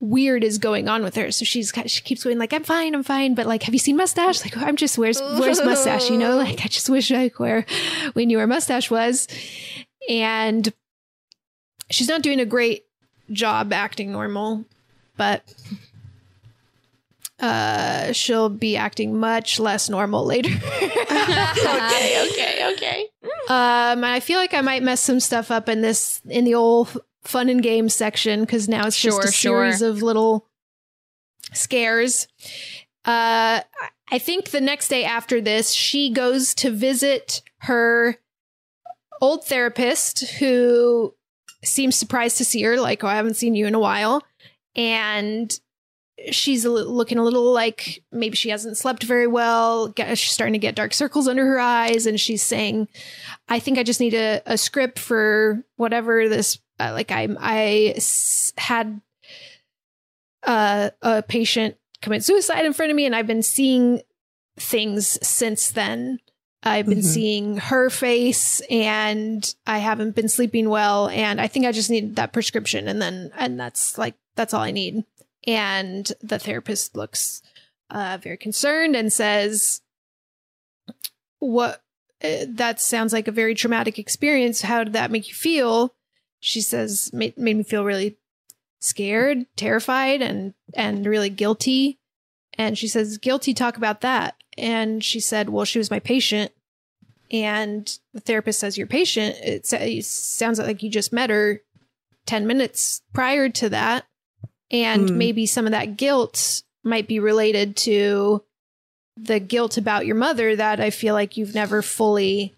weird 0.00 0.42
is 0.44 0.56
going 0.58 0.88
on 0.88 1.02
with 1.02 1.14
her. 1.16 1.30
So 1.30 1.44
she's 1.44 1.72
she 1.86 2.00
keeps 2.02 2.24
going 2.24 2.38
like, 2.38 2.52
I'm 2.54 2.64
fine, 2.64 2.94
I'm 2.94 3.02
fine. 3.02 3.34
But 3.34 3.46
like, 3.46 3.64
have 3.64 3.74
you 3.74 3.78
seen 3.78 3.96
mustache? 3.96 4.42
Like, 4.42 4.56
I'm 4.56 4.76
just 4.76 4.96
where's 4.96 5.20
where's 5.20 5.62
mustache? 5.62 6.08
You 6.10 6.16
know, 6.18 6.36
like 6.36 6.64
I 6.64 6.68
just 6.68 6.88
wish 6.88 7.10
like 7.10 7.38
where 7.38 7.66
we 8.14 8.24
knew 8.26 8.38
where 8.38 8.46
mustache 8.46 8.90
was. 8.90 9.28
And 10.08 10.72
she's 11.90 12.08
not 12.08 12.22
doing 12.22 12.40
a 12.40 12.46
great 12.46 12.84
job 13.30 13.72
acting 13.74 14.10
normal, 14.12 14.64
but 15.18 15.42
uh 17.40 18.12
she'll 18.12 18.48
be 18.48 18.76
acting 18.76 19.18
much 19.18 19.58
less 19.58 19.88
normal 19.88 20.24
later. 20.24 20.50
okay, 20.70 22.26
okay, 22.30 22.72
okay. 22.74 23.06
Um, 23.48 24.04
I 24.04 24.20
feel 24.20 24.38
like 24.38 24.54
I 24.54 24.60
might 24.60 24.82
mess 24.82 25.00
some 25.00 25.20
stuff 25.20 25.50
up 25.50 25.68
in 25.68 25.80
this 25.80 26.20
in 26.28 26.44
the 26.44 26.54
old 26.54 26.96
fun 27.22 27.48
and 27.48 27.62
games 27.62 27.94
section 27.94 28.40
because 28.40 28.68
now 28.68 28.86
it's 28.86 28.96
Sure, 28.96 29.10
just 29.12 29.28
a 29.28 29.32
series 29.32 29.78
sure. 29.78 29.88
of 29.88 30.02
little 30.02 30.46
scares. 31.52 32.28
Uh, 33.04 33.60
I 34.12 34.18
think 34.18 34.50
the 34.50 34.60
next 34.60 34.88
day 34.88 35.04
after 35.04 35.40
this, 35.40 35.72
she 35.72 36.10
goes 36.10 36.54
to 36.56 36.70
visit 36.70 37.42
her 37.58 38.16
old 39.20 39.44
therapist 39.44 40.28
who 40.38 41.14
seems 41.62 41.96
surprised 41.96 42.38
to 42.38 42.44
see 42.44 42.62
her, 42.62 42.80
like, 42.80 43.04
oh, 43.04 43.08
I 43.08 43.16
haven't 43.16 43.36
seen 43.36 43.54
you 43.54 43.66
in 43.66 43.74
a 43.74 43.80
while. 43.80 44.22
And 44.74 45.58
she's 46.30 46.64
looking 46.66 47.18
a 47.18 47.24
little 47.24 47.52
like 47.52 48.02
maybe 48.12 48.36
she 48.36 48.50
hasn't 48.50 48.76
slept 48.76 49.02
very 49.04 49.26
well. 49.26 49.92
She's 49.96 50.30
starting 50.32 50.52
to 50.52 50.58
get 50.58 50.74
dark 50.74 50.92
circles 50.94 51.26
under 51.28 51.46
her 51.46 51.58
eyes. 51.58 52.06
And 52.06 52.20
she's 52.20 52.42
saying, 52.42 52.88
I 53.48 53.58
think 53.58 53.78
I 53.78 53.82
just 53.82 54.00
need 54.00 54.14
a, 54.14 54.42
a 54.46 54.58
script 54.58 54.98
for 54.98 55.64
whatever 55.76 56.28
this, 56.28 56.58
uh, 56.78 56.90
like, 56.92 57.10
I, 57.10 57.28
I 57.38 57.92
s- 57.96 58.52
had 58.58 59.00
uh, 60.46 60.90
a 61.02 61.22
patient 61.22 61.76
commit 62.02 62.24
suicide 62.24 62.64
in 62.64 62.72
front 62.72 62.90
of 62.90 62.96
me, 62.96 63.04
and 63.06 63.14
I've 63.14 63.26
been 63.26 63.42
seeing 63.42 64.00
things 64.56 65.18
since 65.26 65.70
then. 65.70 66.18
I've 66.62 66.86
been 66.86 66.98
Mhm. 66.98 67.04
seeing 67.04 67.56
her 67.56 67.88
face, 67.90 68.60
and 68.70 69.54
I 69.66 69.78
haven't 69.78 70.14
been 70.14 70.28
sleeping 70.28 70.68
well. 70.68 71.08
And 71.08 71.40
I 71.40 71.46
think 71.46 71.64
I 71.66 71.72
just 71.72 71.88
need 71.90 72.16
that 72.16 72.32
prescription, 72.32 72.86
and 72.88 73.00
then 73.00 73.30
and 73.36 73.58
that's 73.58 73.96
like 73.96 74.14
that's 74.36 74.52
all 74.52 74.60
I 74.62 74.70
need. 74.70 75.04
And 75.46 76.10
the 76.20 76.38
therapist 76.38 76.96
looks 76.96 77.42
uh, 77.90 78.18
very 78.20 78.36
concerned 78.36 78.94
and 78.94 79.12
says, 79.12 79.80
"What? 81.38 81.82
Uh, 82.22 82.44
that 82.48 82.80
sounds 82.80 83.12
like 83.12 83.28
a 83.28 83.32
very 83.32 83.54
traumatic 83.54 83.98
experience. 83.98 84.62
How 84.62 84.84
did 84.84 84.92
that 84.92 85.10
make 85.10 85.28
you 85.28 85.34
feel?" 85.34 85.94
She 86.40 86.60
says, 86.60 87.10
"Made, 87.12 87.36
made 87.36 87.56
me 87.56 87.62
feel 87.62 87.84
really 87.84 88.18
scared, 88.80 89.46
terrified, 89.56 90.22
and 90.22 90.54
and 90.74 91.06
really 91.06 91.30
guilty." 91.30 91.98
And 92.54 92.76
she 92.76 92.88
says, 92.88 93.18
"Guilty? 93.18 93.54
Talk 93.54 93.76
about 93.76 94.02
that." 94.02 94.34
And 94.58 95.02
she 95.02 95.20
said, 95.20 95.48
"Well, 95.48 95.64
she 95.64 95.78
was 95.78 95.90
my 95.90 96.00
patient." 96.00 96.52
And 97.30 97.98
the 98.12 98.20
therapist 98.20 98.60
says, 98.60 98.76
"Your 98.76 98.86
patient." 98.86 99.36
It, 99.42 99.66
sa- 99.66 99.78
it 99.78 100.04
sounds 100.04 100.58
like 100.58 100.82
you 100.82 100.90
just 100.90 101.12
met 101.12 101.30
her 101.30 101.62
ten 102.26 102.46
minutes 102.46 103.02
prior 103.14 103.48
to 103.48 103.68
that, 103.70 104.04
and 104.70 105.08
Hmm. 105.10 105.18
maybe 105.18 105.46
some 105.46 105.66
of 105.66 105.72
that 105.72 105.96
guilt 105.96 106.62
might 106.84 107.06
be 107.08 107.18
related 107.18 107.76
to 107.76 108.42
the 109.16 109.38
guilt 109.40 109.76
about 109.76 110.06
your 110.06 110.16
mother 110.16 110.56
that 110.56 110.80
I 110.80 110.90
feel 110.90 111.14
like 111.14 111.36
you've 111.36 111.54
never 111.54 111.82
fully 111.82 112.54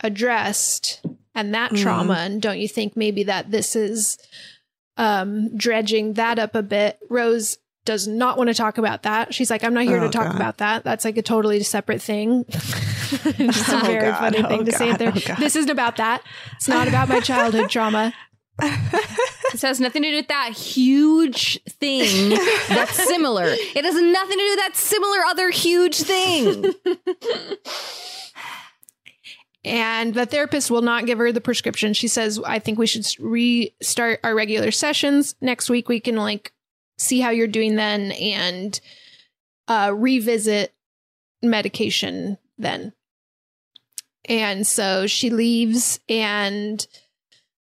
addressed 0.00 1.00
and 1.34 1.54
that 1.54 1.72
Mhm. 1.72 1.82
trauma. 1.82 2.14
And 2.14 2.42
don't 2.42 2.58
you 2.58 2.68
think 2.68 2.96
maybe 2.96 3.22
that 3.24 3.50
this 3.50 3.76
is 3.76 4.18
um, 4.96 5.56
dredging 5.56 6.14
that 6.14 6.40
up 6.40 6.56
a 6.56 6.62
bit? 6.62 6.98
Rose 7.08 7.58
does 7.84 8.08
not 8.08 8.36
want 8.36 8.48
to 8.48 8.54
talk 8.54 8.78
about 8.78 9.04
that. 9.04 9.32
She's 9.32 9.48
like, 9.48 9.62
I'm 9.62 9.72
not 9.72 9.84
here 9.84 9.98
Oh, 9.98 10.06
to 10.06 10.08
talk 10.08 10.26
God. 10.26 10.34
about 10.34 10.58
that. 10.58 10.82
That's 10.82 11.04
like 11.04 11.16
a 11.16 11.22
totally 11.22 11.62
separate 11.62 12.02
thing. 12.02 12.44
Just 12.50 13.68
a 13.68 13.76
Oh, 13.76 13.86
very 13.86 14.10
God. 14.10 14.18
funny 14.18 14.42
thing 14.42 14.60
Oh, 14.62 14.64
to 14.64 14.72
say 14.72 14.92
there. 14.96 15.12
Oh, 15.14 15.34
This 15.38 15.54
isn't 15.54 15.70
about 15.70 15.96
that. 15.98 16.22
It's 16.56 16.66
not 16.68 16.88
about 16.88 17.08
my 17.08 17.20
childhood 17.20 17.70
trauma. 17.70 18.12
This 18.60 19.62
has 19.62 19.80
nothing 19.80 20.02
to 20.02 20.10
do 20.10 20.16
with 20.16 20.28
that 20.28 20.52
huge 20.52 21.62
thing 21.64 22.30
that's 22.68 23.02
similar. 23.06 23.46
It 23.46 23.84
has 23.84 23.94
nothing 23.94 24.38
to 24.38 24.44
do 24.44 24.50
with 24.50 24.58
that 24.58 24.76
similar 24.76 25.18
other 25.26 25.50
huge 25.50 25.96
thing. 25.96 26.74
And 29.64 30.14
the 30.14 30.26
therapist 30.26 30.70
will 30.70 30.82
not 30.82 31.06
give 31.06 31.18
her 31.18 31.32
the 31.32 31.40
prescription. 31.40 31.92
She 31.92 32.08
says, 32.08 32.40
I 32.44 32.58
think 32.58 32.78
we 32.78 32.86
should 32.86 33.06
restart 33.18 34.20
our 34.22 34.34
regular 34.34 34.70
sessions. 34.70 35.34
Next 35.40 35.68
week, 35.68 35.88
we 35.88 36.00
can 36.00 36.16
like 36.16 36.52
see 36.96 37.20
how 37.20 37.30
you're 37.30 37.46
doing 37.46 37.76
then 37.76 38.12
and 38.12 38.80
uh, 39.66 39.92
revisit 39.94 40.72
medication 41.42 42.38
then. 42.56 42.92
And 44.24 44.66
so 44.66 45.06
she 45.06 45.30
leaves, 45.30 46.00
and 46.08 46.86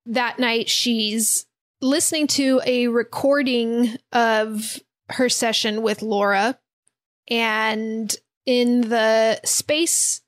that 0.06 0.38
night 0.38 0.68
she's 0.68 1.46
listening 1.80 2.26
to 2.28 2.60
a 2.64 2.88
recording 2.88 3.96
of 4.12 4.80
her 5.10 5.28
session 5.28 5.82
with 5.82 6.02
Laura. 6.02 6.58
And 7.28 8.14
in 8.46 8.82
the 8.82 9.40
space 9.44 10.22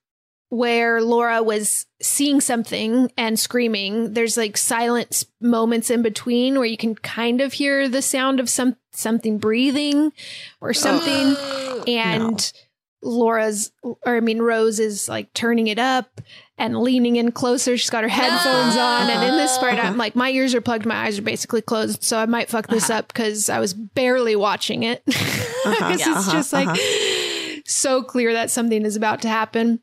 where 0.49 1.01
Laura 1.03 1.43
was 1.43 1.87
seeing 2.01 2.41
something 2.41 3.11
and 3.16 3.39
screaming, 3.39 4.14
there's 4.14 4.37
like 4.37 4.57
silent 4.57 5.25
moments 5.41 5.91
in 5.91 6.03
between 6.03 6.55
where 6.55 6.64
you 6.64 6.77
can 6.77 6.95
kind 6.95 7.41
of 7.41 7.55
hear 7.55 7.89
the 7.89 8.03
sound 8.03 8.41
of 8.41 8.49
some 8.49 8.77
something 8.93 9.39
breathing 9.39 10.12
or 10.61 10.72
something. 10.72 11.37
and 11.89 12.53
Laura's, 13.03 13.72
or 13.83 14.16
I 14.16 14.20
mean, 14.20 14.41
Rose 14.41 14.79
is 14.79 15.09
like 15.09 15.33
turning 15.35 15.66
it 15.66 15.79
up 15.79 16.20
and 16.57 16.79
leaning 16.79 17.17
in 17.17 17.33
closer. 17.33 17.77
She's 17.77 17.91
got 17.91 18.05
her 18.05 18.09
headphones 18.09 18.77
on. 18.77 19.11
And 19.11 19.25
in 19.25 19.37
this 19.37 19.59
part, 19.59 19.75
I'm 19.75 19.97
like, 19.97 20.15
my 20.15 20.31
ears 20.31 20.55
are 20.55 20.61
plugged, 20.61 20.87
my 20.87 21.07
eyes 21.07 21.19
are 21.19 21.23
basically 21.23 21.63
closed. 21.63 22.03
So 22.05 22.19
I 22.19 22.27
might 22.27 22.49
fuck 22.49 22.69
this 22.69 22.91
up 22.91 23.09
because 23.09 23.49
I 23.49 23.59
was 23.59 23.75
barely 23.75 24.37
watching 24.37 24.85
it. 24.85 25.03
'Cause 25.65 26.01
it's 26.01 26.07
uh-huh, 26.07 26.33
just 26.33 26.53
like 26.53 26.69
uh-huh. 26.69 27.61
so 27.67 28.03
clear 28.03 28.33
that 28.35 28.51
something 28.51 28.85
is 28.85 28.97
about 28.97 29.23
to 29.23 29.29
happen. 29.29 29.81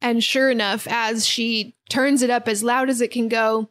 And 0.00 0.22
sure 0.22 0.50
enough, 0.50 0.86
as 0.88 1.26
she 1.26 1.74
turns 1.88 2.22
it 2.22 2.30
up 2.30 2.48
as 2.48 2.62
loud 2.62 2.88
as 2.90 3.00
it 3.00 3.10
can 3.10 3.28
go, 3.28 3.68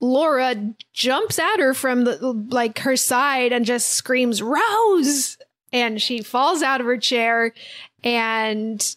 Laura 0.00 0.74
jumps 0.92 1.38
at 1.38 1.60
her 1.60 1.72
from 1.72 2.04
the 2.04 2.18
like 2.50 2.80
her 2.80 2.96
side 2.96 3.52
and 3.52 3.64
just 3.64 3.90
screams, 3.90 4.42
Rose! 4.42 5.38
And 5.72 6.02
she 6.02 6.22
falls 6.22 6.62
out 6.62 6.80
of 6.80 6.86
her 6.86 6.98
chair 6.98 7.54
and 8.04 8.96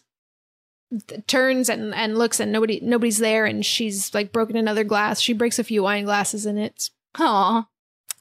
th- 1.06 1.26
turns 1.26 1.68
and, 1.68 1.94
and 1.94 2.18
looks 2.18 2.40
and 2.40 2.52
nobody 2.52 2.80
nobody's 2.82 3.18
there 3.18 3.46
and 3.46 3.64
she's 3.64 4.14
like 4.14 4.32
broken 4.32 4.56
another 4.56 4.84
glass. 4.84 5.20
She 5.20 5.32
breaks 5.32 5.58
a 5.58 5.64
few 5.64 5.82
wine 5.82 6.04
glasses 6.04 6.46
and 6.46 6.58
it's 6.58 6.90
Aw. 7.18 7.66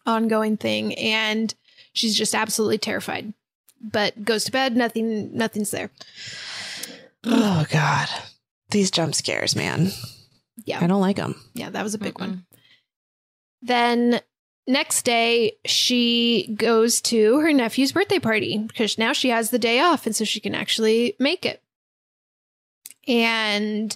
ongoing 0.05 0.57
thing 0.57 0.93
and 0.95 1.53
she's 1.93 2.15
just 2.15 2.35
absolutely 2.35 2.77
terrified. 2.77 3.33
But 3.81 4.23
goes 4.23 4.45
to 4.45 4.51
bed, 4.51 4.75
nothing 4.75 5.35
nothing's 5.35 5.71
there. 5.71 5.91
Oh 7.23 7.65
God, 7.69 8.07
these 8.69 8.91
jump 8.91 9.15
scares, 9.15 9.55
man. 9.55 9.91
Yeah. 10.63 10.79
I 10.83 10.87
don't 10.87 11.01
like 11.01 11.17
them. 11.17 11.35
Yeah, 11.53 11.69
that 11.69 11.83
was 11.83 11.93
a 11.93 11.99
big 11.99 12.19
one. 12.19 12.45
Then 13.61 14.21
next 14.67 15.03
day, 15.03 15.57
she 15.65 16.53
goes 16.55 17.01
to 17.01 17.39
her 17.39 17.51
nephew's 17.51 17.91
birthday 17.91 18.19
party 18.19 18.57
because 18.59 18.97
now 18.97 19.13
she 19.13 19.29
has 19.29 19.49
the 19.49 19.59
day 19.59 19.79
off 19.79 20.05
and 20.05 20.15
so 20.15 20.23
she 20.23 20.39
can 20.39 20.55
actually 20.55 21.15
make 21.19 21.45
it. 21.45 21.61
And 23.07 23.95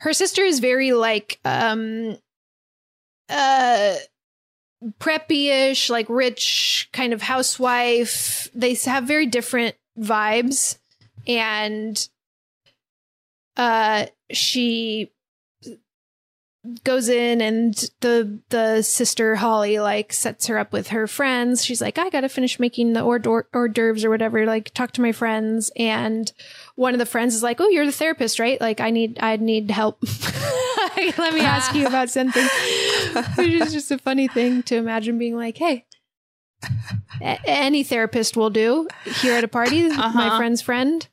her 0.00 0.12
sister 0.12 0.42
is 0.42 0.60
very 0.60 0.92
like 0.92 1.38
um 1.44 2.16
uh 3.28 3.94
preppy-ish, 4.98 5.90
like 5.90 6.06
rich 6.08 6.88
kind 6.92 7.12
of 7.12 7.22
housewife. 7.22 8.48
They 8.54 8.74
have 8.84 9.04
very 9.04 9.26
different 9.26 9.76
vibes 9.98 10.78
and 11.26 12.08
uh 13.56 14.06
she 14.30 15.10
goes 16.84 17.08
in 17.08 17.40
and 17.40 17.74
the 18.00 18.38
the 18.50 18.82
sister 18.82 19.34
Holly 19.36 19.80
like 19.80 20.12
sets 20.12 20.46
her 20.46 20.58
up 20.58 20.72
with 20.72 20.88
her 20.88 21.06
friends. 21.06 21.64
She's 21.64 21.80
like, 21.80 21.98
I 21.98 22.08
gotta 22.10 22.28
finish 22.28 22.60
making 22.60 22.92
the 22.92 23.02
hors 23.02 23.18
d'oeuvre 23.18 23.46
hors 23.52 23.68
d'oeuvres 23.68 24.04
or 24.04 24.10
whatever. 24.10 24.46
Like, 24.46 24.72
talk 24.72 24.92
to 24.92 25.00
my 25.02 25.10
friends. 25.12 25.70
And 25.76 26.32
one 26.76 26.94
of 26.94 26.98
the 27.00 27.06
friends 27.06 27.34
is 27.34 27.42
like, 27.42 27.60
Oh, 27.60 27.68
you're 27.68 27.86
the 27.86 27.90
therapist, 27.92 28.38
right? 28.38 28.60
Like, 28.60 28.80
I 28.80 28.90
need 28.90 29.18
I 29.20 29.36
need 29.36 29.70
help. 29.70 29.98
Let 31.18 31.34
me 31.34 31.40
ask 31.40 31.74
you 31.74 31.86
about 31.86 32.10
something. 32.10 32.44
Which 33.36 33.48
is 33.54 33.72
just 33.72 33.90
a 33.90 33.98
funny 33.98 34.28
thing 34.28 34.62
to 34.64 34.76
imagine 34.76 35.18
being 35.18 35.36
like, 35.36 35.58
Hey. 35.58 35.84
any 37.20 37.82
therapist 37.82 38.36
will 38.36 38.50
do 38.50 38.86
here 39.20 39.34
at 39.34 39.44
a 39.44 39.48
party. 39.48 39.88
My 39.88 39.96
Uh-huh. 39.96 40.36
friend's 40.36 40.62
friend. 40.62 41.06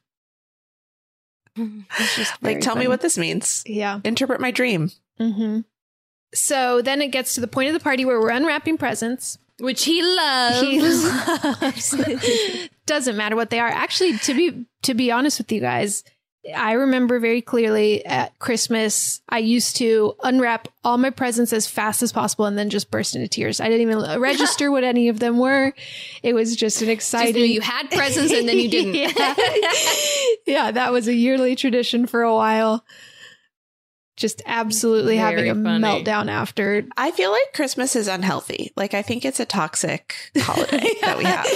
It's 1.99 2.15
just 2.15 2.31
Like, 2.41 2.55
very 2.55 2.61
tell 2.61 2.75
me 2.75 2.87
what 2.87 3.01
this 3.01 3.17
means. 3.17 3.63
Yeah. 3.65 3.99
Interpret 4.03 4.39
my 4.41 4.51
dream. 4.51 4.91
Mm-hmm. 5.19 5.61
So 6.33 6.81
then 6.81 7.01
it 7.01 7.07
gets 7.11 7.33
to 7.35 7.41
the 7.41 7.47
point 7.47 7.67
of 7.69 7.73
the 7.73 7.79
party 7.79 8.05
where 8.05 8.19
we're 8.19 8.29
unwrapping 8.29 8.77
presents. 8.77 9.37
Which 9.59 9.83
he 9.83 10.01
loves. 10.01 10.61
He 10.61 10.79
loves. 10.81 12.69
Doesn't 12.85 13.17
matter 13.17 13.35
what 13.35 13.49
they 13.49 13.59
are. 13.59 13.67
Actually, 13.67 14.17
to 14.19 14.33
be 14.33 14.65
to 14.83 14.93
be 14.93 15.11
honest 15.11 15.37
with 15.37 15.51
you 15.51 15.59
guys, 15.59 16.03
I 16.55 16.73
remember 16.73 17.19
very 17.19 17.41
clearly 17.41 18.05
at 18.05 18.37
Christmas, 18.39 19.21
I 19.27 19.39
used 19.39 19.75
to 19.77 20.15
unwrap 20.23 20.69
all 20.83 20.97
my 20.97 21.09
presents 21.09 21.51
as 21.51 21.67
fast 21.67 22.01
as 22.01 22.13
possible 22.13 22.45
and 22.45 22.57
then 22.57 22.69
just 22.69 22.89
burst 22.89 23.15
into 23.15 23.27
tears. 23.27 23.59
I 23.59 23.67
didn't 23.67 23.81
even 23.81 24.19
register 24.21 24.71
what 24.71 24.83
any 24.83 25.09
of 25.09 25.19
them 25.19 25.37
were. 25.37 25.73
It 26.23 26.33
was 26.33 26.55
just 26.55 26.81
an 26.81 26.89
exciting. 26.89 27.33
knew 27.35 27.43
you 27.43 27.61
had 27.61 27.91
presents 27.91 28.31
and 28.31 28.47
then 28.47 28.57
you 28.57 28.69
didn't. 28.71 28.95
yeah. 28.95 29.11
yeah, 30.47 30.71
that 30.71 30.91
was 30.91 31.07
a 31.07 31.13
yearly 31.13 31.55
tradition 31.55 32.07
for 32.07 32.21
a 32.21 32.33
while. 32.33 32.85
Just 34.19 34.41
absolutely 34.45 35.15
having 35.15 35.49
a 35.49 35.55
funny. 35.55 35.81
meltdown 35.83 36.29
after. 36.29 36.85
I 36.97 37.11
feel 37.11 37.31
like 37.31 37.53
Christmas 37.53 37.95
is 37.95 38.09
unhealthy. 38.09 38.73
Like 38.75 38.93
I 38.93 39.01
think 39.01 39.23
it's 39.23 39.39
a 39.39 39.45
toxic 39.45 40.13
holiday 40.37 40.89
that 41.01 41.17
we 41.17 41.23
have 41.23 41.47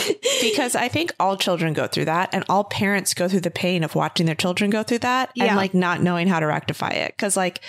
because 0.42 0.74
I 0.74 0.88
think 0.88 1.12
all 1.20 1.36
children 1.36 1.74
go 1.74 1.88
through 1.88 2.06
that 2.06 2.30
and 2.34 2.46
all 2.48 2.64
parents 2.64 3.14
go 3.14 3.28
through 3.28 3.42
the 3.42 3.52
pain 3.52 3.84
of 3.84 3.96
watching 3.96 4.26
their 4.26 4.34
children 4.36 4.70
go 4.70 4.82
through 4.82 5.00
that 5.00 5.30
Yeah. 5.36 5.48
and 5.48 5.56
like 5.58 5.74
not 5.74 6.02
knowing 6.02 6.28
how 6.28 6.40
to 6.40 6.46
rectify 6.48 6.92
it 6.92 7.18
cuz 7.18 7.36
like 7.36 7.60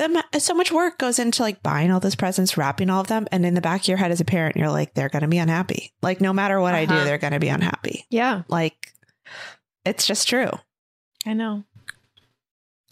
um, 0.00 0.18
so 0.38 0.52
much 0.54 0.70
work 0.70 0.98
goes 0.98 1.18
into 1.18 1.42
like 1.42 1.62
buying 1.62 1.90
all 1.90 1.98
those 1.98 2.14
presents, 2.14 2.58
wrapping 2.58 2.90
all 2.90 3.00
of 3.00 3.06
them 3.06 3.26
and 3.32 3.46
in 3.46 3.54
the 3.54 3.60
back 3.62 3.80
of 3.80 3.88
your 3.88 3.96
head 3.96 4.10
as 4.12 4.20
a 4.20 4.24
parent 4.26 4.54
you're 4.54 4.68
like 4.70 4.92
they're 4.92 5.08
going 5.08 5.22
to 5.22 5.28
be 5.28 5.38
unhappy. 5.38 5.94
Like 6.02 6.20
no 6.20 6.34
matter 6.34 6.60
what 6.60 6.74
I 6.74 6.84
do 6.84 6.94
Uh-huh. 6.94 7.04
they're 7.04 7.16
going 7.18 7.32
to 7.32 7.40
be 7.40 7.48
unhappy. 7.48 8.04
Yeah, 8.10 8.42
Like 8.48 8.92
it's 9.86 10.06
just 10.06 10.28
true. 10.28 10.50
I 11.26 11.32
know. 11.32 11.64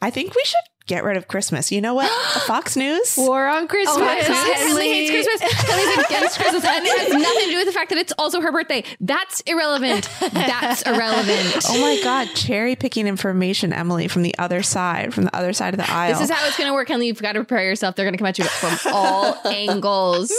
I 0.00 0.08
think 0.10 0.34
we 0.34 0.42
should 0.44 0.56
get 0.88 1.04
rid 1.04 1.16
of 1.16 1.28
Christmas. 1.28 1.70
You 1.70 1.80
know 1.80 1.94
what? 1.94 2.10
Fox 2.46 2.74
News? 2.76 3.14
War 3.16 3.46
on 3.46 3.68
Christmas. 3.68 3.96
Oh 3.96 4.00
my 4.00 4.20
God, 4.26 4.56
Emily 4.56 4.88
hates 4.88 5.10
Christmas. 5.10 5.70
Emily's 5.70 6.06
against 6.06 6.38
Christmas. 6.40 6.64
And 6.64 6.84
it 6.84 6.98
has 6.98 7.08
nothing 7.22 7.44
to 7.44 7.50
do 7.50 7.56
with 7.58 7.66
the 7.66 7.72
fact 7.72 7.90
that 7.90 7.98
it's 7.98 8.12
also 8.18 8.40
her 8.40 8.50
birthday. 8.50 8.82
That's 8.98 9.40
irrelevant. 9.42 10.08
That's 10.32 10.82
irrelevant. 10.82 11.56
Oh 11.70 11.80
my 11.80 12.00
God, 12.02 12.34
cherry 12.34 12.76
picking 12.76 13.06
information, 13.06 13.72
Emily, 13.74 14.08
from 14.08 14.22
the 14.22 14.36
other 14.38 14.62
side, 14.62 15.12
from 15.12 15.24
the 15.24 15.36
other 15.36 15.52
side 15.52 15.74
of 15.74 15.78
the 15.78 15.90
aisle. 15.90 16.14
This 16.18 16.30
is 16.30 16.34
how 16.34 16.46
it's 16.46 16.56
going 16.56 16.68
to 16.68 16.72
work, 16.72 16.88
Emily. 16.88 17.08
You've 17.08 17.20
got 17.20 17.32
to 17.32 17.40
prepare 17.40 17.62
yourself. 17.64 17.94
They're 17.94 18.06
going 18.06 18.14
to 18.14 18.18
come 18.18 18.26
at 18.26 18.38
you 18.38 18.44
from 18.44 18.92
all 18.92 19.36
angles. 19.44 20.32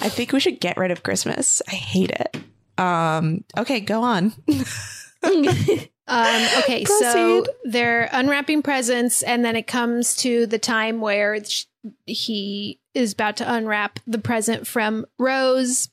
I 0.00 0.08
think 0.08 0.32
we 0.32 0.40
should 0.40 0.60
get 0.60 0.78
rid 0.78 0.90
of 0.90 1.02
Christmas. 1.02 1.60
I 1.68 1.74
hate 1.74 2.10
it. 2.10 2.36
Um, 2.80 3.44
okay, 3.58 3.80
go 3.80 4.02
on. 4.02 4.32
Um, 6.10 6.48
okay, 6.58 6.84
so 7.00 7.44
they're 7.64 8.08
unwrapping 8.12 8.62
presents, 8.62 9.22
and 9.22 9.44
then 9.44 9.56
it 9.56 9.66
comes 9.66 10.16
to 10.16 10.46
the 10.46 10.58
time 10.58 11.00
where 11.00 11.42
sh- 11.44 11.66
he 12.04 12.80
is 12.92 13.12
about 13.12 13.36
to 13.38 13.52
unwrap 13.54 14.00
the 14.06 14.18
present 14.18 14.66
from 14.66 15.06
Rose, 15.18 15.88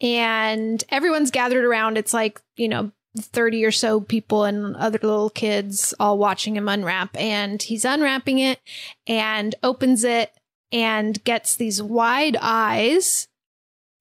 and 0.00 0.82
everyone's 0.88 1.30
gathered 1.30 1.64
around. 1.64 1.98
It's 1.98 2.14
like, 2.14 2.40
you 2.56 2.68
know, 2.68 2.92
30 3.18 3.64
or 3.64 3.72
so 3.72 4.00
people 4.00 4.44
and 4.44 4.74
other 4.76 4.98
little 5.02 5.28
kids 5.28 5.92
all 6.00 6.16
watching 6.16 6.56
him 6.56 6.68
unwrap, 6.68 7.16
and 7.16 7.60
he's 7.60 7.84
unwrapping 7.84 8.38
it 8.38 8.60
and 9.06 9.54
opens 9.62 10.04
it 10.04 10.32
and 10.70 11.22
gets 11.24 11.56
these 11.56 11.82
wide 11.82 12.36
eyes. 12.40 13.28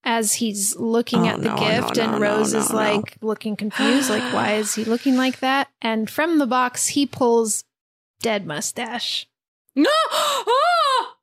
As 0.04 0.34
he's 0.34 0.76
looking 0.78 1.22
Oh, 1.22 1.28
at 1.28 1.38
the 1.38 1.50
no, 1.50 1.56
no, 1.56 1.62
gift, 1.62 1.98
no, 1.98 2.04
and 2.04 2.20
Rose 2.22 2.54
no, 2.54 2.60
is 2.60 2.70
no. 2.72 2.76
like 2.76 3.18
looking 3.22 3.56
confused, 3.56 4.10
like, 4.10 4.34
why 4.34 4.54
is 4.54 4.74
he 4.74 4.84
looking 4.84 5.16
like 5.16 5.40
that? 5.42 5.68
And 5.82 6.10
from 6.10 6.40
the 6.40 6.48
box, 6.48 6.88
he 6.90 7.06
pulls 7.06 7.64
dead 8.22 8.48
mustache. 8.48 9.28
No! 9.76 9.90
Oh! 10.12 11.14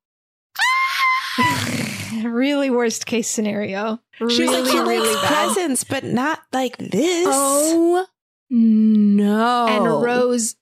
really 2.24 2.70
worst 2.70 3.07
case 3.07 3.29
scenario. 3.29 4.01
She's 4.18 4.39
really, 4.39 4.62
like, 4.62 4.70
he 4.70 4.79
really 4.79 5.09
likes 5.09 5.22
bad. 5.22 5.45
presents, 5.47 5.85
but 5.85 6.05
not 6.05 6.41
like 6.53 6.76
this. 6.79 7.26
Oh 7.29 8.07
no. 8.51 9.66
And 9.68 10.03
Rose 10.03 10.57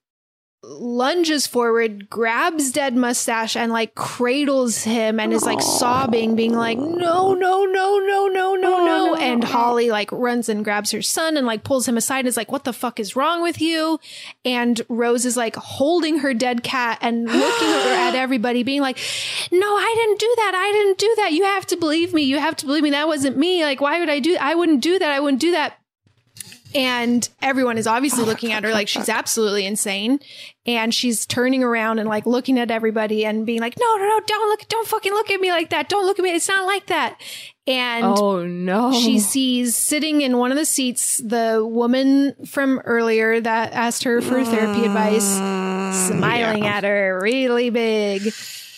lunges 0.68 1.46
forward, 1.46 2.10
grabs 2.10 2.72
dead 2.72 2.96
mustache, 2.96 3.56
and 3.56 3.72
like 3.72 3.94
cradles 3.94 4.82
him 4.82 5.20
and 5.20 5.32
is 5.32 5.44
like 5.44 5.62
sobbing, 5.62 6.34
being 6.36 6.54
like, 6.54 6.78
no, 6.78 7.34
no, 7.34 7.64
no, 7.64 7.98
no, 7.98 8.26
no, 8.26 8.52
oh, 8.52 8.56
no, 8.56 8.84
no. 8.84 9.14
And 9.14 9.44
Holly 9.44 9.90
like 9.90 10.10
runs 10.12 10.48
and 10.48 10.64
grabs 10.64 10.90
her 10.90 11.02
son 11.02 11.36
and 11.36 11.46
like 11.46 11.64
pulls 11.64 11.86
him 11.86 11.96
aside 11.96 12.20
and 12.20 12.28
is 12.28 12.36
like, 12.36 12.50
what 12.50 12.64
the 12.64 12.72
fuck 12.72 12.98
is 12.98 13.16
wrong 13.16 13.42
with 13.42 13.60
you? 13.60 14.00
And 14.44 14.80
Rose 14.88 15.24
is 15.24 15.36
like 15.36 15.56
holding 15.56 16.18
her 16.18 16.34
dead 16.34 16.62
cat 16.62 16.98
and 17.00 17.24
looking 17.26 17.68
at 17.68 18.14
everybody, 18.14 18.62
being 18.62 18.82
like, 18.82 18.98
no, 19.52 19.76
I 19.76 19.94
didn't 19.96 20.18
do 20.18 20.34
that. 20.36 20.52
I 20.54 20.72
didn't 20.72 20.98
do 20.98 21.14
that. 21.18 21.32
You 21.32 21.44
have 21.44 21.66
to 21.66 21.76
believe 21.76 22.12
me. 22.12 22.22
You 22.22 22.38
have 22.38 22.56
to 22.56 22.66
believe 22.66 22.82
me. 22.82 22.90
That 22.90 23.08
wasn't 23.08 23.36
me. 23.36 23.62
Like, 23.62 23.80
why 23.80 24.00
would 24.00 24.10
I 24.10 24.18
do 24.18 24.36
I 24.40 24.54
wouldn't 24.54 24.82
do 24.82 24.98
that. 24.98 25.10
I 25.10 25.20
wouldn't 25.20 25.40
do 25.40 25.52
that 25.52 25.78
and 26.74 27.28
everyone 27.42 27.78
is 27.78 27.86
obviously 27.86 28.24
oh 28.24 28.26
looking 28.26 28.52
at 28.52 28.64
her 28.64 28.72
like 28.72 28.88
she's 28.88 29.08
absolutely 29.08 29.66
insane. 29.66 30.20
And 30.66 30.92
she's 30.92 31.26
turning 31.26 31.62
around 31.62 32.00
and 32.00 32.08
like 32.08 32.26
looking 32.26 32.58
at 32.58 32.72
everybody 32.72 33.24
and 33.24 33.46
being 33.46 33.60
like 33.60 33.74
no 33.78 33.96
no 33.96 34.04
no 34.04 34.20
don't 34.26 34.48
look 34.48 34.68
don't 34.68 34.86
fucking 34.88 35.12
look 35.12 35.30
at 35.30 35.40
me 35.40 35.50
like 35.50 35.70
that. 35.70 35.88
Don't 35.88 36.06
look 36.06 36.18
at 36.18 36.22
me. 36.22 36.34
It's 36.34 36.48
not 36.48 36.66
like 36.66 36.86
that. 36.86 37.20
And 37.68 38.04
Oh 38.04 38.44
no. 38.44 38.92
she 38.92 39.18
sees 39.18 39.74
sitting 39.74 40.20
in 40.20 40.38
one 40.38 40.52
of 40.52 40.58
the 40.58 40.64
seats 40.64 41.18
the 41.18 41.64
woman 41.64 42.34
from 42.46 42.80
earlier 42.84 43.40
that 43.40 43.72
asked 43.72 44.04
her 44.04 44.20
for 44.20 44.44
therapy 44.44 44.84
advice 44.84 45.24
mm, 45.38 46.08
smiling 46.08 46.66
at 46.66 46.84
her 46.84 47.18
really 47.20 47.70
big 47.70 48.32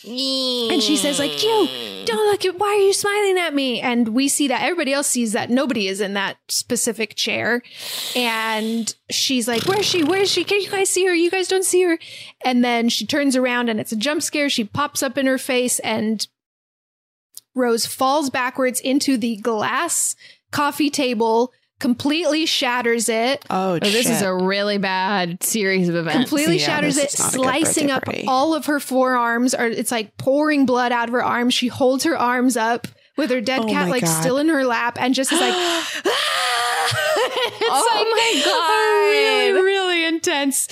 and 0.04 0.82
she 0.82 0.96
says 0.96 1.18
like 1.18 1.42
you 1.42 1.68
don't 2.04 2.26
look 2.26 2.44
at 2.44 2.58
why 2.58 2.68
are 2.68 2.86
you 2.86 2.92
smiling 2.92 3.38
at 3.38 3.54
me? 3.54 3.80
And 3.80 4.08
we 4.08 4.28
see 4.28 4.48
that 4.48 4.62
everybody 4.62 4.92
else 4.92 5.08
sees 5.08 5.32
that 5.32 5.50
nobody 5.50 5.88
is 5.88 6.00
in 6.00 6.14
that 6.14 6.36
specific 6.48 7.14
chair. 7.16 7.62
And 8.14 8.94
she's 9.10 9.48
like 9.48 9.64
where's 9.64 9.86
she? 9.86 10.04
Where's 10.04 10.30
she? 10.30 10.44
Can 10.44 10.60
you 10.60 10.70
guys 10.70 10.88
see 10.88 11.06
her? 11.06 11.14
You 11.14 11.30
guys 11.30 11.48
don't 11.48 11.64
see 11.64 11.82
her. 11.82 11.98
And 12.44 12.64
then 12.64 12.88
she 12.88 13.06
turns 13.06 13.36
around 13.36 13.68
and 13.68 13.80
it's 13.80 13.92
a 13.92 13.96
jump 13.96 14.22
scare. 14.22 14.48
She 14.48 14.64
pops 14.64 15.02
up 15.02 15.18
in 15.18 15.26
her 15.26 15.38
face 15.38 15.78
and 15.80 16.26
rose 17.54 17.86
falls 17.86 18.30
backwards 18.30 18.80
into 18.80 19.16
the 19.16 19.36
glass 19.36 20.14
coffee 20.50 20.90
table 20.90 21.52
completely 21.78 22.46
shatters 22.46 23.08
it 23.08 23.44
Oh, 23.50 23.74
Oh, 23.74 23.78
this 23.78 24.08
is 24.08 24.22
a 24.22 24.34
really 24.34 24.78
bad 24.78 25.42
series 25.42 25.88
of 25.88 25.96
events. 25.96 26.16
completely 26.18 26.58
Yeah, 26.58 26.66
shatters 26.66 26.96
this 26.96 27.14
it, 27.14 27.14
is 27.14 27.20
not 27.20 27.34
a 27.34 27.36
good 27.36 27.42
slicing 27.42 27.90
up 27.90 28.04
party. 28.04 28.24
all 28.26 28.54
of 28.54 28.66
her 28.66 28.80
forearms. 28.80 29.54
Or 29.54 29.66
it's 29.66 29.90
like 29.90 30.16
pouring 30.16 30.66
blood 30.66 30.92
out 30.92 31.08
of 31.08 31.12
her 31.12 31.24
arms. 31.24 31.54
She 31.54 31.68
holds 31.68 32.04
her 32.04 32.16
arms 32.16 32.56
up 32.56 32.86
with 33.16 33.30
her 33.30 33.40
dead 33.40 33.60
Oh 33.62 33.68
cat 33.68 33.88
like 33.88 34.04
God. 34.04 34.20
still 34.20 34.38
in 34.38 34.48
her 34.48 34.64
lap, 34.64 34.96
and 35.00 35.14
just 35.14 35.32
is 35.32 35.40
like, 35.40 35.54
it's 36.00 36.12
Oh 37.70 38.04
my 38.10 38.42
a 38.44 39.10
really, 39.10 39.52
God. 39.52 39.64
really 39.64 40.04
intense 40.06 40.68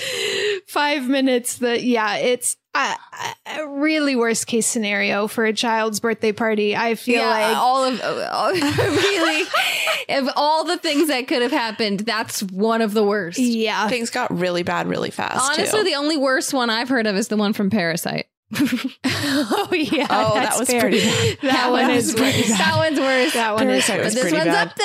five 0.69 1.09
minutes. 1.09 1.59
That 1.59 1.83
yeah, 1.83 2.17
it's. 2.17 2.57
A, 2.77 3.61
a 3.63 3.69
really 3.69 4.17
worst 4.17 4.47
case 4.47 4.67
scenario 4.67 5.27
for 5.29 5.45
a 5.47 5.53
child's 5.53 6.01
birthday 6.01 6.33
party. 6.33 6.77
I 6.77 6.95
feel 6.95 7.23
yeah, 7.23 7.29
like 7.31 7.57
all 7.57 7.85
of 7.85 8.01
all- 8.33 8.53
really 8.53 9.43
of 10.11 10.29
all 10.37 10.65
the 10.65 10.77
things 10.79 11.09
that 11.09 11.27
could 11.29 11.43
have 11.43 11.53
happened, 11.53 12.01
that's 12.01 12.43
one 12.43 12.83
of 12.83 12.93
the 12.93 13.05
worst. 13.05 13.39
yeah, 13.39 13.89
Things 13.89 14.11
got 14.11 14.31
really 14.37 14.63
bad 14.63 14.89
really 14.89 15.11
fast. 15.11 15.41
Honestly, 15.59 15.79
too. 15.81 15.85
the 15.85 15.95
only 15.95 16.17
worst 16.17 16.53
one 16.53 16.71
I've 16.71 16.89
heard 16.89 17.07
of 17.07 17.17
is 17.17 17.29
the 17.29 17.37
one 17.37 17.53
from 17.53 17.71
Parasite. 17.71 18.27
oh 18.55 19.69
yeah, 19.73 20.07
Oh, 20.09 20.35
that 20.35 20.45
that's 20.45 20.59
was 20.61 20.71
fair. 20.71 20.81
pretty 20.83 21.01
bad. 21.05 21.39
That 21.43 21.73
one 21.73 21.89
was 21.89 22.09
is 22.11 22.15
pretty 22.15 22.43
worse. 22.43 22.59
That 22.59 22.75
one's 22.77 23.01
worse. 23.01 23.33
That 23.35 23.55
one 23.55 23.69
is 23.71 23.85
Parasite 23.87 23.99
worse. 23.99 24.05
was 24.05 24.15
this 24.15 24.23
pretty 24.23 24.37
one's 24.37 24.55
bad. 24.55 24.69
up 24.69 24.77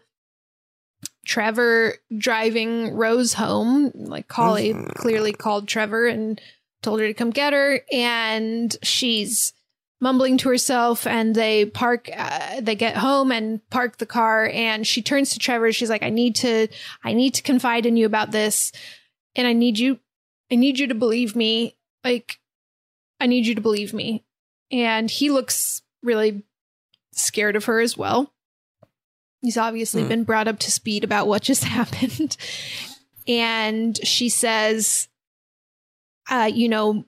Trevor 1.26 1.96
driving 2.18 2.94
Rose 2.94 3.34
home. 3.34 3.92
Like 3.94 4.32
Holly 4.32 4.74
clearly 4.96 5.34
called 5.34 5.68
Trevor 5.68 6.08
and 6.08 6.40
told 6.82 7.00
her 7.00 7.08
to 7.08 7.14
come 7.14 7.32
get 7.32 7.54
her, 7.54 7.82
and 7.92 8.76
she's 8.84 9.54
mumbling 10.00 10.38
to 10.38 10.50
herself. 10.50 11.08
And 11.08 11.34
they 11.36 11.66
park. 11.66 12.10
Uh, 12.16 12.62
they 12.62 12.76
get 12.76 12.98
home 12.98 13.32
and 13.32 13.68
park 13.70 13.98
the 13.98 14.06
car. 14.06 14.50
And 14.54 14.86
she 14.86 15.02
turns 15.02 15.32
to 15.32 15.40
Trevor. 15.40 15.72
She's 15.72 15.90
like, 15.90 16.04
"I 16.04 16.10
need 16.10 16.36
to. 16.36 16.68
I 17.04 17.14
need 17.14 17.34
to 17.36 17.44
confide 17.44 17.86
in 17.86 17.98
you 17.98 18.06
about 18.06 18.32
this, 18.32 18.72
and 19.36 19.48
I 19.48 19.54
need 19.54 19.80
you. 19.80 20.00
I 20.52 20.56
need 20.56 20.80
you 20.80 20.88
to 20.88 20.96
believe 20.96 21.36
me. 21.36 21.76
Like, 22.04 22.40
I 23.20 23.26
need 23.26 23.48
you 23.48 23.56
to 23.56 23.62
believe 23.62 23.94
me." 23.94 24.24
And 24.72 25.10
he 25.10 25.32
looks 25.32 25.82
really 26.04 26.44
scared 27.14 27.56
of 27.56 27.66
her 27.66 27.80
as 27.80 27.98
well. 27.98 28.32
He's 29.46 29.58
obviously 29.58 30.02
Hmm. 30.02 30.10
been 30.10 30.24
brought 30.24 30.48
up 30.48 30.58
to 30.60 30.72
speed 30.72 31.04
about 31.04 31.28
what 31.28 31.44
just 31.44 31.64
happened. 31.78 32.36
And 33.28 33.96
she 34.06 34.28
says, 34.28 35.08
uh, 36.30 36.50
you 36.52 36.68
know, 36.68 37.06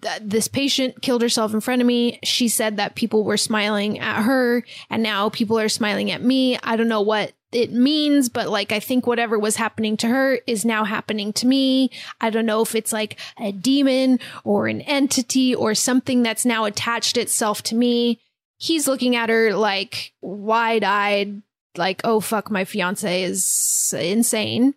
th- 0.00 0.20
this 0.22 0.46
patient 0.46 1.02
killed 1.02 1.22
herself 1.22 1.52
in 1.54 1.60
front 1.60 1.80
of 1.82 1.86
me. 1.86 2.20
She 2.22 2.46
said 2.46 2.76
that 2.76 2.94
people 2.94 3.24
were 3.24 3.36
smiling 3.36 3.98
at 3.98 4.22
her, 4.22 4.64
and 4.90 5.02
now 5.02 5.28
people 5.28 5.58
are 5.58 5.68
smiling 5.68 6.10
at 6.12 6.22
me. 6.22 6.56
I 6.62 6.76
don't 6.76 6.88
know 6.88 7.00
what 7.00 7.32
it 7.50 7.72
means, 7.72 8.28
but 8.28 8.48
like, 8.48 8.70
I 8.70 8.78
think 8.78 9.06
whatever 9.06 9.38
was 9.38 9.56
happening 9.56 9.96
to 9.98 10.06
her 10.08 10.38
is 10.46 10.64
now 10.64 10.84
happening 10.84 11.32
to 11.34 11.46
me. 11.48 11.90
I 12.20 12.30
don't 12.30 12.46
know 12.46 12.60
if 12.62 12.74
it's 12.76 12.92
like 12.92 13.18
a 13.40 13.50
demon 13.52 14.20
or 14.44 14.68
an 14.68 14.82
entity 14.82 15.54
or 15.54 15.74
something 15.74 16.22
that's 16.22 16.44
now 16.44 16.64
attached 16.64 17.16
itself 17.16 17.62
to 17.64 17.74
me. 17.74 18.20
He's 18.58 18.88
looking 18.88 19.14
at 19.16 19.28
her 19.28 19.54
like 19.54 20.12
wide 20.20 20.84
eyed, 20.84 21.42
like, 21.76 22.00
oh 22.04 22.20
fuck, 22.20 22.50
my 22.50 22.64
fiance 22.64 23.22
is 23.22 23.94
insane. 23.96 24.74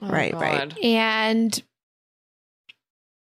Right, 0.00 0.34
right. 0.34 0.76
And 0.82 1.62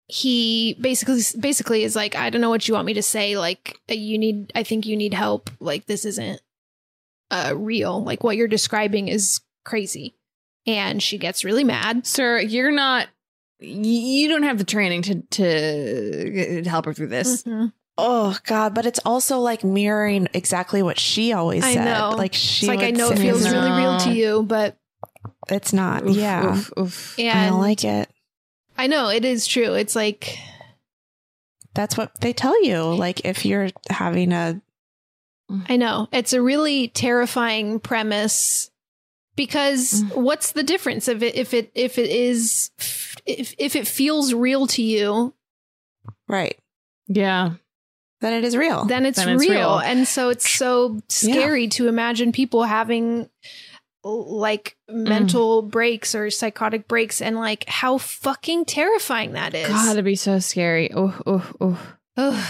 he 0.07 0.75
basically 0.81 1.23
basically 1.39 1.83
is 1.83 1.97
like, 1.97 2.15
I 2.15 2.31
don't 2.31 2.41
know 2.41 2.51
what 2.51 2.69
you 2.69 2.75
want 2.75 2.87
me 2.87 2.95
to 2.95 3.03
say. 3.03 3.37
Like, 3.37 3.81
you 3.89 4.19
need, 4.19 4.53
I 4.55 4.63
think 4.63 4.87
you 4.87 4.97
need 4.97 5.15
help. 5.15 5.51
Like, 5.61 5.87
this 5.87 6.05
isn't 6.05 6.41
uh, 7.31 7.55
real. 7.57 8.03
Like, 8.05 8.23
what 8.23 8.37
you're 8.37 8.49
describing 8.49 9.09
is 9.09 9.41
crazy. 9.65 10.15
And 10.67 11.03
she 11.03 11.17
gets 11.17 11.45
really 11.45 11.65
mad. 11.65 12.07
Sir, 12.07 12.39
you're 12.39 12.71
not 12.71 13.09
you 13.61 14.29
don't 14.29 14.43
have 14.43 14.59
the 14.59 14.65
training 14.65 15.03
to 15.03 15.21
to 15.21 16.63
help 16.67 16.87
her 16.87 16.95
through 16.95 17.09
this. 17.09 17.43
Mhm. 17.43 17.73
Oh 17.99 18.37
God! 18.47 18.75
But 18.75 18.87
it's 18.87 19.01
also 19.05 19.39
like 19.41 19.63
mirroring 19.65 20.29
exactly 20.33 20.83
what 20.83 20.99
she 20.99 21.33
always 21.33 21.65
I 21.65 21.75
said. 21.75 21.85
know. 21.85 22.15
Like 22.17 22.33
she, 22.35 22.67
It's 22.67 22.69
like 22.69 22.87
I 22.87 22.91
know 22.91 23.11
it 23.11 23.19
say- 23.19 23.23
feels 23.25 23.45
No. 23.45 23.53
really 23.53 23.79
real 23.79 23.99
to 24.01 24.13
you, 24.13 24.43
but 24.43 24.77
It's 25.49 25.73
not. 25.73 26.05
Oof, 26.07 26.17
yeah, 26.17 26.53
oof, 26.57 26.73
oof. 26.79 27.19
and 27.19 27.39
I 27.39 27.49
don't 27.51 27.61
like 27.61 27.85
it. 27.85 28.09
I 28.79 28.87
know 28.87 29.09
it 29.09 29.25
is 29.25 29.47
true. 29.47 29.75
It's 29.75 29.95
like 29.95 30.39
That's 31.75 31.97
what 31.97 32.19
they 32.21 32.33
tell 32.33 32.63
you. 32.65 32.83
Like 32.83 33.25
if 33.27 33.45
you're 33.45 33.69
having 33.91 34.33
a 34.33 34.61
I 35.69 35.77
know. 35.77 36.09
It's 36.13 36.33
a 36.33 36.41
really 36.41 36.89
terrifying 36.89 37.81
premise 37.81 38.71
because 39.37 40.03
mm. 40.05 40.17
what's 40.23 40.53
the 40.53 40.63
difference 40.63 41.09
if 41.09 41.23
it 41.23 41.35
if 41.35 41.53
it 41.53 41.71
if 41.75 41.99
it 41.99 42.09
is 42.11 42.71
if 43.27 43.55
if 43.59 43.75
it 43.77 43.87
feels 43.89 44.33
real 44.33 44.67
to 44.69 44.83
you, 44.83 45.35
right, 46.29 46.57
Yeah. 47.09 47.55
Then 48.21 48.33
it 48.35 48.45
is 48.45 48.57
real. 48.57 48.85
then 48.85 49.07
it's, 49.07 49.19
Then 49.19 49.31
it's 49.31 49.41
real. 49.41 49.53
real. 49.53 49.79
And 49.79 50.07
so 50.07 50.29
it's 50.29 50.49
so 50.49 51.01
scary 51.09 51.69
to 51.69 51.89
imagine 51.89 52.33
people 52.33 52.65
having 52.65 53.29
like 54.03 54.77
mm. 54.91 55.09
mental 55.09 55.63
breaks 55.63 56.15
or 56.15 56.31
psychotic 56.31 56.89
breaks 56.89 57.21
and 57.21 57.37
like 57.37 57.69
how 57.69 57.99
fucking 57.99 58.65
terrifying 58.65 59.33
that 59.33 59.55
is. 59.55 59.69
God, 59.69 59.93
it'd 59.93 60.05
be 60.05 60.17
so 60.17 60.39
scary. 60.39 60.91
Oh, 60.93 61.19
oh, 61.27 61.53
oh. 61.61 61.95
Ugh. 62.17 62.47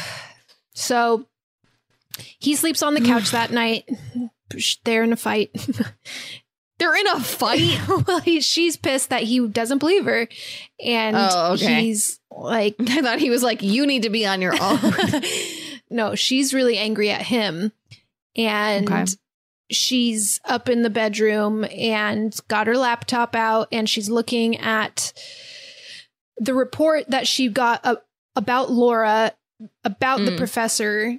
So 0.75 1.27
he 2.39 2.55
sleeps 2.55 2.83
on 2.83 2.95
the 2.95 3.01
couch 3.01 3.31
that 3.33 3.51
night. 3.51 3.89
They're 4.85 5.03
in 5.03 5.12
a 5.12 5.16
fight. 5.16 5.51
They're 6.79 6.97
in 6.97 7.07
a 7.09 7.21
fight. 7.21 7.79
well, 8.07 8.21
he, 8.21 8.41
she's 8.41 8.77
pissed 8.77 9.11
that 9.11 9.25
he 9.25 9.47
doesn't 9.47 9.79
believe 9.79 10.07
her, 10.07 10.29
and 10.83 11.16
Oh, 11.16 11.53
okay. 11.53 11.83
he's 11.83 12.20
like, 12.31 12.76
I 12.81 13.03
thought 13.03 13.18
he 13.18 13.31
was 13.31 13.43
like, 13.43 13.62
you 13.62 13.87
need 13.87 14.03
to 14.05 14.11
be 14.11 14.26
on 14.26 14.41
your 14.41 14.55
own. 14.61 14.78
no, 15.91 16.14
she's 16.14 16.55
really 16.55 16.78
angry 16.78 17.11
at 17.11 17.22
him, 17.22 17.72
and 18.37 18.91
Okay. 18.91 19.05
she's 19.70 20.41
up 20.45 20.68
in 20.68 20.83
the 20.83 20.91
bedroom 20.91 21.64
and 21.76 22.37
got 22.49 22.66
her 22.66 22.76
laptop 22.76 23.35
out, 23.35 23.68
and 23.72 23.89
she's 23.89 24.09
looking 24.11 24.57
at 24.59 25.12
the 26.39 26.55
report 26.55 27.11
that 27.11 27.26
she 27.26 27.49
got 27.49 27.81
uh, 27.85 27.97
about 28.37 28.70
Laura, 28.70 29.33
about 29.85 30.18
the 30.24 30.31
Mm. 30.33 30.39
professor 30.39 31.18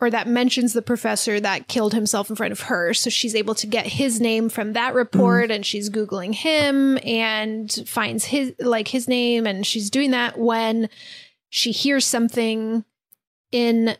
or 0.00 0.10
that 0.10 0.26
mentions 0.26 0.72
the 0.72 0.82
professor 0.82 1.38
that 1.38 1.68
killed 1.68 1.92
himself 1.92 2.30
in 2.30 2.36
front 2.36 2.52
of 2.52 2.60
her. 2.62 2.94
So 2.94 3.10
she's 3.10 3.34
able 3.34 3.54
to 3.56 3.66
get 3.66 3.86
his 3.86 4.20
name 4.20 4.48
from 4.48 4.72
that 4.72 4.94
report 4.94 5.44
mm-hmm. 5.44 5.52
and 5.52 5.66
she's 5.66 5.90
Googling 5.90 6.34
him 6.34 6.98
and 7.04 7.70
finds 7.86 8.24
his, 8.24 8.54
like 8.58 8.88
his 8.88 9.06
name. 9.08 9.46
And 9.46 9.66
she's 9.66 9.90
doing 9.90 10.12
that 10.12 10.38
when 10.38 10.88
she 11.50 11.70
hears 11.70 12.06
something 12.06 12.84
in 13.52 13.96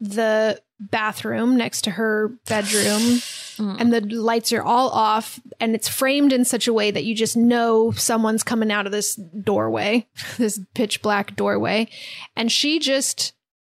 the 0.00 0.60
bathroom 0.80 1.56
next 1.56 1.82
to 1.82 1.92
her 1.92 2.28
bedroom 2.48 3.00
mm. 3.00 3.76
and 3.78 3.92
the 3.92 4.00
lights 4.00 4.52
are 4.52 4.62
all 4.62 4.88
off 4.90 5.38
and 5.60 5.76
it's 5.76 5.88
framed 5.88 6.32
in 6.32 6.44
such 6.44 6.66
a 6.66 6.72
way 6.72 6.90
that 6.90 7.04
you 7.04 7.14
just 7.14 7.36
know 7.36 7.92
someone's 7.92 8.42
coming 8.42 8.72
out 8.72 8.86
of 8.86 8.90
this 8.90 9.14
doorway, 9.14 10.08
this 10.38 10.60
pitch 10.74 11.02
black 11.02 11.36
doorway. 11.36 11.88
And 12.34 12.50
she 12.50 12.80
just 12.80 13.34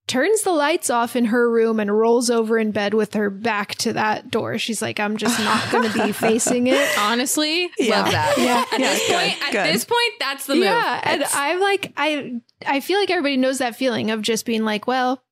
turns 0.08 0.44
the 0.44 0.52
lights 0.52 0.90
off 0.92 1.16
in 1.16 1.26
her 1.26 1.50
room 1.50 1.80
and 1.80 1.92
rolls 1.98 2.30
over 2.30 2.58
in 2.60 2.72
bed 2.72 2.94
with 2.94 3.16
her 3.16 3.30
back 3.32 3.74
to 3.76 3.94
that 3.94 4.30
door. 4.30 4.58
She's 4.60 4.82
like, 4.82 5.00
I'm 5.00 5.18
just 5.18 5.40
not 5.40 5.72
going 5.72 5.90
to 5.92 6.06
be 6.06 6.12
facing 6.14 6.68
it. 6.68 6.88
Honestly, 7.00 7.70
Yeah. 7.80 8.02
love 8.02 8.12
that. 8.12 8.38
Yeah. 8.38 8.66
At 8.72 8.78
this 8.78 9.10
Yeah, 9.10 9.20
point, 9.20 9.40
good, 9.52 9.56
at 9.58 9.74
this 9.74 9.86
point, 9.86 10.14
that's 10.20 10.46
the 10.46 10.56
move. 10.56 10.66
Yeah, 10.66 11.02
and 11.04 11.24
I'm 11.34 11.60
like, 11.60 11.92
I, 11.98 12.40
I 12.68 12.82
feel 12.82 13.00
like 13.00 13.10
everybody 13.10 13.38
knows 13.38 13.58
that 13.58 13.76
feeling 13.76 14.12
of 14.12 14.22
just 14.22 14.46
being 14.46 14.64
like, 14.64 14.86
well, 14.86 15.24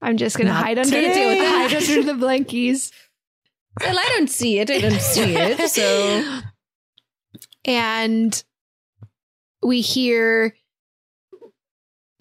I'm 0.00 0.16
just 0.16 0.38
gonna 0.38 0.52
hide 0.54 0.78
under 0.78 0.90
today. 0.90 1.38
the 1.38 1.48
hide 1.48 1.74
under 1.90 2.02
the 2.04 2.12
blankies. 2.24 2.92
well, 3.80 3.98
I 3.98 4.04
don't 4.16 4.30
see 4.30 4.58
it. 4.60 4.70
I 4.70 4.78
don't 4.78 5.00
see 5.00 5.34
it. 5.36 5.70
So 5.70 6.40
and 7.64 8.42
we 9.62 9.80
hear 9.80 10.54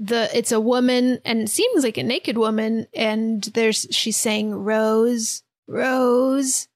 the 0.02 0.30
it's 0.34 0.52
a 0.54 0.62
woman 0.62 1.20
and 1.26 1.42
it 1.42 1.50
seems 1.50 1.84
like 1.84 1.98
a 1.98 2.04
naked 2.04 2.38
woman 2.38 2.88
and 2.96 3.44
there's 3.54 3.86
she's 3.92 4.16
saying 4.18 4.54
rose 4.56 5.44
rose 5.68 6.68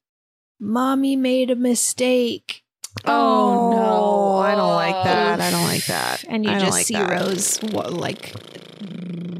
mommy 0.60 1.16
made 1.16 1.50
a 1.50 1.56
mistake 1.56 2.60
Oh, 3.06 3.70
no, 3.72 4.38
I 4.38 4.54
don't 4.54 4.74
like 4.76 5.04
that. 5.04 5.40
I 5.40 5.50
don't 5.50 5.64
like 5.64 5.84
that. 5.86 6.24
and 6.28 6.44
you 6.44 6.50
I 6.52 6.60
just 6.60 6.70
like 6.70 6.86
see 6.86 6.94
that. 6.94 7.10
rose 7.10 7.58
what, 7.72 7.92
like 7.92 8.32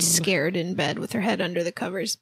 scared 0.00 0.56
in 0.56 0.74
bed 0.74 0.98
with 0.98 1.12
her 1.12 1.20
head 1.20 1.40
under 1.40 1.62
the 1.62 1.70
covers 1.72 2.18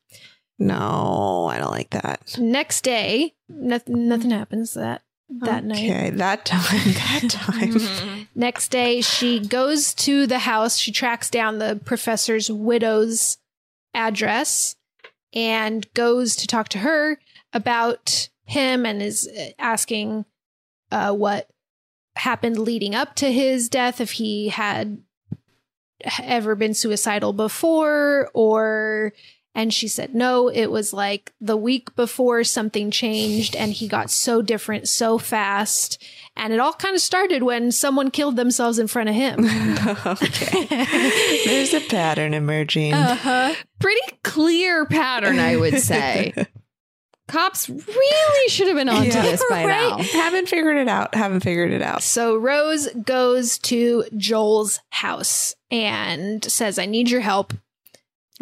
No, 0.59 1.47
I 1.51 1.59
don't 1.59 1.71
like 1.71 1.91
that. 1.91 2.37
next 2.39 2.83
day 2.83 3.35
nothing 3.49 4.09
nothing 4.09 4.31
happens 4.31 4.75
that 4.75 5.03
that 5.41 5.65
night 5.65 5.91
Okay, 5.91 6.11
that 6.11 6.45
time, 6.45 6.63
that 6.93 7.29
time. 7.31 8.29
Next 8.35 8.69
day, 8.69 9.01
she 9.01 9.41
goes 9.41 9.95
to 9.95 10.27
the 10.27 10.41
house. 10.41 10.79
She 10.79 10.93
tracks 10.93 11.31
down 11.31 11.59
the 11.59 11.81
professor's 11.85 12.51
widow's 12.51 13.39
address 13.95 14.77
and 15.33 15.93
goes 15.95 16.37
to 16.37 16.47
talk 16.47 16.69
to 16.71 16.79
her 16.79 17.19
about 17.53 18.29
him 18.45 18.85
and 18.87 19.03
is 19.03 19.29
uh, 19.29 19.51
asking 19.59 20.25
uh, 20.91 21.13
what 21.13 21.49
happened 22.17 22.59
leading 22.59 22.95
up 22.95 23.15
to 23.17 23.33
his 23.33 23.69
death, 23.69 24.01
if 24.01 24.13
he 24.13 24.49
had 24.49 25.03
ever 26.23 26.55
been 26.55 26.75
suicidal 26.75 27.33
before 27.33 28.31
or 28.35 29.13
and 29.55 29.73
she 29.75 29.87
said 29.89 30.15
no 30.15 30.49
it 30.49 30.67
was 30.71 30.93
like 30.93 31.33
the 31.41 31.57
week 31.57 31.95
before 31.97 32.43
something 32.45 32.91
changed 32.91 33.55
and 33.57 33.73
he 33.73 33.87
got 33.89 34.11
so 34.11 34.41
different 34.43 34.89
so 34.89 35.19
fast 35.19 36.03
and 36.37 36.53
it 36.53 36.59
all 36.61 36.73
kind 36.73 36.95
of 36.95 37.01
started 37.03 37.43
when 37.43 37.71
someone 37.71 38.11
killed 38.11 38.37
themselves 38.37 38.79
in 38.79 38.87
front 38.87 39.09
of 39.09 39.15
him 39.15 39.45
okay. 40.07 40.65
There's 41.47 41.75
a 41.75 41.81
pattern 41.89 42.33
emerging. 42.35 42.95
uh-huh. 42.95 43.55
pretty 43.79 44.01
clear 44.23 44.87
pattern, 44.87 45.39
I 45.39 45.57
would 45.57 45.79
say. 45.81 46.33
Cops 47.29 47.69
really 47.69 48.49
should 48.49 48.67
have 48.67 48.77
been 48.77 48.89
onto 48.89 49.09
Yeah. 49.09 49.23
this 49.23 49.43
by 49.49 49.65
now. 49.65 49.97
Haven't 49.99 50.49
figured 50.49 50.77
it 50.77 50.89
out. 50.89 51.15
Haven't 51.15 51.41
figured 51.41 51.71
it 51.71 51.81
out. 51.81 52.03
so 52.03 52.37
rose 52.37 52.89
goes 53.05 53.59
to 53.61 54.05
joel's 54.17 54.81
house 54.91 55.55
and 55.71 56.45
says 56.45 56.79
i 56.79 56.85
need 56.87 57.09
your 57.11 57.21
help 57.23 57.55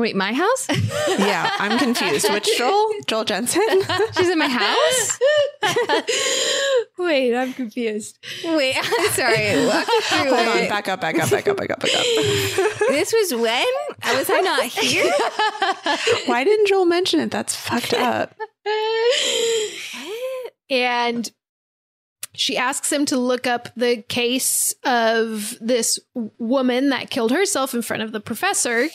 Wait, 0.00 0.16
my 0.16 0.32
house? 0.32 0.66
Yeah, 1.18 1.50
I'm 1.58 1.78
confused. 1.78 2.30
Which 2.30 2.48
Joel? 2.56 2.90
Joel 3.06 3.24
Jensen? 3.24 3.62
She's 4.16 4.30
in 4.30 4.38
my 4.38 4.48
house? 4.48 5.18
wait 6.98 7.34
i'm 7.36 7.52
confused 7.52 8.18
Wait, 8.44 8.74
I'm 8.76 9.08
sorry. 9.10 9.66
Walk 9.66 9.86
me 9.86 10.00
through 10.00 10.34
Hold 10.34 10.48
on, 10.48 10.68
back 10.68 10.88
up, 10.88 11.00
back 11.00 11.18
up, 11.18 11.30
back 11.30 11.46
up, 11.46 11.56
back 11.58 11.70
up, 11.70 11.80
back 11.80 11.94
up. 11.94 12.04
This 12.90 13.12
was 13.12 13.34
when? 13.34 13.66
Was 14.16 14.30
I 14.30 14.40
not 14.40 14.64
here? 14.64 15.12
Why 16.26 16.44
didn't 16.44 16.68
Joel 16.68 16.86
mention 16.86 17.20
it? 17.20 17.30
That's 17.30 17.54
fucked 17.54 17.92
up. 17.94 18.34
and 20.70 21.30
she 22.34 22.56
asks 22.56 22.90
him 22.92 23.04
to 23.06 23.16
look 23.18 23.46
up 23.46 23.68
the 23.76 24.02
case 24.08 24.74
of 24.84 25.56
this 25.60 25.98
woman 26.38 26.88
that 26.90 27.10
killed 27.10 27.32
herself 27.32 27.74
in 27.74 27.82
front 27.82 28.02
of 28.02 28.12
the 28.12 28.20
professor 28.20 28.88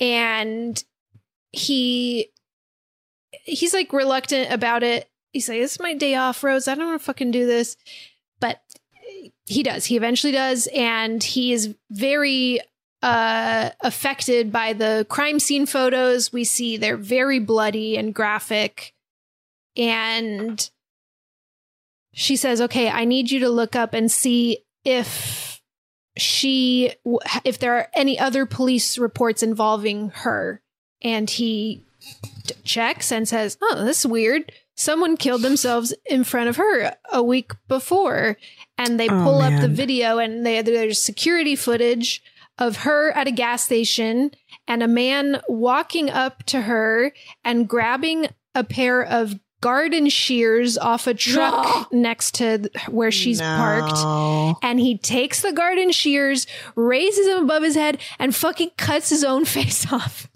and 0.00 0.82
he 1.52 2.30
he's 3.44 3.74
like 3.74 3.92
reluctant 3.92 4.52
about 4.52 4.82
it. 4.82 5.08
He's 5.32 5.48
like 5.48 5.60
this 5.60 5.74
is 5.74 5.80
my 5.80 5.94
day 5.94 6.14
off 6.14 6.42
rose. 6.42 6.68
I 6.68 6.74
don't 6.74 6.86
want 6.86 7.00
to 7.00 7.04
fucking 7.04 7.30
do 7.30 7.46
this. 7.46 7.76
But 8.40 8.60
he 9.46 9.62
does. 9.62 9.86
He 9.86 9.96
eventually 9.96 10.32
does. 10.32 10.68
And 10.74 11.22
he 11.22 11.52
is 11.52 11.74
very 11.90 12.60
uh 13.02 13.70
affected 13.80 14.50
by 14.50 14.72
the 14.72 15.06
crime 15.08 15.38
scene 15.38 15.66
photos. 15.66 16.32
We 16.32 16.44
see 16.44 16.76
they're 16.76 16.96
very 16.96 17.38
bloody 17.38 17.96
and 17.96 18.14
graphic. 18.14 18.94
And 19.76 20.70
she 22.12 22.36
says, 22.36 22.60
"Okay, 22.60 22.88
I 22.88 23.04
need 23.04 23.30
you 23.30 23.40
to 23.40 23.48
look 23.48 23.74
up 23.74 23.92
and 23.92 24.10
see 24.10 24.58
if 24.84 25.53
she 26.16 26.92
if 27.44 27.58
there 27.58 27.74
are 27.76 27.88
any 27.94 28.18
other 28.18 28.46
police 28.46 28.98
reports 28.98 29.42
involving 29.42 30.10
her." 30.10 30.60
And 31.02 31.28
he 31.28 31.84
t- 32.46 32.54
checks 32.64 33.10
and 33.12 33.28
says, 33.28 33.58
"Oh, 33.60 33.84
this 33.84 34.00
is 34.00 34.06
weird. 34.06 34.52
Someone 34.76 35.16
killed 35.16 35.42
themselves 35.42 35.94
in 36.06 36.24
front 36.24 36.48
of 36.48 36.56
her 36.56 36.96
a 37.12 37.22
week 37.22 37.52
before." 37.68 38.36
And 38.76 38.98
they 38.98 39.08
Oh, 39.08 39.22
pull 39.22 39.40
up 39.40 39.60
the 39.60 39.68
video 39.68 40.18
and 40.18 40.44
they, 40.44 40.60
there's 40.62 41.00
security 41.00 41.54
footage 41.56 42.22
of 42.58 42.78
her 42.78 43.12
at 43.12 43.26
a 43.28 43.32
gas 43.32 43.64
station 43.64 44.30
and 44.66 44.82
a 44.82 44.88
man 44.88 45.40
walking 45.48 46.10
up 46.10 46.42
to 46.44 46.62
her 46.62 47.12
and 47.44 47.68
grabbing 47.68 48.28
a 48.54 48.64
pair 48.64 49.02
of 49.02 49.38
garden 49.64 50.10
shears 50.10 50.76
off 50.76 51.06
a 51.06 51.14
truck 51.14 51.90
next 51.90 52.34
to 52.34 52.70
where 52.90 53.10
she's 53.10 53.40
parked. 53.40 53.96
And 54.62 54.78
he 54.78 54.98
takes 54.98 55.40
the 55.40 55.52
garden 55.52 55.90
shears, 55.90 56.46
raises 56.76 57.24
them 57.24 57.44
above 57.44 57.62
his 57.62 57.74
head, 57.74 57.98
and 58.18 58.36
fucking 58.36 58.72
cuts 58.76 59.08
his 59.08 59.24
own 59.24 59.44
face 59.46 59.90
off. 59.90 60.28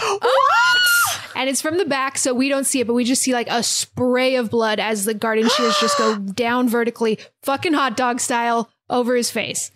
What? 0.00 1.36
And 1.36 1.50
it's 1.50 1.60
from 1.60 1.76
the 1.76 1.84
back, 1.84 2.16
so 2.16 2.32
we 2.32 2.48
don't 2.48 2.64
see 2.64 2.80
it, 2.80 2.86
but 2.86 2.94
we 2.94 3.04
just 3.04 3.20
see 3.20 3.34
like 3.34 3.48
a 3.50 3.62
spray 3.62 4.36
of 4.36 4.48
blood 4.48 4.80
as 4.80 5.04
the 5.04 5.12
garden 5.12 5.50
shears 5.50 5.76
just 5.78 5.98
go 5.98 6.16
down 6.34 6.66
vertically, 6.66 7.18
fucking 7.42 7.74
hot 7.74 7.98
dog 7.98 8.18
style, 8.18 8.70
over 8.88 9.14
his 9.14 9.30
face. 9.30 9.72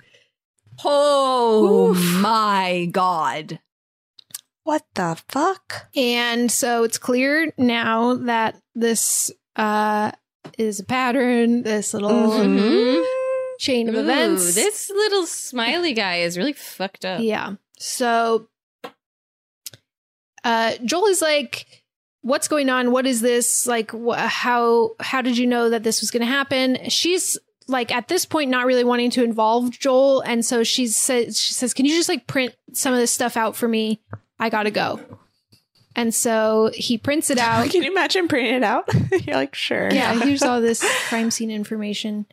Oh 0.82 1.92
my 2.22 2.88
god. 2.90 3.60
What 4.62 4.82
the 4.94 5.20
fuck? 5.28 5.90
And 5.94 6.50
so 6.50 6.84
it's 6.84 6.96
clear 6.96 7.52
now 7.58 8.14
that 8.14 8.62
this 8.74 9.30
uh, 9.56 10.10
is 10.58 10.80
a 10.80 10.84
pattern, 10.84 11.62
this 11.62 11.94
little 11.94 12.10
Mhm. 12.10 13.04
chain 13.58 13.88
of 13.88 13.94
Ooh, 13.94 14.00
events. 14.00 14.54
This 14.54 14.90
little 14.90 15.26
smiley 15.26 15.92
guy 15.94 16.16
is 16.18 16.36
really 16.36 16.52
fucked 16.52 17.04
up. 17.04 17.20
Yeah. 17.22 17.54
So 17.78 18.48
uh 20.42 20.72
Joel 20.84 21.06
is 21.06 21.22
like 21.22 21.82
what's 22.22 22.48
going 22.48 22.68
on? 22.70 22.90
What 22.90 23.06
is 23.06 23.20
this? 23.20 23.66
Like 23.66 23.92
wh- 23.92 24.16
how 24.18 24.92
how 25.00 25.22
did 25.22 25.38
you 25.38 25.46
know 25.46 25.70
that 25.70 25.82
this 25.82 26.00
was 26.00 26.10
going 26.10 26.20
to 26.22 26.26
happen? 26.26 26.78
She's 26.88 27.38
like 27.66 27.90
at 27.94 28.08
this 28.08 28.26
point 28.26 28.50
not 28.50 28.66
really 28.66 28.84
wanting 28.84 29.10
to 29.10 29.24
involve 29.24 29.70
Joel 29.70 30.20
and 30.22 30.44
so 30.44 30.64
she 30.64 30.86
says 30.86 31.40
she 31.40 31.54
says, 31.54 31.72
"Can 31.72 31.86
you 31.86 31.94
just 31.96 32.08
like 32.08 32.26
print 32.26 32.54
some 32.72 32.92
of 32.92 32.98
this 32.98 33.10
stuff 33.10 33.36
out 33.36 33.56
for 33.56 33.68
me? 33.68 34.00
I 34.38 34.50
got 34.50 34.64
to 34.64 34.70
go." 34.70 35.00
And 35.96 36.14
so 36.14 36.70
he 36.74 36.98
prints 36.98 37.30
it 37.30 37.38
out. 37.38 37.70
Can 37.70 37.82
you 37.82 37.90
imagine 37.90 38.28
printing 38.28 38.54
it 38.54 38.62
out? 38.62 38.88
You're 39.26 39.36
like, 39.36 39.54
sure. 39.54 39.90
yeah, 39.92 40.14
here's 40.24 40.42
all 40.42 40.60
this 40.60 40.84
crime 41.08 41.30
scene 41.30 41.50
information. 41.50 42.26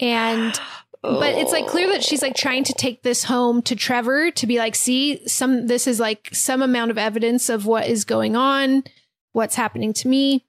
And 0.00 0.58
but 1.02 1.34
it's 1.34 1.52
like 1.52 1.66
clear 1.66 1.88
that 1.88 2.02
she's 2.02 2.20
like 2.20 2.36
trying 2.36 2.64
to 2.64 2.74
take 2.74 3.02
this 3.02 3.24
home 3.24 3.62
to 3.62 3.76
Trevor 3.76 4.30
to 4.32 4.46
be 4.46 4.58
like, 4.58 4.74
see, 4.74 5.26
some 5.26 5.66
this 5.66 5.86
is 5.86 6.00
like 6.00 6.28
some 6.32 6.62
amount 6.62 6.90
of 6.90 6.98
evidence 6.98 7.48
of 7.48 7.66
what 7.66 7.86
is 7.86 8.04
going 8.04 8.36
on, 8.36 8.84
what's 9.32 9.54
happening 9.54 9.92
to 9.94 10.08
me. 10.08 10.46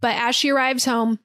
But 0.00 0.16
as 0.16 0.34
she 0.34 0.50
arrives 0.50 0.84
home, 0.84 1.18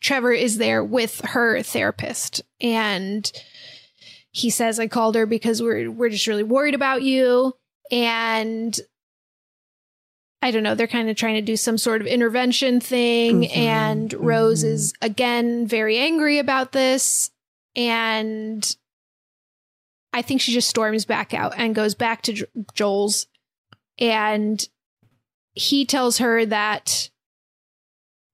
Trevor 0.00 0.32
is 0.32 0.58
there 0.58 0.84
with 0.84 1.20
her 1.24 1.62
therapist 1.62 2.42
and 2.60 3.30
he 4.30 4.50
says 4.50 4.78
I 4.78 4.86
called 4.86 5.14
her 5.14 5.26
because 5.26 5.62
we're 5.62 5.90
we're 5.90 6.10
just 6.10 6.26
really 6.26 6.42
worried 6.42 6.74
about 6.74 7.02
you 7.02 7.54
and 7.90 8.78
I 10.42 10.50
don't 10.50 10.62
know, 10.62 10.74
they're 10.74 10.86
kind 10.86 11.08
of 11.10 11.16
trying 11.16 11.34
to 11.34 11.40
do 11.42 11.56
some 11.56 11.78
sort 11.78 12.00
of 12.00 12.06
intervention 12.06 12.80
thing. 12.80 13.42
Mhm, 13.42 13.56
And 13.56 14.12
Rose 14.14 14.62
is 14.62 14.92
again 15.00 15.66
very 15.66 15.98
angry 15.98 16.38
about 16.38 16.72
this. 16.72 17.30
And 17.74 18.76
I 20.12 20.22
think 20.22 20.40
she 20.40 20.52
just 20.52 20.68
storms 20.68 21.04
back 21.04 21.34
out 21.34 21.54
and 21.56 21.74
goes 21.74 21.94
back 21.94 22.22
to 22.22 22.32
Jo- 22.32 22.46
Joel's. 22.74 23.26
And 23.98 24.66
he 25.54 25.84
tells 25.86 26.18
her 26.18 26.44
that 26.46 27.10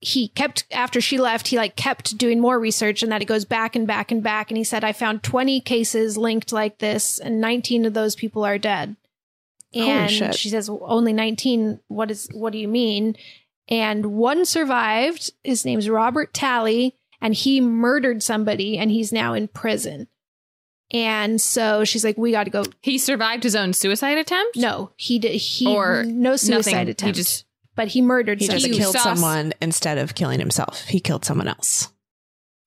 he 0.01 0.27
kept 0.29 0.65
after 0.73 1.01
she 1.01 1.17
left 1.17 1.47
he 1.49 1.57
like 1.57 1.77
kept 1.77 2.19
doing 2.19 2.41
more 2.41 2.59
research 2.59 3.05
and 3.05 3.13
that 3.13 3.23
it 3.23 3.27
goes 3.27 3.45
back 3.45 3.77
and 3.77 3.87
back 3.87 4.11
and 4.11 4.21
back 4.21 4.51
and 4.51 4.59
he 4.59 4.65
said 4.65 4.83
i 4.83 4.93
found 4.93 5.23
20 5.23 5.61
cases 5.61 6.19
linked 6.19 6.51
like 6.53 6.79
this 6.79 7.21
and 7.21 7.41
19 7.41 7.85
of 7.85 7.95
those 7.95 8.17
people 8.17 8.45
are 8.45 8.59
dead 8.59 8.97
and 9.75 10.11
shit. 10.11 10.35
she 10.35 10.49
says 10.49 10.69
only 10.69 11.13
19 11.13 11.81
what 11.89 12.11
is 12.11 12.29
what 12.33 12.53
do 12.53 12.59
you 12.59 12.69
mean 12.69 13.17
and 13.69 14.07
one 14.07 14.45
survived 14.45 15.31
his 15.45 15.65
name's 15.65 15.89
robert 15.89 16.35
talley 16.35 16.97
and 17.21 17.35
he 17.35 17.61
murdered 17.61 18.23
somebody 18.23 18.77
and 18.79 18.91
he's 18.91 19.13
now 19.13 19.33
in 19.35 19.49
prison 19.49 20.09
and 20.91 21.41
so 21.41 21.85
she's 21.85 22.05
like 22.05 22.19
we 22.19 22.33
got 22.33 22.45
to 22.45 22.51
go 22.51 22.65
He 22.83 22.99
survived 22.99 23.43
his 23.45 23.57
own 23.57 23.73
suicide 23.73 24.19
attempt? 24.19 24.57
no 24.57 24.91
he 24.97 25.19
did 25.19 25.33
he 25.37 25.67
Or 25.67 26.05
no 26.05 26.37
suicide 26.37 26.73
nothing, 26.73 26.87
he 26.87 26.91
attempt 26.91 27.17
just- 27.17 27.45
but 27.75 27.89
he 27.89 28.03
murdered 28.03 28.41
He 28.41 28.49
just 28.49 28.61
somebody 28.63 28.79
killed 28.79 28.95
saw 28.95 29.15
someone 29.15 29.55
instead 29.63 29.97
of 29.97 30.15
killing 30.15 30.39
himself. 30.39 30.83
He 30.89 31.01
killed 31.01 31.25
someone 31.25 31.49
else. 31.49 31.89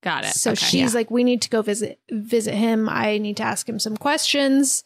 Got 0.01 0.23
it. 0.25 0.31
So 0.31 0.53
Okay. 0.53 0.65
she's 0.65 0.95
like, 0.95 1.11
we 1.11 1.23
need 1.23 1.43
to 1.43 1.49
go 1.51 1.61
visit 1.61 1.99
visit 2.09 2.55
him. 2.55 2.89
I 2.89 3.19
need 3.19 3.37
to 3.37 3.43
ask 3.43 3.69
him 3.69 3.77
some 3.77 3.97
questions. 3.97 4.83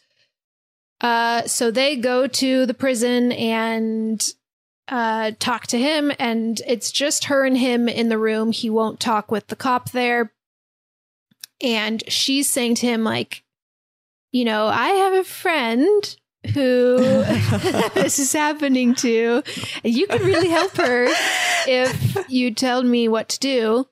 Uh, 1.01 1.43
so 1.47 1.71
they 1.71 1.95
go 1.95 2.27
to 2.27 2.65
the 2.65 2.73
prison 2.73 3.31
and 3.31 4.33
uh, 4.87 5.31
talk 5.39 5.67
to 5.67 5.77
him, 5.77 6.11
and 6.19 6.61
it's 6.67 6.91
just 6.91 7.25
her 7.25 7.45
and 7.45 7.57
him 7.57 7.87
in 7.87 8.09
the 8.09 8.17
room. 8.17 8.51
He 8.51 8.69
won't 8.69 8.99
talk 8.99 9.31
with 9.31 9.47
the 9.47 9.55
cop 9.55 9.91
there, 9.91 10.33
and 11.61 12.03
she's 12.11 12.49
saying 12.49 12.75
to 12.75 12.87
him 12.87 13.03
like, 13.03 13.43
you 14.31 14.45
know, 14.45 14.67
I 14.67 14.89
have 14.89 15.13
a 15.13 15.23
friend 15.23 16.15
who 16.53 16.97
this 17.93 18.19
is 18.19 18.33
happening 18.33 18.95
to. 18.95 19.43
and 19.83 19.93
You 19.93 20.07
could 20.07 20.21
really 20.21 20.49
help 20.49 20.75
her 20.77 21.07
if 21.67 22.29
you 22.29 22.53
tell 22.53 22.83
me 22.83 23.07
what 23.07 23.29
to 23.29 23.39
do 23.39 23.87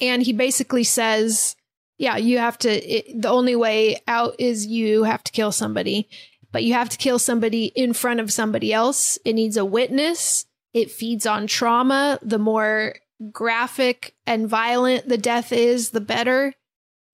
and 0.00 0.22
he 0.22 0.32
basically 0.32 0.84
says 0.84 1.56
yeah 1.98 2.16
you 2.16 2.38
have 2.38 2.58
to 2.58 2.70
it, 2.70 3.20
the 3.20 3.28
only 3.28 3.56
way 3.56 4.00
out 4.06 4.34
is 4.38 4.66
you 4.66 5.04
have 5.04 5.24
to 5.24 5.32
kill 5.32 5.52
somebody. 5.52 6.08
But 6.52 6.62
you 6.62 6.74
have 6.74 6.88
to 6.90 6.98
kill 6.98 7.18
somebody 7.18 7.64
in 7.64 7.94
front 7.94 8.20
of 8.20 8.32
somebody 8.32 8.72
else. 8.72 9.18
It 9.24 9.32
needs 9.32 9.56
a 9.56 9.64
witness. 9.64 10.46
It 10.72 10.88
feeds 10.88 11.26
on 11.26 11.48
trauma. 11.48 12.20
The 12.22 12.38
more 12.38 12.94
graphic 13.32 14.14
and 14.24 14.48
violent 14.48 15.08
the 15.08 15.18
death 15.18 15.50
is 15.50 15.90
the 15.90 16.00
better. 16.00 16.54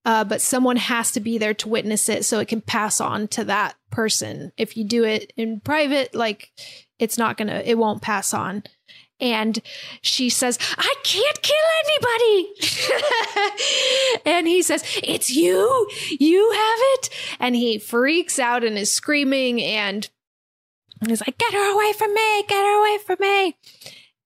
Uh, 0.04 0.24
but 0.24 0.42
someone 0.42 0.76
has 0.76 1.12
to 1.12 1.20
be 1.20 1.38
there 1.38 1.54
to 1.54 1.68
witness 1.70 2.08
it 2.10 2.26
so 2.26 2.38
it 2.38 2.48
can 2.48 2.60
pass 2.60 3.00
on 3.00 3.28
to 3.28 3.44
that 3.44 3.76
person. 3.90 4.52
If 4.58 4.76
you 4.76 4.84
do 4.84 5.04
it 5.04 5.32
in 5.38 5.60
private 5.60 6.14
like 6.14 6.50
it's 6.98 7.16
not 7.16 7.38
gonna 7.38 7.62
it 7.64 7.78
won't 7.78 8.02
pass 8.02 8.34
on 8.34 8.62
and 9.20 9.60
she 10.00 10.28
says, 10.28 10.58
I 10.76 10.94
can't 11.04 11.42
kill 11.42 11.56
anybody. 11.86 12.48
and 14.26 14.46
he 14.46 14.62
says, 14.62 14.84
It's 15.02 15.30
you. 15.30 15.88
You 16.18 16.50
have 16.52 16.78
it. 16.94 17.10
And 17.38 17.54
he 17.54 17.78
freaks 17.78 18.38
out 18.38 18.64
and 18.64 18.78
is 18.78 18.92
screaming 18.92 19.62
and 19.62 20.08
he's 21.06 21.20
like, 21.20 21.38
Get 21.38 21.52
her 21.52 21.72
away 21.72 21.92
from 21.92 22.14
me. 22.14 22.42
Get 22.48 22.64
her 22.64 22.80
away 22.80 22.98
from 23.04 23.16
me. 23.20 23.56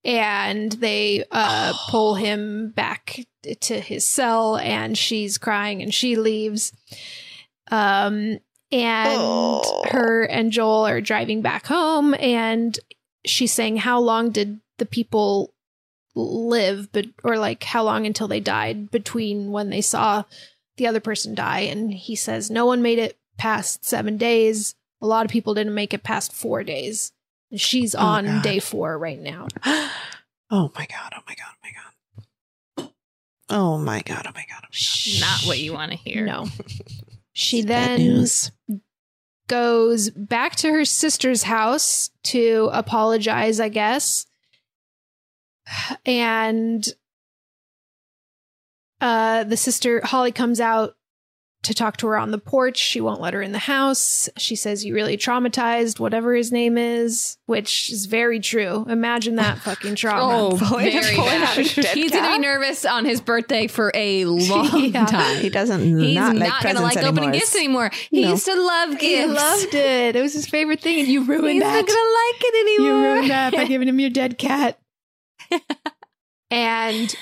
And 0.05 0.73
they 0.73 1.25
uh, 1.31 1.73
pull 1.89 2.15
him 2.15 2.71
back 2.71 3.21
to 3.61 3.81
his 3.81 4.07
cell 4.07 4.57
and 4.57 4.97
she's 4.97 5.39
crying 5.39 5.83
and 5.83 5.93
she 5.93 6.17
leaves. 6.17 6.73
Um, 7.71 8.39
and 8.73 9.65
her 9.91 10.25
and 10.25 10.51
Joel 10.51 10.87
are 10.87 11.01
driving 11.01 11.43
back 11.43 11.67
home 11.67 12.15
and 12.15 12.79
she's 13.25 13.53
saying 13.53 13.77
how 13.79 14.01
long 14.01 14.31
did 14.31 14.61
the 14.79 14.87
people 14.87 15.53
live 16.17 16.91
but 16.93 17.07
or 17.25 17.37
like 17.39 17.63
how 17.65 17.83
long 17.83 18.07
until 18.07 18.29
they 18.29 18.41
died 18.41 18.91
between 18.91 19.51
when 19.51 19.71
they 19.71 19.81
saw 19.81 20.23
the 20.77 20.87
other 20.87 21.01
person 21.01 21.35
die 21.35 21.61
and 21.61 21.93
he 21.93 22.15
says 22.15 22.51
no 22.51 22.65
one 22.67 22.83
made 22.83 22.99
it 22.99 23.19
past 23.37 23.85
7 23.85 24.17
days 24.17 24.75
a 25.03 25.07
lot 25.07 25.25
of 25.25 25.31
people 25.31 25.55
didn't 25.55 25.75
make 25.75 25.93
it 25.93 26.03
past 26.05 26.33
4 26.33 26.63
days 26.63 27.13
and 27.51 27.61
she's 27.61 27.95
Oh, 27.95 27.99
on 28.01 28.25
God. 28.27 28.43
day 28.43 28.59
4 28.61 28.97
right 28.99 29.19
now 29.21 29.49
Oh 30.51 30.71
my 30.77 30.87
god! 30.87 31.13
Oh 31.17 31.23
my 31.27 31.35
god! 31.35 31.47
Oh 31.51 31.59
my 31.65 31.71
god! 31.75 32.91
Oh 33.57 33.79
my 33.79 34.03
god! 34.03 34.27
Oh 34.27 34.33
my 34.33 34.45
god! 34.47 34.63
Oh 34.65 34.69
my 34.69 34.71
god! 34.71 35.21
Not 35.21 35.47
what 35.49 35.59
you 35.59 35.73
want 35.73 35.91
to 35.93 35.99
hear. 35.99 36.25
no 36.25 36.47
she 37.33 37.63
then 37.63 38.25
goes 39.49 40.11
back 40.11 40.57
to 40.57 40.71
her 40.71 40.85
sister's 40.85 41.43
house 41.45 42.11
to 42.25 42.71
apologize, 42.73 43.59
I 43.61 43.69
guess. 43.69 44.27
And 46.07 46.87
uh 49.01 49.45
the 49.45 49.57
sister 49.57 50.01
Holly 50.05 50.33
comes 50.33 50.61
out 50.61 50.95
to 51.63 51.73
talk 51.73 51.97
to 51.97 52.07
her 52.09 52.19
on 52.19 52.31
the 52.31 52.37
porch. 52.39 52.77
She 52.77 53.01
won't 53.01 53.23
let 53.23 53.33
her 53.33 53.41
in 53.41 53.53
the 53.53 53.59
house. 53.59 54.29
She 54.37 54.55
says 54.55 54.85
you 54.85 54.95
really 54.95 55.17
traumatized 55.17 55.99
whatever 55.99 56.35
his 56.35 56.53
name 56.53 56.77
is, 56.77 57.39
which 57.47 57.91
is 57.91 58.05
very 58.05 58.39
true. 58.39 58.85
Imagine 58.87 59.37
that 59.37 59.57
fucking 59.65 59.95
trauma. 59.95 60.49
Oh, 60.53 60.59
Pulling- 60.63 60.93
very 60.93 61.17
bad. 61.17 61.43
out 61.43 61.57
a 61.59 61.75
dead 61.83 61.95
He's 61.97 62.11
gonna 62.13 62.37
be 62.37 62.39
nervous 62.41 62.85
on 62.85 63.07
his 63.07 63.23
birthday 63.23 63.67
for 63.67 63.91
a 63.95 64.25
long 64.27 64.85
Yeah. 64.93 65.07
time. 65.07 65.39
He 65.39 65.49
doesn't 65.49 65.99
He's 66.01 66.15
not, 66.15 66.35
not, 66.37 66.49
like 66.51 66.63
gonna 66.63 66.81
like 66.83 66.93
presents 66.97 67.09
opening 67.19 67.33
gifts 67.33 67.57
anymore. 67.57 67.91
He 68.11 68.23
No. 68.25 68.33
used 68.33 68.45
to 68.45 68.55
love 68.55 68.91
gifts. 68.99 69.03
He 69.03 69.27
loved 69.27 69.75
it. 69.75 70.17
It 70.17 70.21
was 70.23 70.35
his 70.35 70.47
favorite 70.47 70.83
thing, 70.83 70.99
and 71.01 71.09
you 71.09 71.25
ruined 71.25 71.49
He's 71.55 71.63
that. 71.63 71.87
He's 71.87 71.95
not 71.95 71.97
gonna 71.97 72.11
like 72.11 72.43
it 72.45 72.55
anymore. 72.61 72.99
you 73.01 73.05
ruined 73.15 73.31
that 73.31 73.55
by 73.55 73.65
giving 73.65 73.89
him 73.89 73.99
your 73.99 74.11
dead 74.11 74.37
cat. 74.37 74.79
and 76.51 77.15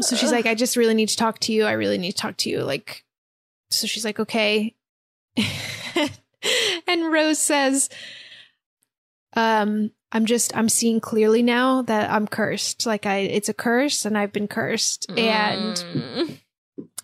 so 0.00 0.16
she's 0.16 0.32
like, 0.32 0.46
I 0.46 0.54
just 0.54 0.76
really 0.76 0.94
need 0.94 1.08
to 1.08 1.16
talk 1.16 1.38
to 1.40 1.52
you. 1.52 1.64
I 1.64 1.72
really 1.72 1.98
need 1.98 2.12
to 2.12 2.16
talk 2.18 2.36
to 2.38 2.50
you. 2.50 2.62
Like, 2.62 3.04
so 3.70 3.86
she's 3.86 4.04
like, 4.04 4.20
okay. 4.20 4.74
and 6.88 7.12
Rose 7.12 7.38
says, 7.38 7.88
um, 9.34 9.90
I'm 10.12 10.26
just, 10.26 10.56
I'm 10.56 10.68
seeing 10.68 11.00
clearly 11.00 11.42
now 11.42 11.82
that 11.82 12.10
I'm 12.10 12.26
cursed. 12.26 12.86
Like, 12.86 13.06
I, 13.06 13.18
it's 13.18 13.48
a 13.48 13.54
curse 13.54 14.04
and 14.04 14.16
I've 14.16 14.32
been 14.32 14.48
cursed. 14.48 15.10
And 15.10 15.76
Mm. 15.76 16.38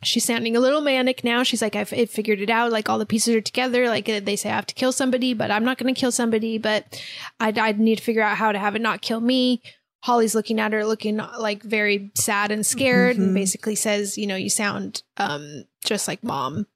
she's 0.02 0.24
sounding 0.24 0.56
a 0.56 0.60
little 0.60 0.80
manic 0.80 1.24
now. 1.24 1.42
She's 1.42 1.62
like, 1.62 1.76
I've 1.76 1.92
I 1.92 2.04
figured 2.06 2.40
it 2.40 2.50
out. 2.50 2.72
Like 2.72 2.88
all 2.88 2.98
the 2.98 3.06
pieces 3.06 3.34
are 3.34 3.40
together. 3.40 3.88
Like 3.88 4.08
uh, 4.08 4.20
they 4.20 4.36
say 4.36 4.50
I 4.50 4.54
have 4.54 4.66
to 4.66 4.74
kill 4.74 4.92
somebody, 4.92 5.34
but 5.34 5.50
I'm 5.50 5.64
not 5.64 5.78
going 5.78 5.92
to 5.92 5.98
kill 5.98 6.12
somebody. 6.12 6.58
But 6.58 7.02
I, 7.40 7.52
I 7.56 7.72
need 7.72 7.98
to 7.98 8.04
figure 8.04 8.22
out 8.22 8.36
how 8.36 8.52
to 8.52 8.58
have 8.58 8.76
it 8.76 8.82
not 8.82 9.00
kill 9.02 9.20
me. 9.20 9.62
Holly's 10.02 10.34
looking 10.34 10.58
at 10.60 10.72
her, 10.72 10.84
looking 10.84 11.16
like 11.16 11.62
very 11.62 12.10
sad 12.16 12.50
and 12.50 12.64
scared, 12.66 13.16
and 13.16 13.30
Mhm. 13.30 13.34
basically 13.34 13.74
says, 13.76 14.18
"You 14.18 14.26
know, 14.26 14.36
you 14.36 14.50
sound 14.50 15.02
um 15.16 15.64
just 15.84 16.08
like 16.08 16.22
mom." 16.24 16.66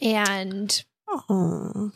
And 0.00 0.84
Oh. 1.08 1.92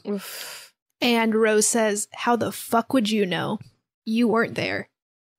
and 1.01 1.35
Rose 1.35 1.67
says, 1.67 2.09
How 2.15 2.37
the 2.37 2.53
fuck 2.53 2.93
would 2.93 3.11
you 3.11 3.27
know? 3.27 3.59
You 4.05 4.27
weren't 4.29 4.55
there. 4.55 4.89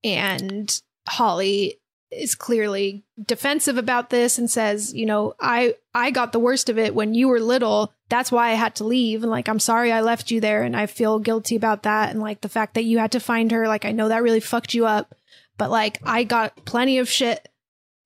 And 0.03 0.81
Holly 1.07 1.79
is 2.17 2.35
clearly 2.35 3.03
defensive 3.23 3.77
about 3.77 4.09
this 4.09 4.37
and 4.37 4.49
says, 4.49 4.93
you 4.93 5.05
know, 5.05 5.33
I 5.39 5.75
I 5.93 6.11
got 6.11 6.31
the 6.31 6.39
worst 6.39 6.69
of 6.69 6.77
it 6.77 6.93
when 6.95 7.13
you 7.13 7.27
were 7.27 7.39
little. 7.39 7.93
That's 8.09 8.31
why 8.31 8.49
I 8.49 8.53
had 8.53 8.75
to 8.75 8.83
leave. 8.83 9.23
And 9.23 9.31
like 9.31 9.47
I'm 9.47 9.59
sorry 9.59 9.91
I 9.91 10.01
left 10.01 10.31
you 10.31 10.39
there 10.41 10.63
and 10.63 10.75
I 10.75 10.85
feel 10.85 11.19
guilty 11.19 11.55
about 11.55 11.83
that. 11.83 12.11
And 12.11 12.19
like 12.21 12.41
the 12.41 12.49
fact 12.49 12.73
that 12.75 12.83
you 12.83 12.99
had 12.99 13.11
to 13.13 13.19
find 13.19 13.51
her, 13.51 13.67
like 13.67 13.85
I 13.85 13.91
know 13.91 14.09
that 14.09 14.23
really 14.23 14.39
fucked 14.39 14.73
you 14.73 14.85
up. 14.85 15.15
But 15.57 15.69
like 15.69 15.99
I 16.03 16.23
got 16.23 16.65
plenty 16.65 16.99
of 16.99 17.09
shit 17.09 17.47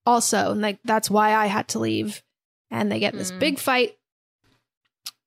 also. 0.05 0.51
And 0.51 0.61
like 0.61 0.79
that's 0.83 1.09
why 1.09 1.33
I 1.35 1.47
had 1.47 1.67
to 1.69 1.79
leave. 1.79 2.23
And 2.71 2.91
they 2.91 2.99
get 2.99 3.13
this 3.13 3.31
Mm. 3.31 3.39
big 3.39 3.59
fight 3.59 3.97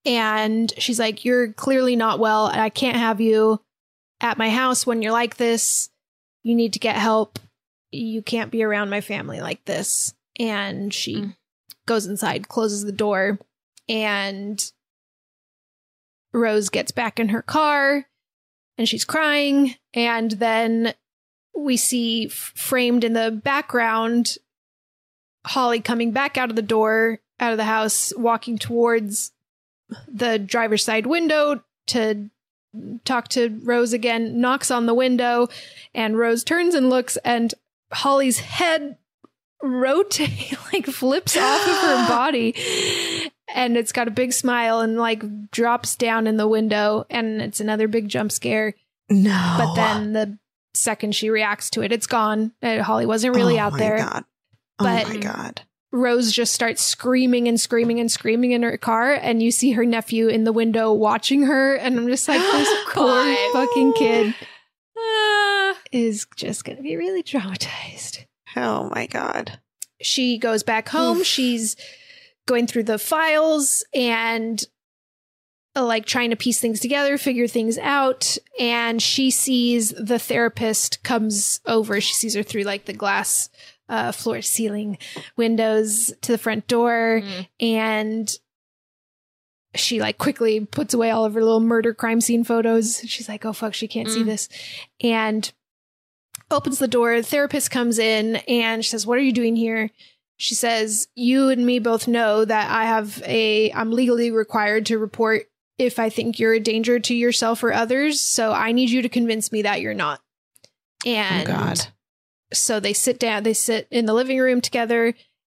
and 0.04 0.72
she's 0.78 0.98
like, 0.98 1.24
You're 1.24 1.52
clearly 1.52 1.96
not 1.96 2.18
well, 2.18 2.46
and 2.46 2.60
I 2.60 2.70
can't 2.70 2.96
have 2.96 3.20
you 3.20 3.60
at 4.20 4.38
my 4.38 4.50
house 4.50 4.86
when 4.86 5.02
you're 5.02 5.12
like 5.12 5.36
this. 5.36 5.90
You 6.42 6.54
need 6.54 6.72
to 6.72 6.78
get 6.78 6.96
help. 6.96 7.38
You 7.92 8.22
can't 8.22 8.50
be 8.50 8.62
around 8.62 8.90
my 8.90 9.00
family 9.00 9.40
like 9.40 9.64
this. 9.64 10.14
And 10.38 10.92
she 10.94 11.16
Mm. 11.16 11.36
goes 11.86 12.06
inside, 12.06 12.48
closes 12.48 12.84
the 12.84 12.92
door, 12.92 13.38
and 13.88 14.72
Rose 16.32 16.68
gets 16.68 16.92
back 16.92 17.18
in 17.18 17.30
her 17.30 17.42
car 17.42 18.06
and 18.78 18.88
she's 18.88 19.04
crying. 19.04 19.74
And 19.92 20.32
then 20.32 20.94
we 21.54 21.76
see 21.76 22.26
f- 22.26 22.52
framed 22.54 23.02
in 23.04 23.12
the 23.14 23.30
background 23.30 24.36
Holly 25.46 25.80
coming 25.80 26.12
back 26.12 26.36
out 26.36 26.50
of 26.50 26.56
the 26.56 26.62
door, 26.62 27.18
out 27.40 27.50
of 27.52 27.56
the 27.58 27.64
house, 27.64 28.12
walking 28.16 28.58
towards 28.58 29.32
the 30.06 30.38
driver's 30.38 30.84
side 30.84 31.06
window 31.06 31.64
to 31.88 32.28
talk 33.04 33.26
to 33.28 33.58
Rose 33.64 33.92
again, 33.92 34.40
knocks 34.40 34.70
on 34.70 34.86
the 34.86 34.94
window, 34.94 35.48
and 35.94 36.16
Rose 36.18 36.44
turns 36.44 36.74
and 36.74 36.88
looks, 36.90 37.16
and 37.24 37.52
Holly's 37.92 38.38
head 38.38 38.96
rotate 39.62 40.56
like 40.72 40.86
flips 40.86 41.36
off 41.36 41.60
of 41.68 41.74
her 41.76 42.08
body 42.08 42.54
and 43.54 43.76
it's 43.76 43.92
got 43.92 44.08
a 44.08 44.10
big 44.12 44.32
smile 44.32 44.80
and 44.80 44.96
like 44.96 45.50
drops 45.50 45.96
down 45.96 46.26
in 46.26 46.36
the 46.36 46.48
window 46.48 47.04
and 47.10 47.42
it's 47.42 47.60
another 47.60 47.86
big 47.88 48.08
jump 48.08 48.32
scare 48.32 48.74
No. 49.10 49.56
but 49.58 49.74
then 49.74 50.12
the 50.12 50.38
second 50.72 51.14
she 51.14 51.28
reacts 51.30 51.68
to 51.70 51.82
it 51.82 51.92
it's 51.92 52.06
gone 52.06 52.52
Uh, 52.62 52.82
holly 52.82 53.04
wasn't 53.06 53.34
really 53.34 53.58
Oh 53.58 53.62
out 53.64 53.72
my 53.72 53.78
there 53.78 53.98
God. 53.98 54.24
but 54.78 55.04
oh 55.06 55.08
my 55.10 55.16
god. 55.18 55.62
rose 55.92 56.32
just 56.32 56.54
starts 56.54 56.80
screaming 56.82 57.46
and 57.48 57.60
screaming 57.60 58.00
and 58.00 58.10
screaming 58.10 58.52
in 58.52 58.62
her 58.62 58.78
car 58.78 59.12
and 59.12 59.42
you 59.42 59.50
see 59.50 59.72
her 59.72 59.84
nephew 59.84 60.28
in 60.28 60.44
the 60.44 60.52
window 60.52 60.90
watching 60.92 61.42
her 61.42 61.74
and 61.74 61.98
i'm 61.98 62.06
just 62.08 62.28
like 62.28 62.40
this 62.40 62.68
poor 62.92 63.36
fucking 63.52 63.92
kid 63.94 64.34
is 65.92 66.26
just 66.36 66.64
gonna 66.64 66.82
be 66.82 66.96
really 66.96 67.22
traumatized 67.22 68.24
Oh 68.56 68.90
my 68.94 69.06
god. 69.06 69.60
she 70.00 70.38
goes 70.38 70.62
back 70.62 70.88
home. 70.88 71.22
She's 71.22 71.76
going 72.46 72.66
through 72.66 72.84
the 72.84 72.98
files 72.98 73.84
and 73.94 74.64
uh, 75.76 75.84
like 75.84 76.04
trying 76.04 76.30
to 76.30 76.36
piece 76.36 76.60
things 76.60 76.80
together, 76.80 77.16
figure 77.16 77.46
things 77.46 77.78
out. 77.78 78.36
And 78.58 79.00
she 79.00 79.30
sees 79.30 79.90
the 79.90 80.18
therapist 80.18 81.02
comes 81.04 81.60
over. 81.64 82.00
She 82.00 82.14
sees 82.14 82.34
her 82.34 82.42
through 82.42 82.62
like 82.64 82.86
the 82.86 82.92
glass 82.92 83.50
uh, 83.88 84.10
floor 84.10 84.42
ceiling 84.42 84.98
windows 85.36 86.12
to 86.22 86.32
the 86.32 86.38
front 86.38 86.66
door. 86.66 87.22
And 87.60 88.28
she 89.76 90.00
like 90.00 90.18
quickly 90.18 90.58
puts 90.66 90.92
away 90.94 91.10
all 91.10 91.24
of 91.24 91.34
her 91.34 91.42
little 91.44 91.60
murder 91.60 91.94
crime 91.94 92.20
scene 92.20 92.42
photos. 92.42 93.00
She's 93.06 93.28
like, 93.28 93.44
oh 93.46 93.52
fuck, 93.52 93.74
she 93.74 93.86
can't 93.86 94.08
see 94.10 94.22
Mm. 94.22 94.26
this. 94.26 94.48
And 95.00 95.52
opens 96.50 96.78
the 96.78 96.88
door. 96.88 97.16
The 97.16 97.22
therapist 97.22 97.70
comes 97.70 97.98
in 97.98 98.36
and 98.48 98.84
she 98.84 98.90
says, 98.90 99.06
What 99.06 99.18
are 99.18 99.22
you 99.22 99.32
doing 99.32 99.56
here? 99.56 99.90
She 100.36 100.54
says, 100.54 101.08
You 101.14 101.50
and 101.50 101.64
me 101.64 101.78
both 101.78 102.08
know 102.08 102.44
that 102.44 102.70
I 102.70 102.84
have 102.84 103.22
a, 103.24 103.70
I'm 103.72 103.90
legally 103.90 104.30
required 104.30 104.86
to 104.86 104.98
report 104.98 105.46
if 105.78 105.98
I 105.98 106.10
think 106.10 106.38
you're 106.38 106.54
a 106.54 106.60
danger 106.60 106.98
to 106.98 107.14
yourself 107.14 107.62
or 107.62 107.72
others. 107.72 108.20
So 108.20 108.52
I 108.52 108.72
need 108.72 108.90
you 108.90 109.02
to 109.02 109.08
convince 109.08 109.50
me 109.50 109.62
that 109.62 109.80
you're 109.80 109.94
not. 109.94 110.20
And 111.06 111.48
oh 111.48 111.52
god. 111.52 111.86
so 112.52 112.80
they 112.80 112.92
sit 112.92 113.18
down, 113.18 113.42
they 113.42 113.54
sit 113.54 113.88
in 113.90 114.06
the 114.06 114.14
living 114.14 114.38
room 114.38 114.60
together. 114.60 115.14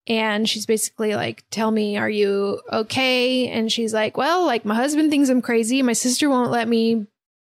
And 0.08 0.48
she's 0.48 0.66
basically 0.66 1.14
like, 1.14 1.44
Tell 1.50 1.70
me, 1.70 1.96
are 1.96 2.10
you 2.10 2.60
okay? 2.72 3.48
And 3.48 3.70
she's 3.70 3.94
like, 3.94 4.16
Well, 4.16 4.44
like, 4.44 4.64
my 4.64 4.74
husband 4.74 5.10
thinks 5.10 5.28
I'm 5.28 5.42
crazy. 5.42 5.80
My 5.82 5.92
sister 5.92 6.28
won't 6.28 6.50
let 6.50 6.68
me 6.68 7.06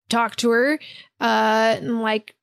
talk 0.09 0.37
to 0.37 0.51
her. 0.51 0.79
Uh, 1.21 1.77
and 1.79 2.01
like, 2.01 2.34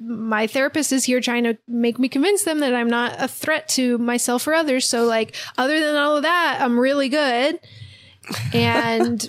my 0.00 0.46
therapist 0.46 0.92
is 0.92 1.04
here 1.04 1.20
trying 1.20 1.44
to 1.44 1.58
make 1.66 1.98
me 1.98 2.08
convince 2.08 2.44
them 2.44 2.60
that 2.60 2.74
I'm 2.74 2.88
not 2.88 3.16
a 3.18 3.26
threat 3.26 3.68
to 3.70 3.98
myself 3.98 4.46
or 4.46 4.54
others. 4.54 4.88
So, 4.88 5.04
like, 5.04 5.34
other 5.56 5.80
than 5.80 5.96
all 5.96 6.16
of 6.16 6.22
that, 6.22 6.58
I'm 6.60 6.78
really 6.78 7.08
good. 7.08 7.58
And 8.52 9.26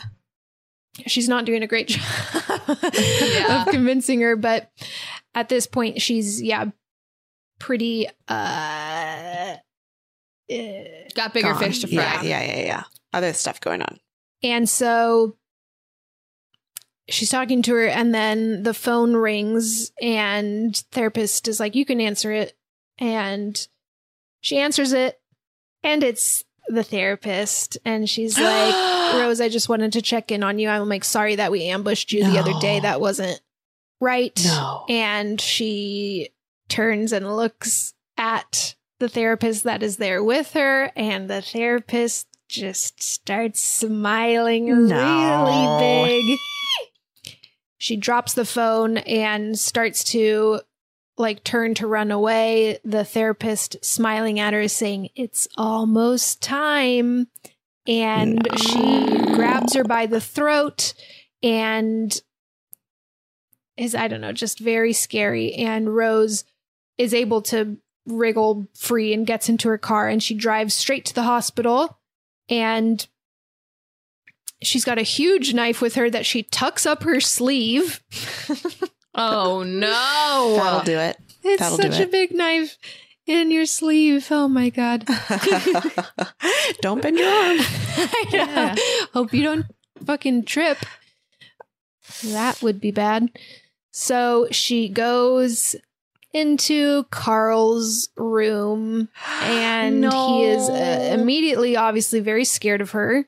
she's 1.07 1.27
not 1.27 1.45
doing 1.45 1.63
a 1.63 1.67
great 1.67 1.87
job 1.87 2.61
of 2.69 3.67
convincing 3.67 4.21
her. 4.21 4.35
But 4.35 4.71
at 5.33 5.49
this 5.49 5.65
point, 5.65 6.01
she's, 6.01 6.41
yeah, 6.41 6.65
pretty, 7.59 8.07
uh, 8.27 9.55
got 11.15 11.33
bigger 11.33 11.53
Gone. 11.53 11.59
fish 11.59 11.79
to 11.79 11.87
fry. 11.87 11.95
Yeah, 11.95 12.21
yeah, 12.21 12.43
yeah, 12.43 12.65
yeah. 12.65 12.83
Other 13.11 13.33
stuff 13.33 13.59
going 13.59 13.81
on. 13.81 13.99
And 14.43 14.69
so 14.69 15.35
she's 17.09 17.29
talking 17.29 17.61
to 17.63 17.73
her, 17.73 17.87
and 17.87 18.13
then 18.13 18.63
the 18.63 18.73
phone 18.73 19.15
rings, 19.15 19.91
and 20.01 20.75
therapist 20.91 21.47
is 21.47 21.59
like, 21.59 21.75
"You 21.75 21.85
can 21.85 21.99
answer 22.01 22.31
it," 22.31 22.55
and 22.97 23.67
she 24.41 24.57
answers 24.57 24.93
it, 24.93 25.19
and 25.83 26.03
it's 26.03 26.43
the 26.67 26.83
therapist, 26.83 27.77
and 27.85 28.09
she's 28.09 28.37
like, 28.39 29.13
"Rose, 29.15 29.41
I 29.41 29.49
just 29.49 29.69
wanted 29.69 29.93
to 29.93 30.01
check 30.01 30.31
in 30.31 30.43
on 30.43 30.59
you. 30.59 30.69
I'm 30.69 30.87
like 30.89 31.03
sorry 31.03 31.35
that 31.35 31.51
we 31.51 31.63
ambushed 31.65 32.11
you 32.11 32.23
the 32.23 32.39
other 32.39 32.53
day. 32.61 32.79
That 32.79 33.01
wasn't 33.01 33.41
right." 33.99 34.39
No. 34.45 34.85
And 34.89 35.39
she 35.41 36.29
turns 36.69 37.11
and 37.11 37.35
looks 37.35 37.93
at 38.17 38.75
the 38.99 39.09
therapist 39.09 39.63
that 39.63 39.81
is 39.81 39.97
there 39.97 40.23
with 40.23 40.51
her, 40.53 40.91
and 40.95 41.29
the 41.29 41.41
therapist 41.41 42.27
just 42.47 43.01
starts 43.01 43.61
smiling 43.61 44.87
No. 44.87 45.45
really 45.45 46.25
big. 46.27 46.39
She 47.79 47.95
drops 47.95 48.33
the 48.33 48.45
phone 48.45 48.97
and 48.97 49.57
starts 49.57 50.03
to 50.11 50.59
like 51.17 51.43
turn 51.43 51.73
to 51.75 51.87
run 51.87 52.11
away. 52.11 52.79
The 52.83 53.05
therapist 53.05 53.83
smiling 53.83 54.37
at 54.39 54.53
her 54.53 54.67
saying, 54.67 55.09
It's 55.15 55.47
almost 55.57 56.43
time. 56.43 57.27
And 57.87 58.45
she 58.59 59.07
grabs 59.33 59.73
her 59.75 59.85
by 59.85 60.05
the 60.05 60.21
throat 60.21 60.93
and 61.41 62.21
is, 63.77 63.95
I 63.95 64.09
don't 64.09 64.21
know, 64.21 64.33
just 64.33 64.59
very 64.59 64.91
scary. 64.91 65.53
And 65.53 65.95
Rose 65.95 66.43
is 66.97 67.13
able 67.13 67.41
to 67.43 67.77
wriggle 68.05 68.67
free 68.75 69.13
and 69.13 69.25
gets 69.25 69.47
into 69.47 69.69
her 69.69 69.77
car 69.77 70.09
and 70.09 70.21
she 70.21 70.35
drives 70.35 70.73
straight 70.73 71.05
to 71.05 71.15
the 71.15 71.23
hospital. 71.23 71.97
And 72.49 73.07
she's 74.61 74.85
got 74.85 74.97
a 74.99 75.03
huge 75.03 75.53
knife 75.53 75.81
with 75.81 75.95
her 75.95 76.09
that 76.09 76.25
she 76.25 76.43
tucks 76.43 76.85
up 76.85 77.03
her 77.03 77.19
sleeve. 77.19 78.01
Oh 79.15 79.63
no. 79.63 80.53
That'll 80.55 80.83
do 80.83 80.97
it. 80.97 81.17
It's 81.43 81.59
That'll 81.59 81.77
do 81.77 81.83
such 81.91 81.99
a 81.99 82.03
it. 82.03 82.11
big 82.11 82.31
knife 82.31 82.77
in 83.25 83.49
your 83.51 83.65
sleeve. 83.65 84.27
Oh 84.29 84.47
my 84.47 84.69
god. 84.69 85.03
Don't 86.81 87.01
bend 87.01 87.17
your 87.17 87.27
arm. 87.27 87.57
I 87.59 88.25
know. 88.31 88.75
Hope 89.13 89.33
you 89.33 89.43
don't 89.43 89.65
fucking 90.05 90.45
trip. 90.45 90.77
That 92.23 92.61
would 92.61 92.79
be 92.79 92.91
bad. 92.91 93.29
So 93.91 94.47
she 94.51 94.87
goes 94.87 95.75
into 96.31 97.03
Carl's 97.05 98.09
room 98.15 99.09
and 99.41 100.03
he 100.05 100.43
is 100.45 100.69
uh, 100.69 101.15
immediately 101.19 101.75
obviously 101.75 102.19
very 102.19 102.45
scared 102.45 102.81
of 102.81 102.91
her. 102.91 103.27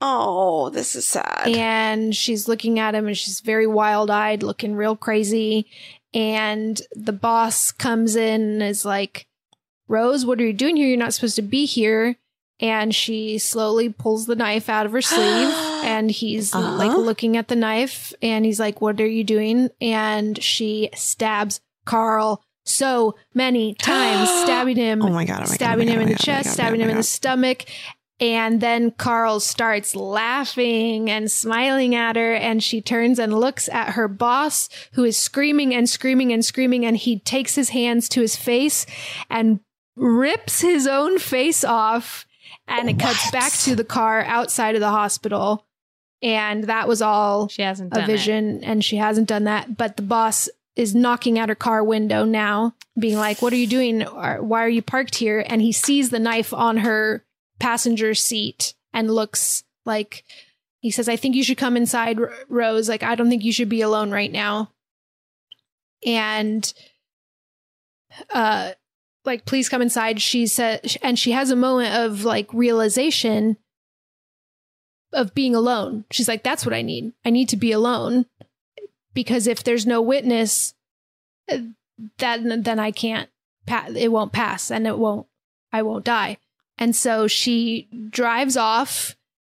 Oh, 0.00 0.70
this 0.70 0.94
is 0.96 1.06
sad. 1.06 1.48
And 1.48 2.14
she's 2.16 2.48
looking 2.48 2.78
at 2.78 2.94
him 2.94 3.06
and 3.06 3.16
she's 3.16 3.40
very 3.40 3.66
wild 3.66 4.10
eyed, 4.10 4.42
looking 4.42 4.74
real 4.74 4.96
crazy. 4.96 5.66
And 6.14 6.80
the 6.94 7.12
boss 7.12 7.70
comes 7.72 8.16
in 8.16 8.40
and 8.40 8.62
is 8.62 8.84
like, 8.84 9.26
Rose, 9.88 10.24
what 10.24 10.40
are 10.40 10.44
you 10.46 10.52
doing 10.52 10.76
here? 10.76 10.88
You're 10.88 10.96
not 10.96 11.14
supposed 11.14 11.36
to 11.36 11.42
be 11.42 11.66
here. 11.66 12.16
And 12.60 12.94
she 12.94 13.38
slowly 13.38 13.88
pulls 13.88 14.26
the 14.26 14.36
knife 14.36 14.68
out 14.68 14.86
of 14.86 14.92
her 14.92 15.02
sleeve 15.02 15.48
and 15.84 16.10
he's 16.10 16.54
Uh-huh. 16.54 16.76
like 16.76 16.96
looking 16.96 17.36
at 17.36 17.48
the 17.48 17.56
knife 17.56 18.12
and 18.22 18.44
he's 18.44 18.60
like, 18.60 18.80
What 18.80 19.00
are 19.00 19.06
you 19.06 19.24
doing? 19.24 19.70
And 19.80 20.42
she 20.42 20.90
stabs 20.94 21.60
Carl 21.84 22.42
so 22.64 23.14
many 23.34 23.74
times, 23.74 24.28
stabbing 24.44 24.76
him, 24.76 25.02
Oh 25.02 25.08
my 25.10 25.24
God, 25.24 25.38
oh 25.38 25.40
my 25.40 25.44
God, 25.44 25.46
oh 25.46 25.48
my 25.50 25.54
stabbing 25.54 25.86
God, 25.88 25.92
him 25.94 25.98
oh 25.98 26.02
in 26.02 26.08
the 26.08 26.14
God, 26.14 26.20
oh 26.22 26.24
chest, 26.24 26.48
oh 26.48 26.52
stabbing 26.52 26.80
him 26.80 26.90
in 26.90 26.96
the 26.96 27.02
stomach. 27.02 27.64
And 28.20 28.60
then 28.60 28.90
Carl 28.90 29.40
starts 29.40 29.96
laughing 29.96 31.08
and 31.08 31.32
smiling 31.32 31.94
at 31.94 32.16
her, 32.16 32.34
and 32.34 32.62
she 32.62 32.82
turns 32.82 33.18
and 33.18 33.32
looks 33.32 33.66
at 33.70 33.94
her 33.94 34.08
boss, 34.08 34.68
who 34.92 35.04
is 35.04 35.16
screaming 35.16 35.74
and 35.74 35.88
screaming 35.88 36.30
and 36.30 36.44
screaming. 36.44 36.84
And 36.84 36.98
he 36.98 37.18
takes 37.18 37.54
his 37.54 37.70
hands 37.70 38.10
to 38.10 38.20
his 38.20 38.36
face 38.36 38.84
and 39.30 39.60
rips 39.96 40.60
his 40.60 40.86
own 40.86 41.18
face 41.18 41.64
off. 41.64 42.26
And 42.68 42.90
it 42.90 42.98
cuts 42.98 43.30
back 43.30 43.52
to 43.64 43.74
the 43.74 43.84
car 43.84 44.22
outside 44.22 44.74
of 44.74 44.80
the 44.80 44.90
hospital. 44.90 45.66
And 46.22 46.64
that 46.64 46.86
was 46.86 47.00
all 47.00 47.48
She 47.48 47.62
hasn't 47.62 47.92
a 47.92 48.00
done 48.00 48.04
it. 48.04 48.12
vision, 48.12 48.62
and 48.62 48.84
she 48.84 48.96
hasn't 48.96 49.28
done 49.28 49.44
that. 49.44 49.78
But 49.78 49.96
the 49.96 50.02
boss 50.02 50.48
is 50.76 50.94
knocking 50.94 51.38
at 51.38 51.48
her 51.48 51.54
car 51.54 51.82
window 51.82 52.24
now, 52.26 52.74
being 52.98 53.16
like, 53.16 53.40
What 53.40 53.54
are 53.54 53.56
you 53.56 53.66
doing? 53.66 54.02
Why 54.02 54.62
are 54.62 54.68
you 54.68 54.82
parked 54.82 55.14
here? 55.14 55.42
And 55.48 55.62
he 55.62 55.72
sees 55.72 56.10
the 56.10 56.18
knife 56.18 56.52
on 56.52 56.78
her 56.78 57.24
passenger 57.60 58.14
seat 58.14 58.74
and 58.92 59.14
looks 59.14 59.62
like 59.86 60.24
he 60.80 60.90
says, 60.90 61.08
I 61.08 61.16
think 61.16 61.36
you 61.36 61.44
should 61.44 61.58
come 61.58 61.76
inside, 61.76 62.18
Rose. 62.48 62.88
Like, 62.88 63.02
I 63.02 63.14
don't 63.14 63.28
think 63.28 63.44
you 63.44 63.52
should 63.52 63.68
be 63.68 63.82
alone 63.82 64.10
right 64.10 64.32
now. 64.32 64.72
And, 66.06 66.72
uh, 68.30 68.72
like, 69.26 69.44
please 69.44 69.68
come 69.68 69.82
inside. 69.82 70.22
She 70.22 70.46
said, 70.46 70.96
and 71.02 71.18
she 71.18 71.32
has 71.32 71.50
a 71.50 71.56
moment 71.56 71.94
of 71.94 72.24
like 72.24 72.52
realization 72.54 73.58
of 75.12 75.34
being 75.34 75.54
alone. 75.54 76.06
She's 76.10 76.28
like, 76.28 76.42
that's 76.42 76.64
what 76.64 76.74
I 76.74 76.80
need. 76.82 77.12
I 77.24 77.30
need 77.30 77.50
to 77.50 77.56
be 77.56 77.72
alone 77.72 78.24
because 79.12 79.46
if 79.46 79.62
there's 79.62 79.86
no 79.86 80.00
witness, 80.00 80.74
uh, 81.50 81.58
that 82.18 82.40
then 82.64 82.78
I 82.78 82.90
can't. 82.90 83.28
Pa- 83.66 83.88
it 83.94 84.10
won't 84.10 84.32
pass, 84.32 84.70
and 84.70 84.86
it 84.86 84.98
won't. 84.98 85.26
I 85.72 85.82
won't 85.82 86.04
die. 86.04 86.38
And 86.80 86.96
so 86.96 87.26
she 87.28 87.88
drives 88.10 88.56
off 88.56 89.14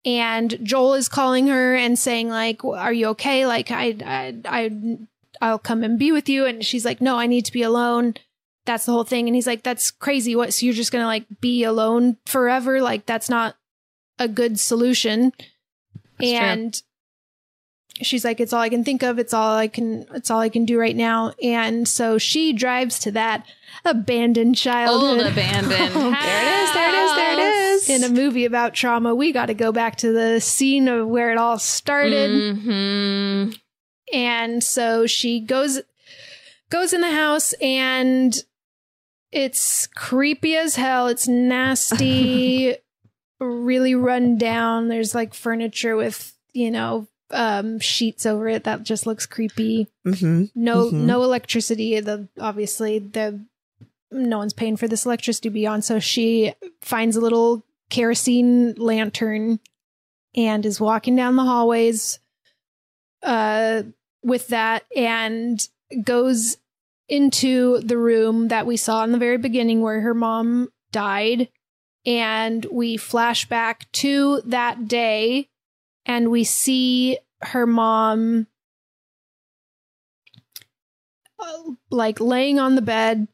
and 0.04 0.58
Joel 0.62 0.94
is 0.94 1.08
calling 1.08 1.48
her 1.48 1.74
and 1.76 1.98
saying 1.98 2.28
like, 2.30 2.64
"Are 2.64 2.92
you 2.92 3.08
okay? 3.08 3.46
Like, 3.46 3.70
I, 3.70 3.94
I, 4.04 4.34
I, 4.46 4.98
I'll 5.40 5.58
come 5.58 5.84
and 5.84 5.98
be 5.98 6.10
with 6.10 6.28
you." 6.28 6.46
And 6.46 6.64
she's 6.64 6.84
like, 6.84 7.00
"No, 7.00 7.18
I 7.18 7.26
need 7.26 7.44
to 7.44 7.52
be 7.52 7.62
alone." 7.62 8.14
That's 8.64 8.86
the 8.86 8.92
whole 8.92 9.04
thing. 9.04 9.28
And 9.28 9.34
he's 9.34 9.46
like, 9.46 9.62
"That's 9.62 9.90
crazy. 9.90 10.34
What? 10.34 10.54
So 10.54 10.64
you're 10.64 10.74
just 10.74 10.92
gonna 10.92 11.06
like 11.06 11.26
be 11.40 11.64
alone 11.64 12.16
forever? 12.26 12.80
Like, 12.80 13.04
that's 13.06 13.28
not 13.28 13.56
a 14.18 14.26
good 14.26 14.58
solution." 14.58 15.32
That's 16.18 16.30
true. 16.74 16.89
She's 18.02 18.24
like, 18.24 18.40
"It's 18.40 18.52
all 18.52 18.60
I 18.60 18.68
can 18.68 18.84
think 18.84 19.02
of. 19.02 19.18
It's 19.18 19.32
all 19.34 19.56
I 19.56 19.68
can. 19.68 20.06
It's 20.14 20.30
all 20.30 20.40
I 20.40 20.48
can 20.48 20.64
do 20.64 20.78
right 20.78 20.96
now." 20.96 21.32
And 21.42 21.86
so 21.86 22.18
she 22.18 22.52
drives 22.52 22.98
to 23.00 23.10
that 23.12 23.46
abandoned 23.84 24.56
childhood. 24.56 25.20
Old 25.20 25.32
abandoned. 25.32 25.72
there 25.74 25.88
it 25.88 26.62
is. 26.62 26.72
There 26.72 26.88
it 26.88 26.94
is. 26.94 27.14
There 27.14 27.32
it 27.32 27.38
is. 27.38 27.90
In 27.90 28.04
a 28.04 28.08
movie 28.08 28.44
about 28.44 28.74
trauma, 28.74 29.14
we 29.14 29.32
got 29.32 29.46
to 29.46 29.54
go 29.54 29.72
back 29.72 29.96
to 29.98 30.12
the 30.12 30.40
scene 30.40 30.88
of 30.88 31.08
where 31.08 31.30
it 31.32 31.38
all 31.38 31.58
started. 31.58 32.30
Mhm. 32.30 33.58
And 34.12 34.62
so 34.64 35.06
she 35.06 35.40
goes 35.40 35.80
goes 36.70 36.92
in 36.92 37.00
the 37.00 37.10
house 37.10 37.52
and 37.54 38.36
it's 39.32 39.86
creepy 39.88 40.56
as 40.56 40.76
hell. 40.76 41.06
It's 41.08 41.28
nasty, 41.28 42.76
really 43.40 43.94
run 43.94 44.38
down. 44.38 44.88
There's 44.88 45.14
like 45.14 45.34
furniture 45.34 45.96
with, 45.96 46.32
you 46.52 46.70
know, 46.70 47.06
um 47.32 47.78
sheets 47.80 48.26
over 48.26 48.48
it 48.48 48.64
that 48.64 48.82
just 48.82 49.06
looks 49.06 49.26
creepy. 49.26 49.86
Mm-hmm. 50.06 50.44
No 50.54 50.90
Mhm. 50.90 50.92
no 50.92 51.22
electricity. 51.22 51.98
The 52.00 52.28
obviously 52.40 52.98
the 52.98 53.44
no 54.10 54.38
one's 54.38 54.52
paying 54.52 54.76
for 54.76 54.88
this 54.88 55.06
electricity 55.06 55.48
to 55.48 55.52
be 55.52 55.66
on. 55.66 55.82
So 55.82 55.98
she 56.00 56.52
finds 56.82 57.16
a 57.16 57.20
little 57.20 57.64
kerosene 57.90 58.74
lantern 58.74 59.60
and 60.34 60.64
is 60.66 60.80
walking 60.80 61.16
down 61.16 61.36
the 61.36 61.44
hallways 61.44 62.18
uh 63.22 63.82
with 64.22 64.48
that 64.48 64.84
and 64.96 65.66
goes 66.04 66.56
into 67.08 67.80
the 67.80 67.98
room 67.98 68.48
that 68.48 68.66
we 68.66 68.76
saw 68.76 69.02
in 69.04 69.12
the 69.12 69.18
very 69.18 69.38
beginning 69.38 69.80
where 69.80 70.00
her 70.00 70.14
mom 70.14 70.68
died 70.92 71.48
and 72.06 72.64
we 72.70 72.96
flash 72.96 73.48
back 73.48 73.90
to 73.92 74.40
that 74.46 74.86
day 74.88 75.48
and 76.10 76.28
we 76.28 76.42
see 76.42 77.18
her 77.40 77.68
mom 77.68 78.48
uh, 81.38 81.62
like 81.88 82.18
laying 82.18 82.58
on 82.58 82.74
the 82.74 82.82
bed 82.82 83.28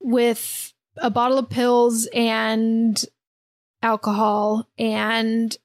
with 0.00 0.72
a 0.96 1.10
bottle 1.10 1.38
of 1.38 1.50
pills 1.50 2.08
and 2.14 3.04
alcohol 3.82 4.66
and 4.78 5.58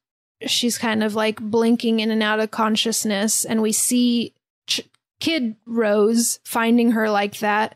she's 0.45 0.77
kind 0.77 1.01
of 1.01 1.15
like 1.15 1.39
blinking 1.39 2.01
in 2.01 2.11
and 2.11 2.21
out 2.21 2.41
of 2.41 2.51
consciousness 2.51 3.45
and 3.45 3.61
we 3.61 3.71
see 3.71 4.33
ch- 4.67 4.89
kid 5.21 5.55
rose 5.65 6.41
finding 6.43 6.91
her 6.91 7.09
like 7.09 7.39
that 7.39 7.75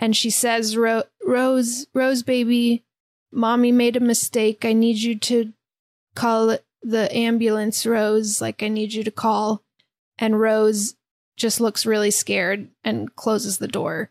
and 0.00 0.16
she 0.16 0.30
says 0.30 0.76
Ro- 0.76 1.04
rose 1.24 1.86
rose 1.94 2.24
baby 2.24 2.84
mommy 3.32 3.72
made 3.72 3.96
a 3.96 4.00
mistake. 4.00 4.64
I 4.64 4.72
need 4.72 4.98
you 4.98 5.18
to 5.18 5.52
call 6.14 6.50
it 6.50 6.64
the 6.82 7.14
ambulance 7.16 7.86
rose 7.86 8.40
like 8.40 8.62
i 8.62 8.68
need 8.68 8.92
you 8.92 9.04
to 9.04 9.10
call 9.10 9.62
and 10.18 10.38
rose 10.40 10.94
just 11.36 11.60
looks 11.60 11.86
really 11.86 12.10
scared 12.10 12.68
and 12.84 13.14
closes 13.16 13.58
the 13.58 13.68
door 13.68 14.10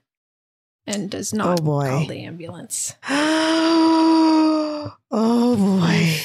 and 0.88 1.10
does 1.12 1.34
oh, 1.34 1.38
not 1.38 1.60
Oh, 1.60 1.64
boy. 1.64 1.88
call 1.90 2.06
the 2.08 2.24
ambulance 2.24 2.96
oh 3.10 4.92
boy. 5.12 6.16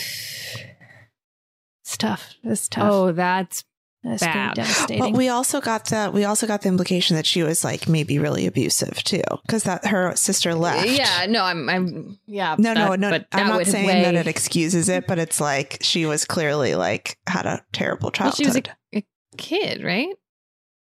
it's 1.82 1.96
tough 1.98 2.34
it's 2.42 2.68
tough 2.68 2.90
Oh, 2.92 3.12
that's 3.12 3.64
That's 4.06 4.22
pretty 4.22 4.38
bad. 4.38 4.54
devastating. 4.54 4.98
But 5.02 5.12
we 5.12 5.28
also 5.28 5.60
got 5.60 5.86
the 5.86 6.10
we 6.14 6.24
also 6.24 6.46
got 6.46 6.62
the 6.62 6.68
implication 6.68 7.16
that 7.16 7.26
she 7.26 7.42
was 7.42 7.64
like 7.64 7.88
maybe 7.88 8.18
really 8.18 8.46
abusive 8.46 9.02
too, 9.02 9.22
because 9.42 9.64
that 9.64 9.86
her 9.86 10.14
sister 10.14 10.54
left. 10.54 10.88
Yeah, 10.88 11.26
no, 11.28 11.42
I'm, 11.42 11.68
I'm, 11.68 12.18
yeah. 12.26 12.54
No, 12.58 12.72
no, 12.72 12.90
that- 12.90 13.00
no. 13.00 13.10
but 13.10 13.26
I'm 13.32 13.48
not 13.48 13.66
saying 13.66 13.86
weigh- 13.86 14.02
that 14.02 14.14
it 14.14 14.26
excuses 14.28 14.88
it, 14.88 15.06
but 15.06 15.18
it's 15.18 15.40
like 15.40 15.78
she 15.80 16.06
was 16.06 16.24
clearly 16.24 16.74
like 16.76 17.18
had 17.26 17.46
a 17.46 17.64
terrible 17.72 18.12
Well, 18.18 18.30
she 18.32 18.46
was 18.46 18.56
a, 18.56 18.62
a 18.94 19.04
kid, 19.36 19.82
right? 19.82 20.14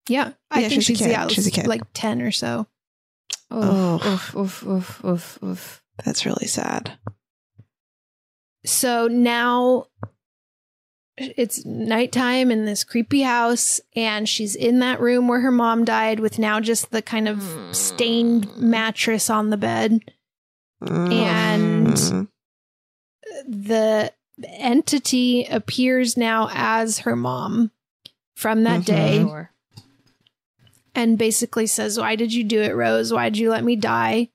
yeah, 0.09 0.33
I 0.51 0.61
Yeah, 0.61 0.69
think 0.69 0.83
she's 0.83 1.01
a 1.01 1.05
kid. 1.05 1.11
yeah, 1.13 1.29
She's 1.29 1.47
a 1.47 1.51
kid. 1.51 1.67
like 1.67 1.83
ten 1.95 2.21
or 2.21 2.33
so. 2.33 2.67
Oh. 3.51 4.01
oof, 4.05 4.35
oof, 4.37 4.63
oof, 4.67 5.05
oof, 5.05 5.39
oof. 5.45 5.83
That's 6.05 6.27
really 6.27 6.47
sad. 6.49 6.99
So 8.67 9.07
now 9.09 9.87
it's 11.17 11.65
nighttime 11.65 12.51
in 12.51 12.65
this 12.65 12.83
creepy 12.85 13.23
house, 13.23 13.81
and 13.95 14.29
she's 14.29 14.55
in 14.57 14.81
that 14.81 15.01
room 15.01 15.29
where 15.29 15.41
her 15.41 15.51
mom 15.53 15.85
died 15.85 16.19
with 16.21 16.39
now 16.39 16.59
just 16.61 16.91
the 16.91 17.03
kind 17.03 17.29
of 17.29 17.43
stained 17.73 18.57
mattress 18.57 19.31
on 19.31 19.51
the 19.51 19.57
bed. 19.57 20.01
And 20.81 21.97
Mm. 21.97 22.29
the 23.47 24.13
entity 24.45 25.45
appears 25.45 26.17
now 26.17 26.49
as 26.53 26.99
her 27.01 27.17
mom 27.17 27.71
from 28.35 28.65
that 28.65 28.85
day 28.85 29.21
Sure. 29.21 29.51
and 30.95 31.17
basically 31.17 31.67
says, 31.67 31.99
Why 31.99 32.17
did 32.17 32.35
you 32.35 32.45
do 32.45 32.61
it, 32.61 32.75
Rose? 32.75 33.13
Why 33.13 33.29
did 33.31 33.39
you 33.39 33.51
let 33.51 33.65
me 33.65 33.77
die? 33.77 34.31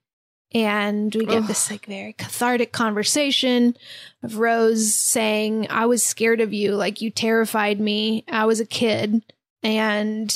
And 0.51 1.13
we 1.13 1.25
get 1.25 1.43
Ugh. 1.43 1.47
this 1.47 1.69
like 1.69 1.85
very 1.85 2.13
cathartic 2.13 2.71
conversation 2.71 3.75
of 4.23 4.37
Rose 4.37 4.95
saying, 4.95 5.67
I 5.69 5.85
was 5.85 6.03
scared 6.03 6.41
of 6.41 6.53
you. 6.53 6.75
Like 6.75 7.01
you 7.01 7.11
terrified 7.11 7.79
me. 7.79 8.25
I 8.27 8.45
was 8.45 8.59
a 8.59 8.65
kid 8.65 9.21
and 9.61 10.35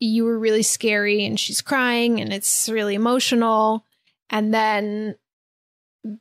you 0.00 0.24
were 0.24 0.38
really 0.38 0.62
scary. 0.62 1.26
And 1.26 1.38
she's 1.38 1.60
crying 1.60 2.20
and 2.20 2.32
it's 2.32 2.68
really 2.70 2.94
emotional. 2.94 3.84
And 4.30 4.54
then 4.54 5.16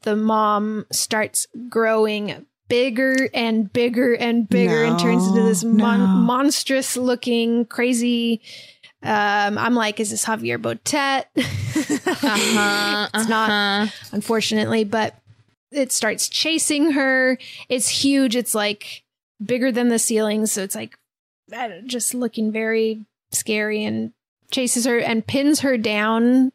the 0.03 0.17
mom 0.17 0.85
starts 0.91 1.47
growing 1.69 2.45
bigger 2.67 3.29
and 3.33 3.71
bigger 3.71 4.13
and 4.13 4.47
bigger 4.47 4.83
and 4.83 4.99
turns 4.99 5.27
into 5.27 5.43
this 5.43 5.63
mon- 5.63 5.77
No, 5.77 5.97
no. 5.97 6.07
monstrous 6.07 6.95
looking 6.97 7.65
crazy 7.65 8.41
um 9.03 9.57
i'm 9.57 9.75
like 9.75 9.99
is 9.99 10.11
this 10.11 10.25
javier 10.25 10.57
botet? 10.57 11.25
Uh-huh, 12.23 13.07
it's 13.13 13.29
not 13.29 13.49
uh-huh. 13.49 13.87
unfortunately 14.11 14.83
but 14.83 15.21
it 15.71 15.91
starts 15.91 16.27
chasing 16.27 16.91
her. 16.91 17.37
It's 17.69 17.87
huge. 17.87 18.35
It's 18.35 18.53
like 18.53 19.03
bigger 19.43 19.71
than 19.71 19.87
the 19.89 19.99
ceiling. 19.99 20.45
So 20.45 20.61
it's 20.61 20.75
like 20.75 20.97
just 21.85 22.13
looking 22.13 22.51
very 22.51 23.05
scary 23.31 23.83
and 23.83 24.13
chases 24.51 24.85
her 24.85 24.99
and 24.99 25.25
pins 25.25 25.61
her 25.61 25.77
down 25.77 26.51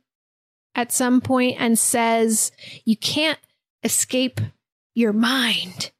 at 0.75 0.93
some 0.93 1.21
point 1.21 1.57
and 1.59 1.79
says 1.79 2.53
you 2.85 2.97
can't 2.97 3.39
escape 3.83 4.41
your 4.95 5.13
mind. 5.13 5.91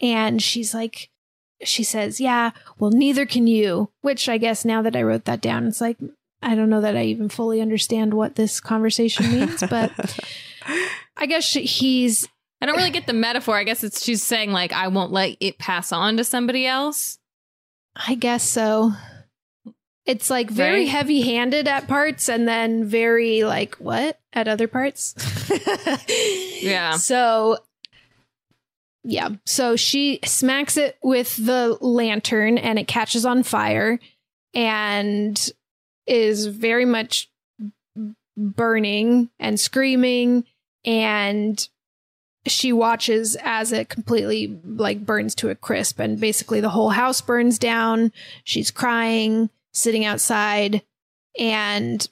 And 0.00 0.42
she's 0.42 0.74
like 0.74 1.10
she 1.66 1.82
says 1.82 2.20
yeah 2.20 2.50
well 2.78 2.90
neither 2.90 3.26
can 3.26 3.46
you 3.46 3.90
which 4.02 4.28
i 4.28 4.38
guess 4.38 4.64
now 4.64 4.80
that 4.82 4.94
i 4.96 5.02
wrote 5.02 5.24
that 5.24 5.40
down 5.40 5.66
it's 5.66 5.80
like 5.80 5.96
i 6.42 6.54
don't 6.54 6.70
know 6.70 6.80
that 6.80 6.96
i 6.96 7.02
even 7.04 7.28
fully 7.28 7.60
understand 7.60 8.14
what 8.14 8.34
this 8.36 8.60
conversation 8.60 9.30
means 9.30 9.62
but 9.68 9.90
i 11.16 11.26
guess 11.26 11.44
she, 11.44 11.64
he's 11.64 12.28
I 12.62 12.66
don't 12.66 12.76
really 12.76 12.90
get 12.92 13.06
the 13.06 13.12
metaphor. 13.12 13.56
I 13.58 13.64
guess 13.64 13.84
it's 13.84 14.02
she's 14.02 14.22
saying 14.22 14.50
like 14.50 14.72
I 14.72 14.88
won't 14.88 15.12
let 15.12 15.36
it 15.38 15.58
pass 15.58 15.92
on 15.92 16.16
to 16.16 16.24
somebody 16.24 16.66
else. 16.66 17.18
I 17.94 18.14
guess 18.14 18.42
so. 18.48 18.92
It's 20.06 20.30
like 20.30 20.48
very 20.48 20.80
Right? 20.84 20.88
heavy 20.88 21.20
handed 21.20 21.68
at 21.68 21.86
parts 21.88 22.30
and 22.30 22.48
then 22.48 22.86
very 22.86 23.44
like 23.44 23.74
what 23.74 24.18
at 24.32 24.48
other 24.48 24.66
parts. 24.66 25.14
Yeah. 26.62 26.96
So 26.96 27.58
yeah. 29.04 29.28
So 29.44 29.76
she 29.76 30.18
smacks 30.24 30.76
it 30.78 30.96
with 31.02 31.36
the 31.36 31.76
lantern 31.80 32.56
and 32.56 32.78
it 32.78 32.88
catches 32.88 33.26
on 33.26 33.42
fire 33.42 34.00
and 34.54 35.50
is 36.06 36.46
very 36.46 36.86
much 36.86 37.30
burning 38.36 39.30
and 39.38 39.60
screaming 39.60 40.44
and 40.84 41.68
she 42.46 42.72
watches 42.72 43.36
as 43.42 43.72
it 43.72 43.88
completely 43.88 44.60
like 44.64 45.04
burns 45.06 45.34
to 45.36 45.50
a 45.50 45.54
crisp 45.54 45.98
and 45.98 46.20
basically 46.20 46.60
the 46.60 46.70
whole 46.70 46.90
house 46.90 47.20
burns 47.20 47.58
down 47.58 48.12
she's 48.42 48.70
crying 48.70 49.48
sitting 49.72 50.04
outside 50.04 50.82
and 51.38 52.08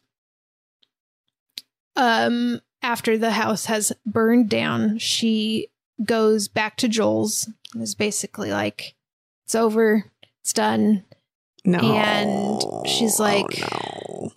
um 1.96 2.60
after 2.82 3.18
the 3.18 3.32
house 3.32 3.66
has 3.66 3.92
burned 4.06 4.48
down 4.48 4.96
she 4.96 5.68
goes 6.04 6.48
back 6.48 6.76
to 6.76 6.88
joel's 6.88 7.48
and 7.74 7.82
is 7.82 7.94
basically 7.94 8.50
like 8.50 8.94
it's 9.46 9.54
over 9.54 10.10
it's 10.40 10.52
done 10.52 11.04
No. 11.64 11.78
and 11.78 12.88
she's 12.88 13.18
like 13.20 13.46
Oh, 13.72 14.32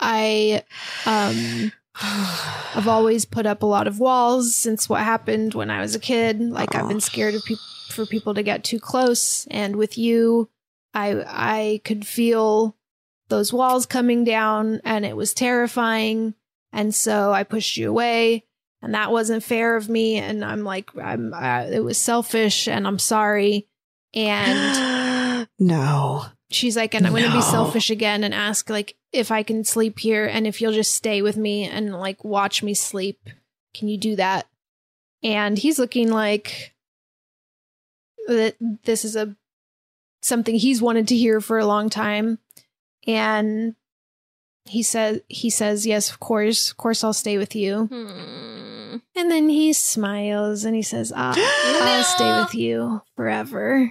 I 0.00 0.62
um 1.06 1.72
I've 1.94 2.88
always 2.88 3.24
put 3.24 3.44
up 3.46 3.62
a 3.62 3.66
lot 3.66 3.86
of 3.86 4.00
walls 4.00 4.54
since 4.56 4.88
what 4.88 5.02
happened 5.02 5.54
when 5.54 5.70
I 5.70 5.80
was 5.80 5.94
a 5.94 6.00
kid. 6.00 6.40
Like 6.40 6.74
I've 6.74 6.88
been 6.88 7.00
scared 7.00 7.34
of 7.34 7.44
people 7.44 7.62
for 7.90 8.06
people 8.06 8.32
to 8.34 8.42
get 8.42 8.64
too 8.64 8.80
close. 8.80 9.46
And 9.50 9.76
with 9.76 9.98
you, 9.98 10.48
I 10.94 11.22
I 11.26 11.80
could 11.84 12.06
feel 12.06 12.76
those 13.28 13.52
walls 13.52 13.84
coming 13.84 14.24
down, 14.24 14.80
and 14.84 15.04
it 15.04 15.16
was 15.16 15.34
terrifying. 15.34 16.34
And 16.72 16.94
so 16.94 17.30
I 17.32 17.44
pushed 17.44 17.76
you 17.76 17.90
away, 17.90 18.46
and 18.82 18.94
that 18.94 19.12
wasn't 19.12 19.44
fair 19.44 19.76
of 19.76 19.88
me. 19.88 20.16
And 20.16 20.44
I'm 20.44 20.64
like, 20.64 20.90
I'm 20.96 21.32
uh, 21.32 21.66
it 21.70 21.80
was 21.80 21.98
selfish, 21.98 22.68
and 22.68 22.86
I'm 22.86 22.98
sorry. 22.98 23.68
And 24.14 25.48
no. 25.58 26.24
she's 26.50 26.76
like, 26.76 26.94
and 26.94 27.06
I'm 27.06 27.12
going 27.12 27.24
to 27.24 27.32
be 27.32 27.42
selfish 27.42 27.90
again 27.90 28.24
and 28.24 28.34
ask 28.34 28.68
like 28.68 28.96
if 29.12 29.30
I 29.30 29.42
can 29.42 29.64
sleep 29.64 29.98
here 29.98 30.26
and 30.26 30.46
if 30.46 30.60
you'll 30.60 30.72
just 30.72 30.94
stay 30.94 31.22
with 31.22 31.36
me 31.36 31.64
and 31.64 31.94
like 31.94 32.24
watch 32.24 32.62
me 32.62 32.74
sleep. 32.74 33.30
Can 33.74 33.88
you 33.88 33.96
do 33.96 34.16
that? 34.16 34.48
And 35.22 35.56
he's 35.56 35.78
looking 35.78 36.10
like 36.10 36.74
that 38.26 38.56
this 38.84 39.04
is 39.04 39.16
a 39.16 39.36
something 40.20 40.54
he's 40.54 40.82
wanted 40.82 41.08
to 41.08 41.16
hear 41.16 41.40
for 41.40 41.58
a 41.58 41.66
long 41.66 41.88
time. 41.88 42.38
And 43.06 43.74
he 44.64 44.82
says 44.82 45.20
he 45.28 45.50
says, 45.50 45.86
Yes, 45.86 46.10
of 46.10 46.20
course, 46.20 46.70
of 46.70 46.76
course 46.76 47.02
I'll 47.04 47.12
stay 47.12 47.38
with 47.38 47.54
you. 47.56 47.88
And 49.14 49.30
then 49.30 49.48
he 49.48 49.72
smiles 49.72 50.64
and 50.64 50.74
he 50.76 50.82
says, 50.82 51.12
ah, 51.14 51.34
I'll 51.82 52.04
stay 52.04 52.40
with 52.40 52.54
you 52.54 53.00
forever. 53.16 53.90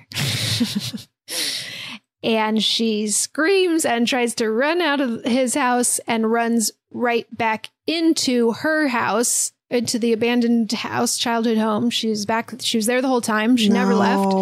and 2.24 2.64
she 2.64 3.08
screams 3.08 3.84
and 3.86 4.08
tries 4.08 4.36
to 4.36 4.50
run 4.52 4.82
out 4.82 5.02
of 5.02 5.24
his 5.26 5.56
house 5.56 6.00
and 6.08 6.32
runs 6.32 6.72
right 6.92 7.26
back 7.36 7.70
into 7.88 8.52
her 8.52 8.88
house, 8.90 9.52
into 9.70 9.98
the 9.98 10.14
abandoned 10.14 10.72
house, 10.72 11.18
childhood 11.18 11.58
home. 11.58 11.90
she's 11.90 12.26
back, 12.26 12.52
she 12.60 12.78
was 12.78 12.86
there 12.86 13.02
the 13.02 13.08
whole 13.08 13.22
time. 13.22 13.58
She 13.58 13.70
never 13.70 13.96
left. 13.96 14.34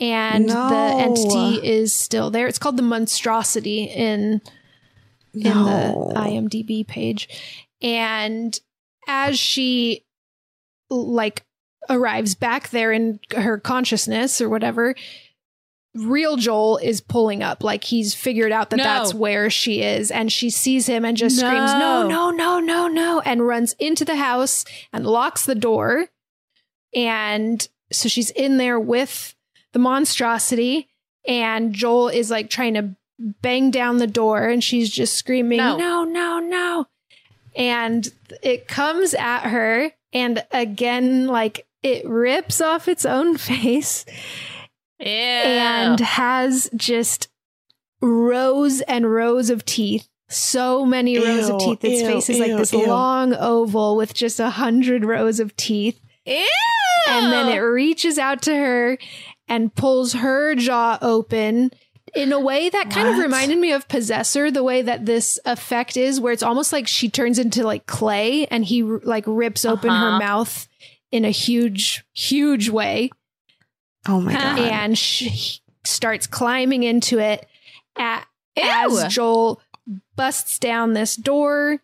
And 0.00 0.46
No. 0.46 0.68
the 0.70 1.02
entity 1.02 1.66
is 1.68 1.92
still 1.92 2.30
there. 2.30 2.46
It's 2.46 2.58
called 2.58 2.76
the 2.76 2.82
monstrosity 2.82 3.84
in 3.84 4.40
in 5.34 5.42
the 5.42 6.12
IMDb 6.16 6.86
page. 6.86 7.28
And 7.82 8.58
as 9.08 9.38
she 9.38 10.04
like 10.90 11.44
arrives 11.88 12.34
back 12.34 12.70
there 12.70 12.92
in 12.92 13.20
her 13.36 13.58
consciousness 13.58 14.40
or 14.40 14.48
whatever, 14.48 14.94
real 15.94 16.36
Joel 16.36 16.78
is 16.78 17.00
pulling 17.00 17.42
up. 17.42 17.64
Like 17.64 17.84
he's 17.84 18.14
figured 18.14 18.52
out 18.52 18.70
that 18.70 18.76
No. 18.76 18.84
that's 18.84 19.14
where 19.14 19.50
she 19.50 19.82
is. 19.82 20.10
And 20.10 20.30
she 20.30 20.50
sees 20.50 20.86
him 20.86 21.04
and 21.04 21.16
just 21.16 21.36
screams, 21.36 21.72
no, 21.72 22.06
no, 22.06 22.30
no, 22.30 22.60
no, 22.60 22.86
no, 22.88 23.20
and 23.20 23.46
runs 23.46 23.72
into 23.78 24.04
the 24.04 24.16
house 24.16 24.64
and 24.92 25.06
locks 25.06 25.46
the 25.46 25.54
door. 25.54 26.06
And 26.94 27.66
so 27.92 28.08
she's 28.08 28.30
in 28.30 28.56
there 28.56 28.78
with 28.78 29.34
the 29.72 29.78
monstrosity. 29.78 30.88
And 31.26 31.72
Joel 31.72 32.08
is 32.08 32.30
like 32.30 32.50
trying 32.50 32.74
to 32.74 32.96
bang 33.42 33.70
down 33.70 33.98
the 33.98 34.06
door 34.06 34.48
and 34.48 34.64
she's 34.64 34.90
just 34.90 35.16
screaming, 35.16 35.58
No. 35.58 35.76
no, 35.76 36.04
no, 36.04 36.38
no. 36.40 36.86
And 37.56 38.08
it 38.42 38.66
comes 38.68 39.14
at 39.14 39.48
her. 39.50 39.92
And 40.12 40.44
again, 40.50 41.26
like 41.26 41.66
it 41.82 42.08
rips 42.08 42.60
off 42.60 42.88
its 42.88 43.04
own 43.04 43.36
face 43.38 44.04
and 44.98 46.00
has 46.00 46.70
just 46.74 47.28
rows 48.00 48.80
and 48.82 49.12
rows 49.12 49.50
of 49.50 49.64
teeth. 49.64 50.08
So 50.28 50.84
many 50.84 51.18
rows 51.18 51.48
of 51.48 51.58
teeth. 51.60 51.84
Its 51.84 52.02
ew, 52.02 52.06
face 52.06 52.30
is 52.30 52.38
like 52.38 52.56
this 52.56 52.72
ew. 52.72 52.86
long 52.86 53.34
oval 53.34 53.96
with 53.96 54.14
just 54.14 54.38
a 54.38 54.50
hundred 54.50 55.04
rows 55.04 55.40
of 55.40 55.56
teeth. 55.56 56.00
And 56.26 57.32
then 57.32 57.48
it 57.48 57.58
reaches 57.58 58.18
out 58.18 58.42
to 58.42 58.54
her 58.54 58.98
and 59.48 59.74
pulls 59.74 60.12
her 60.12 60.54
jaw 60.54 60.98
open 61.02 61.72
in 62.14 62.32
a 62.32 62.40
way 62.40 62.68
that 62.68 62.90
kind 62.90 63.08
of 63.08 63.18
reminded 63.18 63.58
me 63.58 63.72
of 63.72 63.88
Possessor, 63.88 64.50
the 64.50 64.62
way 64.64 64.82
that 64.82 65.06
this 65.06 65.38
effect 65.44 65.96
is, 65.96 66.20
where 66.20 66.32
it's 66.32 66.42
almost 66.42 66.72
like 66.72 66.86
she 66.88 67.08
turns 67.08 67.38
into 67.38 67.62
like 67.64 67.86
clay 67.86 68.46
and 68.46 68.64
he 68.64 68.82
like 68.82 69.24
rips 69.26 69.64
open 69.64 69.90
her 69.90 69.94
Uh-huh. 70.08 70.18
mouth 70.18 70.68
in 71.12 71.24
a 71.24 71.30
huge, 71.30 72.04
huge 72.12 72.68
way 72.68 73.10
Oh 74.08 74.20
my 74.20 74.32
god. 74.32 74.58
and 74.58 74.96
she 74.98 75.60
starts 75.84 76.26
climbing 76.26 76.82
into 76.82 77.18
it 77.18 77.46
at, 77.96 78.26
as 78.56 79.06
Joel 79.12 79.60
busts 80.16 80.58
down 80.58 80.92
this 80.92 81.16
door, 81.16 81.80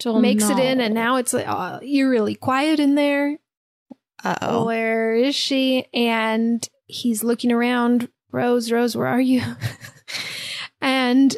Joel, 0.00 0.20
makes 0.20 0.48
it 0.50 0.58
in, 0.58 0.80
and 0.80 0.94
now 0.94 1.16
it's 1.16 1.32
like 1.32 1.46
uh, 1.48 1.78
eerily 1.82 2.34
quiet 2.34 2.80
in 2.80 2.94
there. 2.94 3.38
Uh 4.22 4.34
oh. 4.42 4.64
Where 4.66 5.14
is 5.14 5.34
she? 5.34 5.86
And 5.94 6.66
he's 6.86 7.22
looking 7.22 7.52
around. 7.52 8.08
Rose, 8.34 8.72
Rose, 8.72 8.96
where 8.96 9.06
are 9.06 9.20
you? 9.20 9.42
and 10.80 11.36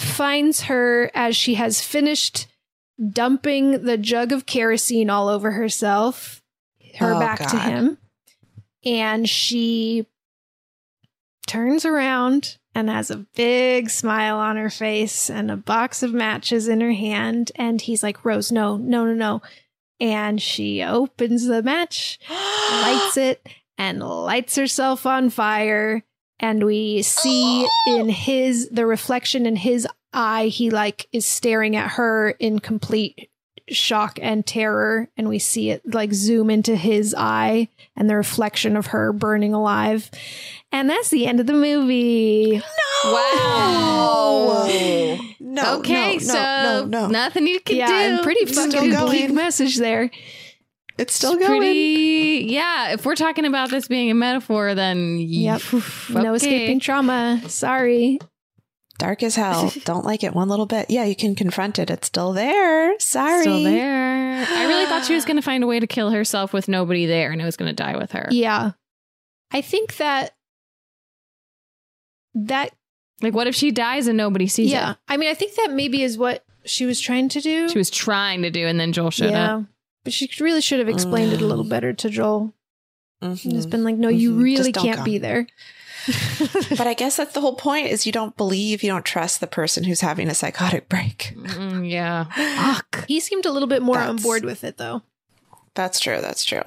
finds 0.00 0.62
her 0.62 1.12
as 1.14 1.36
she 1.36 1.54
has 1.54 1.80
finished 1.80 2.48
dumping 3.12 3.84
the 3.84 3.96
jug 3.96 4.32
of 4.32 4.44
kerosene 4.44 5.10
all 5.10 5.28
over 5.28 5.52
herself, 5.52 6.42
her 6.96 7.14
Oh, 7.14 7.20
back 7.20 7.38
to 7.50 7.58
him. 7.58 7.98
And 8.84 9.28
she 9.28 10.06
turns 11.46 11.84
around 11.84 12.58
and 12.74 12.90
has 12.90 13.12
a 13.12 13.26
big 13.36 13.88
smile 13.88 14.38
on 14.38 14.56
her 14.56 14.70
face 14.70 15.30
and 15.30 15.52
a 15.52 15.56
box 15.56 16.02
of 16.02 16.12
matches 16.12 16.66
in 16.66 16.80
her 16.80 16.92
hand. 16.92 17.52
And 17.54 17.80
he's 17.80 18.02
like, 18.02 18.24
Rose, 18.24 18.50
no, 18.50 18.76
no, 18.76 19.04
no, 19.04 19.14
no. 19.14 19.42
And 20.00 20.42
she 20.42 20.82
opens 20.82 21.46
the 21.46 21.62
match, 21.62 22.18
lights 22.28 23.16
it, 23.16 23.46
and 23.78 24.00
lights 24.00 24.56
herself 24.56 25.06
on 25.06 25.30
fire. 25.30 26.04
And 26.40 26.64
we 26.64 27.02
see 27.02 27.66
in 27.88 28.08
his, 28.08 28.68
the 28.70 28.86
reflection 28.86 29.44
in 29.46 29.56
his 29.56 29.86
eye, 30.12 30.46
he 30.46 30.70
like 30.70 31.08
is 31.12 31.26
staring 31.26 31.74
at 31.76 31.92
her 31.92 32.30
in 32.38 32.58
complete 32.60 33.30
shock 33.68 34.18
and 34.22 34.46
terror. 34.46 35.08
And 35.16 35.28
we 35.28 35.38
see 35.38 35.70
it 35.70 35.82
like 35.84 36.12
zoom 36.12 36.48
into 36.50 36.76
his 36.76 37.14
eye 37.16 37.68
and 37.96 38.08
the 38.08 38.16
reflection 38.16 38.76
of 38.76 38.86
her 38.88 39.12
burning 39.12 39.52
alive. 39.52 40.10
And 40.72 40.88
that's 40.88 41.08
the 41.10 41.26
end 41.26 41.40
of 41.40 41.46
the 41.46 41.52
movie. 41.54 42.58
no 43.04 43.12
Wow. 43.12 44.64
No. 45.40 45.78
okay, 45.78 46.14
no, 46.14 46.18
so 46.18 46.34
no, 46.34 46.84
no, 46.84 47.00
no. 47.00 47.06
nothing 47.08 47.46
you 47.46 47.60
can 47.60 47.76
yeah, 47.76 47.86
do. 47.88 47.94
and 47.94 48.22
pretty 48.22 48.40
It's 48.40 48.52
still 48.52 48.70
fucking 48.70 48.90
going. 48.90 49.06
bleak 49.06 49.30
message 49.32 49.76
there. 49.76 50.10
It's 50.98 51.14
still 51.14 51.36
going. 51.36 51.60
Pretty, 51.60 52.46
yeah. 52.48 52.92
If 52.92 53.06
we're 53.06 53.14
talking 53.14 53.44
about 53.44 53.70
this 53.70 53.86
being 53.88 54.10
a 54.10 54.14
metaphor, 54.14 54.74
then 54.74 55.18
Yep. 55.18 55.72
oof, 55.72 56.10
No 56.10 56.34
escaping 56.34 56.80
trauma. 56.80 57.40
Sorry. 57.46 58.18
Dark 58.98 59.22
as 59.22 59.36
hell. 59.36 59.72
Don't 59.84 60.04
like 60.04 60.24
it 60.24 60.34
one 60.34 60.48
little 60.48 60.66
bit. 60.66 60.90
Yeah, 60.90 61.04
you 61.04 61.14
can 61.14 61.36
confront 61.36 61.78
it. 61.78 61.88
It's 61.88 62.08
still 62.08 62.32
there. 62.32 62.98
Sorry. 62.98 63.42
Still 63.42 63.62
there. 63.62 64.44
I 64.48 64.66
really 64.66 64.86
thought 64.86 65.04
she 65.04 65.14
was 65.14 65.24
going 65.24 65.36
to 65.36 65.42
find 65.42 65.62
a 65.62 65.68
way 65.68 65.78
to 65.78 65.86
kill 65.86 66.10
herself 66.10 66.52
with 66.52 66.66
nobody 66.66 67.06
there, 67.06 67.30
and 67.30 67.40
it 67.40 67.44
was 67.44 67.56
going 67.56 67.68
to 67.68 67.82
die 67.82 67.96
with 67.96 68.10
her. 68.12 68.26
Yeah. 68.32 68.72
I 69.52 69.60
think 69.60 69.96
that 69.98 70.34
that 72.34 72.72
Like, 73.22 73.34
what 73.34 73.46
if 73.46 73.54
she 73.54 73.70
dies 73.70 74.08
and 74.08 74.16
nobody 74.16 74.48
sees 74.48 74.70
yeah. 74.70 74.92
it? 74.92 74.96
I 75.08 75.16
mean, 75.16 75.30
I 75.30 75.34
think 75.34 75.54
that 75.54 75.70
maybe 75.72 76.02
is 76.02 76.18
what 76.18 76.44
she 76.64 76.84
was 76.84 77.00
trying 77.00 77.28
to 77.30 77.40
do. 77.40 77.68
She 77.68 77.78
was 77.78 77.90
trying 77.90 78.42
to 78.42 78.50
do, 78.50 78.66
and 78.66 78.78
then 78.80 78.92
Joel 78.92 79.10
showed 79.12 79.30
yeah. 79.30 79.56
up. 79.58 79.64
But 80.08 80.12
she 80.14 80.30
really 80.42 80.60
should 80.62 80.78
have 80.78 80.88
explained 80.88 81.32
it 81.34 81.42
a 81.42 81.46
little 81.46 81.64
better 81.64 81.92
to 81.92 82.08
Joel. 82.10 82.54
Mhm. 83.22 83.52
Just 83.52 83.68
been 83.70 83.84
like, 83.84 83.96
no, 83.96 84.08
you 84.08 84.32
Mhm. 84.32 84.42
really 84.42 84.72
can't 84.72 84.96
come. 84.96 85.04
be 85.04 85.18
there. 85.18 85.46
but 86.70 86.86
I 86.86 86.94
guess 86.94 87.16
that's 87.16 87.34
the 87.34 87.40
whole 87.42 87.56
point 87.56 87.88
is 87.88 88.06
you 88.06 88.12
don't 88.12 88.36
believe, 88.36 88.82
you 88.82 88.88
don't 88.90 89.04
trust 89.04 89.40
the 89.40 89.46
person 89.46 89.84
who's 89.84 90.00
having 90.00 90.28
a 90.28 90.34
psychotic 90.34 90.88
break. 90.88 91.34
Mm, 91.36 91.90
yeah. 91.90 92.24
Fuck. 92.72 93.04
He 93.06 93.20
seemed 93.20 93.44
a 93.44 93.50
little 93.52 93.68
bit 93.68 93.82
more 93.82 93.98
on 93.98 94.16
board 94.16 94.44
with 94.44 94.64
it 94.64 94.78
though. 94.78 95.02
That's 95.74 96.00
true. 96.00 96.20
That's 96.22 96.44
true. 96.44 96.62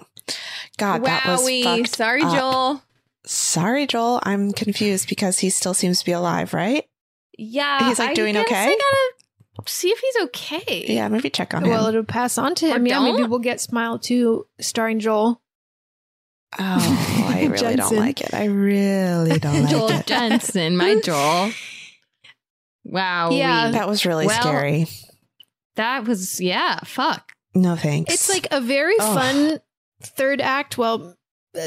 God, 0.77 1.03
that 1.05 1.26
was 1.26 1.41
Wowie. 1.41 1.63
fucked 1.63 1.95
Sorry, 1.95 2.22
up. 2.22 2.34
Joel. 2.35 2.84
Sorry, 3.26 3.88
Joel. 3.88 4.19
I'm 4.23 4.51
confused 4.51 5.09
because 5.09 5.39
he 5.39 5.49
still 5.49 5.73
seems 5.73 5.99
to 5.99 6.05
be 6.05 6.11
alive, 6.11 6.53
right? 6.53 6.85
Yeah. 7.38 7.88
He's, 7.89 7.97
like, 7.99 8.11
I 8.11 8.13
doing 8.13 8.34
guess 8.35 8.45
okay? 8.45 8.63
I 8.63 8.68
gotta 8.68 9.13
see 9.68 9.90
if 9.90 9.99
he's 9.99 10.23
okay. 10.26 10.86
Yeah, 10.88 11.07
maybe 11.07 11.30
check 11.30 11.53
on 11.53 11.64
him. 11.64 11.69
Well, 11.72 11.84
him. 11.88 11.90
it'll 11.90 12.03
pass 12.06 12.38
on 12.38 12.56
to 12.56 12.68
him. 12.68 12.84
Or 12.84 12.88
Yeah, 12.88 12.99
maybe 13.02 13.18
don't. 13.19 13.30
we'll 13.30 13.40
get 13.40 13.60
Smile 13.61 13.99
2 13.99 14.45
starring 14.60 14.99
Joel. 14.99 15.41
Oh, 16.60 17.26
I 17.34 17.45
really 17.45 17.57
don't 17.57 17.78
Jensen. 17.78 17.98
like 17.98 18.22
it. 18.22 18.34
I 18.34 18.45
really 18.45 19.40
don't 19.40 19.61
like 19.64 19.69
Joel 19.72 19.90
it. 19.91 20.06
Jensen, 20.07 20.76
my 20.78 20.99
Joel. 21.03 21.52
Wow. 22.84 23.30
Yeah. 23.32 23.72
That 23.72 23.88
was 23.88 24.06
really 24.06 24.26
Well, 24.28 24.41
scary. 24.41 24.88
That 25.76 26.06
was 26.07 26.41
yeah. 26.41 26.80
Fuck. 26.84 27.32
No 27.53 27.76
thanks. 27.76 28.14
It's 28.14 28.30
like 28.30 28.48
a 28.52 28.60
very 28.61 28.95
Ugh. 28.99 29.15
fun 29.18 29.60
third 30.03 30.41
act. 30.41 30.78
Well, 30.78 31.15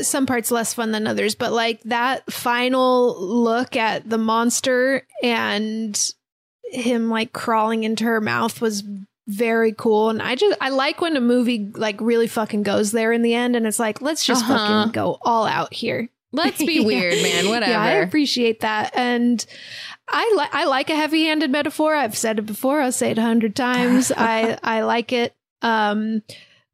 some 0.03 0.27
parts 0.27 0.51
less 0.51 0.75
fun 0.75 0.93
than 0.93 1.07
others, 1.07 1.35
but 1.35 1.53
like 1.53 1.81
that 1.85 2.31
final 2.33 3.15
look 3.21 3.77
at 3.77 4.09
the 4.09 4.19
monster 4.19 5.07
and 5.23 6.13
him 6.71 7.11
like 7.11 7.33
crawling 7.33 7.85
into 7.85 8.05
her 8.05 8.21
mouth 8.21 8.61
was 8.61 8.83
very 9.27 9.73
cool. 9.73 10.11
And 10.11 10.21
I 10.21 10.35
just 10.35 10.57
I 10.61 10.69
like 10.71 11.01
when 11.01 11.17
a 11.17 11.21
movie 11.21 11.71
like 11.75 12.01
really 12.01 12.27
fucking 12.27 12.63
goes 12.63 12.93
there 12.93 13.13
in 13.13 13.23
the 13.23 13.35
end, 13.35 13.57
and 13.57 13.67
it's 13.67 13.79
like 13.79 14.01
let's 14.03 14.25
just 14.25 14.45
Uh-huh. 14.45 14.57
fucking 14.57 14.93
go 14.93 15.19
all 15.23 15.47
out 15.47 15.73
here. 15.73 16.09
Let's 16.33 16.59
be 16.59 16.75
Yeah. 16.81 16.87
weird, 16.87 17.23
man. 17.23 17.49
Whatever. 17.49 17.73
Yeah, 17.73 17.81
I 17.83 17.91
appreciate 17.93 18.61
that, 18.61 18.91
and 18.95 19.45
I 20.09 20.33
like 20.37 20.55
I 20.55 20.65
like 20.65 20.91
a 20.91 20.97
heavy-handed 20.97 21.51
metaphor. 21.51 21.95
I've 21.95 22.17
said 22.19 22.39
it 22.39 22.43
before. 22.47 22.81
I'll 22.81 22.93
say 22.93 23.13
it 23.13 23.19
a 23.19 23.23
hundred 23.23 23.55
times. 23.57 24.13
I 24.17 24.59
I 24.63 24.83
like 24.83 25.13
it. 25.13 25.35
Um, 25.63 26.23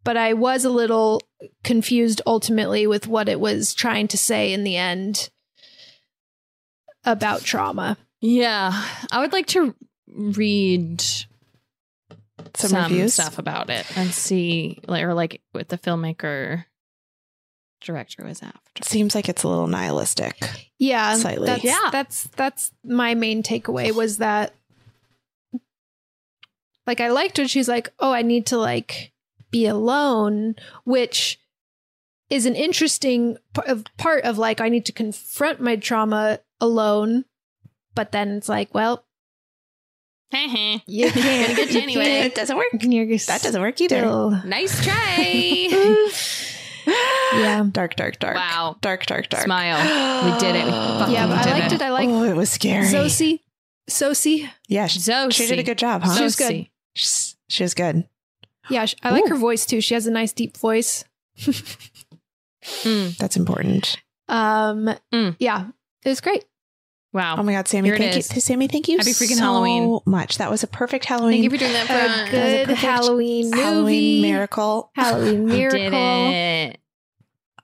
but 0.02 0.16
I 0.16 0.32
was 0.32 0.64
a 0.64 0.70
little 0.70 1.20
confused 1.62 2.20
ultimately 2.26 2.86
with 2.86 3.06
what 3.06 3.28
it 3.28 3.38
was 3.38 3.74
trying 3.74 4.08
to 4.08 4.18
say 4.18 4.52
in 4.52 4.64
the 4.64 4.76
end 4.76 5.28
about 7.04 7.42
trauma. 7.42 7.96
Yeah, 8.20 8.72
I 9.10 9.20
would 9.20 9.32
like 9.32 9.46
to 9.48 9.74
read 10.08 11.00
Some 12.54 12.70
some, 12.70 13.08
stuff 13.08 13.38
about 13.38 13.70
it 13.70 13.86
and 13.96 14.10
see, 14.10 14.78
like, 14.86 15.04
or 15.04 15.14
like 15.14 15.40
what 15.52 15.68
the 15.68 15.78
filmmaker 15.78 16.64
director 17.80 18.24
was 18.24 18.42
after. 18.42 18.82
Seems 18.82 19.14
like 19.14 19.28
it's 19.28 19.42
a 19.42 19.48
little 19.48 19.66
nihilistic. 19.66 20.36
Yeah, 20.78 21.14
Slightly. 21.14 21.46
That's, 21.46 21.64
Yeah. 21.64 21.88
that's 21.92 22.24
that's 22.36 22.72
my 22.84 23.14
main 23.14 23.42
takeaway 23.42 23.94
was 23.94 24.18
that, 24.18 24.54
like, 26.86 27.00
I 27.00 27.08
liked 27.08 27.38
when 27.38 27.46
she's 27.48 27.68
like, 27.68 27.92
"Oh, 27.98 28.12
I 28.12 28.22
need 28.22 28.46
to 28.46 28.58
like 28.58 29.12
be 29.50 29.66
alone," 29.66 30.56
which 30.84 31.38
is 32.28 32.46
an 32.46 32.54
interesting 32.54 33.36
p- 33.54 33.62
of 33.66 33.84
part 33.96 34.24
of 34.24 34.38
like 34.38 34.60
I 34.60 34.68
need 34.68 34.86
to 34.86 34.92
confront 34.92 35.60
my 35.60 35.76
trauma 35.76 36.40
alone. 36.60 37.24
But 37.94 38.12
then 38.12 38.30
it's 38.36 38.48
like, 38.48 38.72
well, 38.74 39.04
you 40.32 40.38
can't. 41.10 41.56
get 41.56 41.72
you 41.72 41.80
anyway. 41.80 42.04
It 42.26 42.34
doesn't 42.34 42.56
work. 42.56 42.66
You're 42.80 43.06
That 43.18 43.42
doesn't 43.42 43.60
work 43.60 43.80
either. 43.80 43.98
still- 43.98 44.30
Nice 44.44 44.82
try. 44.84 45.68
Yeah. 47.34 47.64
Dark, 47.70 47.94
dark, 47.96 48.18
dark. 48.18 48.36
Wow. 48.36 48.76
Dark, 48.80 49.06
dark, 49.06 49.28
dark. 49.28 49.44
Smile. 49.44 50.32
We 50.32 50.38
did 50.40 50.56
it. 50.56 50.64
We 51.08 51.12
Yeah, 51.14 51.26
but 51.26 51.38
I 51.38 51.42
did 51.44 51.52
liked 51.60 51.72
it. 51.72 51.82
I 51.82 51.90
liked 51.90 52.10
oh, 52.12 52.24
it 52.24 52.34
was 52.36 52.50
scary. 52.50 52.86
Zosie. 52.86 53.40
Sosie. 53.88 54.50
Yeah, 54.68 54.86
she, 54.86 54.98
Sosie. 55.00 55.44
she 55.44 55.48
did 55.50 55.58
a 55.58 55.62
good 55.62 55.78
job, 55.78 56.02
huh? 56.02 56.16
She 56.16 56.22
was 56.24 56.36
good. 56.36 56.44
Sosie. 56.46 56.70
She, 56.94 57.34
she 57.48 57.62
was 57.64 57.74
good. 57.74 58.08
Yeah, 58.68 58.86
sh- 58.86 58.94
I 59.02 59.10
like 59.10 59.26
her 59.28 59.36
voice 59.36 59.66
too. 59.66 59.80
She 59.80 59.94
has 59.94 60.06
a 60.06 60.10
nice 60.10 60.32
deep 60.32 60.56
voice. 60.56 61.04
Mm, 61.38 63.16
That's 63.16 63.36
important. 63.36 63.96
Um, 64.28 64.94
Mm. 65.12 65.36
yeah, 65.38 65.68
it 66.04 66.08
was 66.08 66.20
great. 66.20 66.44
Wow. 67.12 67.36
Oh 67.38 67.42
my 67.42 67.52
God, 67.52 67.66
Sammy! 67.66 67.88
Here 67.88 67.98
thank 67.98 68.14
you, 68.14 68.22
Sammy. 68.22 68.68
Thank 68.68 68.86
you 68.86 68.96
Happy 68.98 69.10
freaking 69.10 69.34
so 69.36 69.42
Halloween. 69.42 69.98
much. 70.06 70.38
That 70.38 70.48
was 70.50 70.62
a 70.62 70.68
perfect 70.68 71.04
Halloween. 71.06 71.42
Thank 71.42 71.44
you 71.44 71.50
for 71.50 71.56
doing 71.56 71.72
that 71.72 71.86
for 71.88 71.92
A 71.92 71.96
a 72.28 72.30
good 72.30 72.66
perfect 72.68 72.78
Halloween 72.82 73.50
movie. 73.50 73.60
Halloween 73.62 74.22
miracle. 74.22 74.90
Halloween 74.94 75.44
We 75.46 75.52
miracle. 75.52 75.80
did 75.80 75.92
it. 76.72 76.80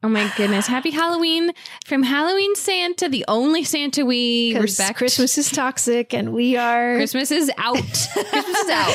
Oh 0.02 0.08
my 0.08 0.30
goodness. 0.36 0.66
Happy 0.66 0.90
Halloween 0.90 1.52
from 1.86 2.02
Halloween 2.02 2.54
Santa, 2.56 3.08
the 3.08 3.24
only 3.28 3.62
Santa 3.64 4.04
we 4.04 4.56
respect. 4.58 4.98
Christmas 4.98 5.38
is 5.38 5.50
toxic, 5.50 6.12
and 6.12 6.32
we 6.32 6.56
are. 6.56 6.96
Christmas 6.96 7.30
is 7.30 7.50
out. 7.56 7.76
Christmas 8.12 8.46
is 8.58 8.68
out. 8.70 8.94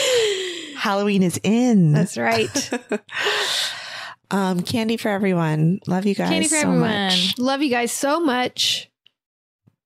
Halloween 0.77 1.23
is 1.23 1.39
in. 1.43 1.93
That's 1.93 2.17
right. 2.17 2.71
um, 4.31 4.61
candy 4.61 4.97
for 4.97 5.09
everyone. 5.09 5.79
Love 5.87 6.05
you 6.05 6.15
guys 6.15 6.29
Candy 6.29 6.47
for 6.47 6.55
so 6.55 6.61
everyone. 6.67 6.89
much. 6.89 7.37
Love 7.39 7.61
you 7.61 7.69
guys 7.69 7.91
so 7.91 8.19
much. 8.19 8.90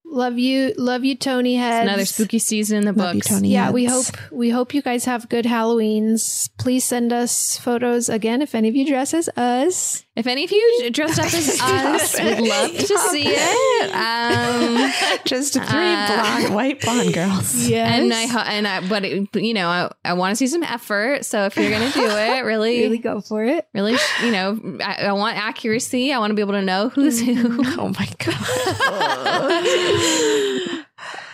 Love 0.07 0.38
you, 0.40 0.73
love 0.77 1.03
you, 1.03 1.15
Tony 1.15 1.56
It's 1.56 1.61
Heads. 1.64 1.88
another 1.90 2.06
spooky 2.06 2.40
season 2.40 2.77
in 2.77 2.86
the 2.86 2.94
Love 2.94 3.15
you, 3.15 3.19
books. 3.22 3.27
Tony. 3.30 3.49
Yeah, 3.49 3.72
we 3.72 3.86
hope 3.86 4.06
we 4.32 4.49
hope 4.49 4.73
you 4.73 4.82
guys 4.82 5.03
have 5.06 5.27
good 5.27 5.45
Halloweens. 5.45 6.49
Please 6.57 6.86
send 6.86 7.11
us 7.11 7.57
photos 7.57 8.07
again 8.07 8.41
if 8.41 8.56
any 8.56 8.69
of 8.69 8.76
you 8.76 8.86
dress 8.88 9.14
as 9.14 9.27
us. 9.36 10.05
If 10.16 10.28
any 10.28 10.46
of 10.46 10.52
you 10.52 10.90
dressed 10.92 11.20
up 11.20 11.26
as 11.26 11.60
us, 11.62 12.18
would 12.18 12.40
love 12.48 12.72
to 12.72 12.98
see 13.10 13.26
it. 13.28 13.92
Um, 13.94 14.92
Just 15.26 15.54
three 15.56 15.64
Uh, 15.68 16.08
blonde, 16.08 16.56
white 16.56 16.80
blonde 16.82 17.14
girls. 17.14 17.68
Yes. 17.70 18.00
and 18.00 18.14
I 18.14 18.26
ho- 18.26 18.44
and 18.46 18.66
I, 18.68 18.88
but 18.88 19.04
it, 19.04 19.36
you 19.36 19.54
know, 19.54 19.68
I, 19.68 19.92
I 20.06 20.14
want 20.14 20.32
to 20.32 20.36
see 20.38 20.48
some 20.48 20.64
effort. 20.64 21.26
So 21.26 21.44
if 21.46 21.58
you're 21.58 21.70
gonna 21.70 21.92
do 21.92 22.06
it, 22.08 22.46
really, 22.46 22.80
really 22.82 22.98
go 22.98 23.20
for 23.20 23.44
it. 23.44 23.68
really, 23.74 23.98
you 24.24 24.32
know, 24.32 24.58
I, 24.82 25.08
I 25.08 25.12
want 25.12 25.36
accuracy. 25.38 26.14
I 26.14 26.20
want 26.20 26.32
to 26.32 26.36
be 26.36 26.42
able 26.42 26.54
to 26.54 26.62
know 26.62 26.88
who's 26.90 27.20
who. 27.20 27.62
Oh 27.80 27.90
my 28.00 28.08
god. 28.20 28.36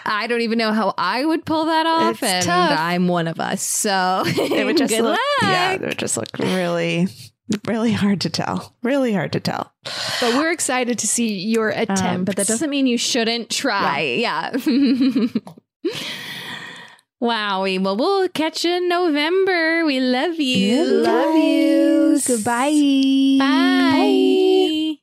I 0.04 0.26
don't 0.28 0.42
even 0.42 0.58
know 0.58 0.74
how 0.74 0.94
I 0.98 1.24
would 1.24 1.46
pull 1.46 1.66
that 1.66 1.86
off, 1.86 2.16
It's 2.24 2.24
and 2.24 2.46
tough. 2.46 2.78
I'm 2.80 3.08
one 3.08 3.28
of 3.28 3.40
us. 3.40 3.62
So 3.62 4.24
It 4.26 4.66
would 4.66 4.78
just 4.78 4.92
good 4.92 5.04
look, 5.04 5.12
luck. 5.12 5.20
yeah, 5.44 5.72
it 5.74 5.82
would 5.82 5.98
just 6.00 6.18
look 6.18 6.28
really, 6.40 7.08
really 7.66 7.92
hard 7.94 8.22
to 8.22 8.30
tell. 8.30 8.76
Really 8.84 9.14
hard 9.14 9.32
to 9.34 9.40
tell. 9.40 9.74
But 10.20 10.36
we're 10.36 10.52
excited 10.52 11.00
to 11.00 11.08
see 11.08 11.34
your 11.40 11.70
attempt. 11.70 12.02
Um, 12.02 12.24
but 12.26 12.36
that 12.36 12.48
doesn't 12.48 12.70
mean 12.70 12.88
you 12.88 12.98
shouldn't 12.98 13.50
try. 13.50 14.02
Yeah. 14.02 14.52
Wowie. 17.22 17.82
Well, 17.82 17.98
we'll 17.98 18.30
catch 18.30 18.66
you 18.66 18.72
in 18.72 18.90
November. 18.90 19.86
We 19.86 20.00
love 20.00 20.40
you. 20.40 20.82
We 20.82 20.86
love 20.86 21.36
you. 21.36 22.20
Goodbye. 22.26 23.38
Bye. 23.40 24.96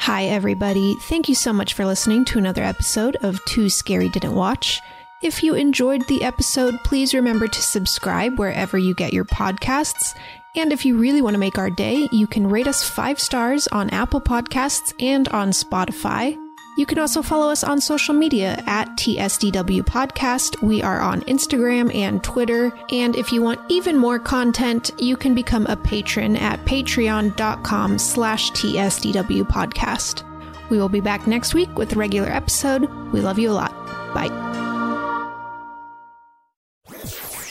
Hi, 0.00 0.24
everybody. 0.24 0.94
Thank 1.02 1.28
you 1.28 1.34
so 1.34 1.52
much 1.52 1.74
for 1.74 1.84
listening 1.84 2.24
to 2.26 2.38
another 2.38 2.62
episode 2.62 3.16
of 3.22 3.44
Too 3.44 3.68
Scary 3.68 4.08
Didn't 4.08 4.34
Watch. 4.34 4.80
If 5.20 5.42
you 5.42 5.54
enjoyed 5.54 6.06
the 6.06 6.22
episode, 6.22 6.78
please 6.84 7.12
remember 7.12 7.48
to 7.48 7.62
subscribe 7.62 8.38
wherever 8.38 8.78
you 8.78 8.94
get 8.94 9.12
your 9.12 9.24
podcasts. 9.24 10.14
And 10.54 10.72
if 10.72 10.84
you 10.84 10.96
really 10.96 11.22
want 11.22 11.34
to 11.34 11.38
make 11.38 11.58
our 11.58 11.70
day, 11.70 12.08
you 12.12 12.28
can 12.28 12.48
rate 12.48 12.68
us 12.68 12.88
five 12.88 13.18
stars 13.18 13.66
on 13.68 13.90
Apple 13.90 14.20
Podcasts 14.20 14.94
and 15.02 15.28
on 15.28 15.50
Spotify. 15.50 16.36
You 16.76 16.86
can 16.86 17.00
also 17.00 17.22
follow 17.22 17.50
us 17.50 17.64
on 17.64 17.80
social 17.80 18.14
media 18.14 18.62
at 18.66 18.88
TSDW 18.90 19.82
Podcast. 19.82 20.62
We 20.62 20.80
are 20.82 21.00
on 21.00 21.22
Instagram 21.22 21.92
and 21.92 22.22
Twitter. 22.22 22.72
And 22.92 23.16
if 23.16 23.32
you 23.32 23.42
want 23.42 23.60
even 23.68 23.96
more 23.96 24.20
content, 24.20 24.92
you 24.98 25.16
can 25.16 25.34
become 25.34 25.66
a 25.66 25.76
patron 25.76 26.36
at 26.36 26.64
patreon.com 26.64 27.98
slash 27.98 28.52
TSDW 28.52 29.42
Podcast. 29.48 30.22
We 30.70 30.78
will 30.78 30.88
be 30.88 31.00
back 31.00 31.26
next 31.26 31.54
week 31.54 31.76
with 31.76 31.92
a 31.92 31.96
regular 31.96 32.28
episode. 32.28 32.88
We 33.12 33.20
love 33.20 33.40
you 33.40 33.50
a 33.50 33.52
lot. 33.52 33.72
Bye. 34.14 34.67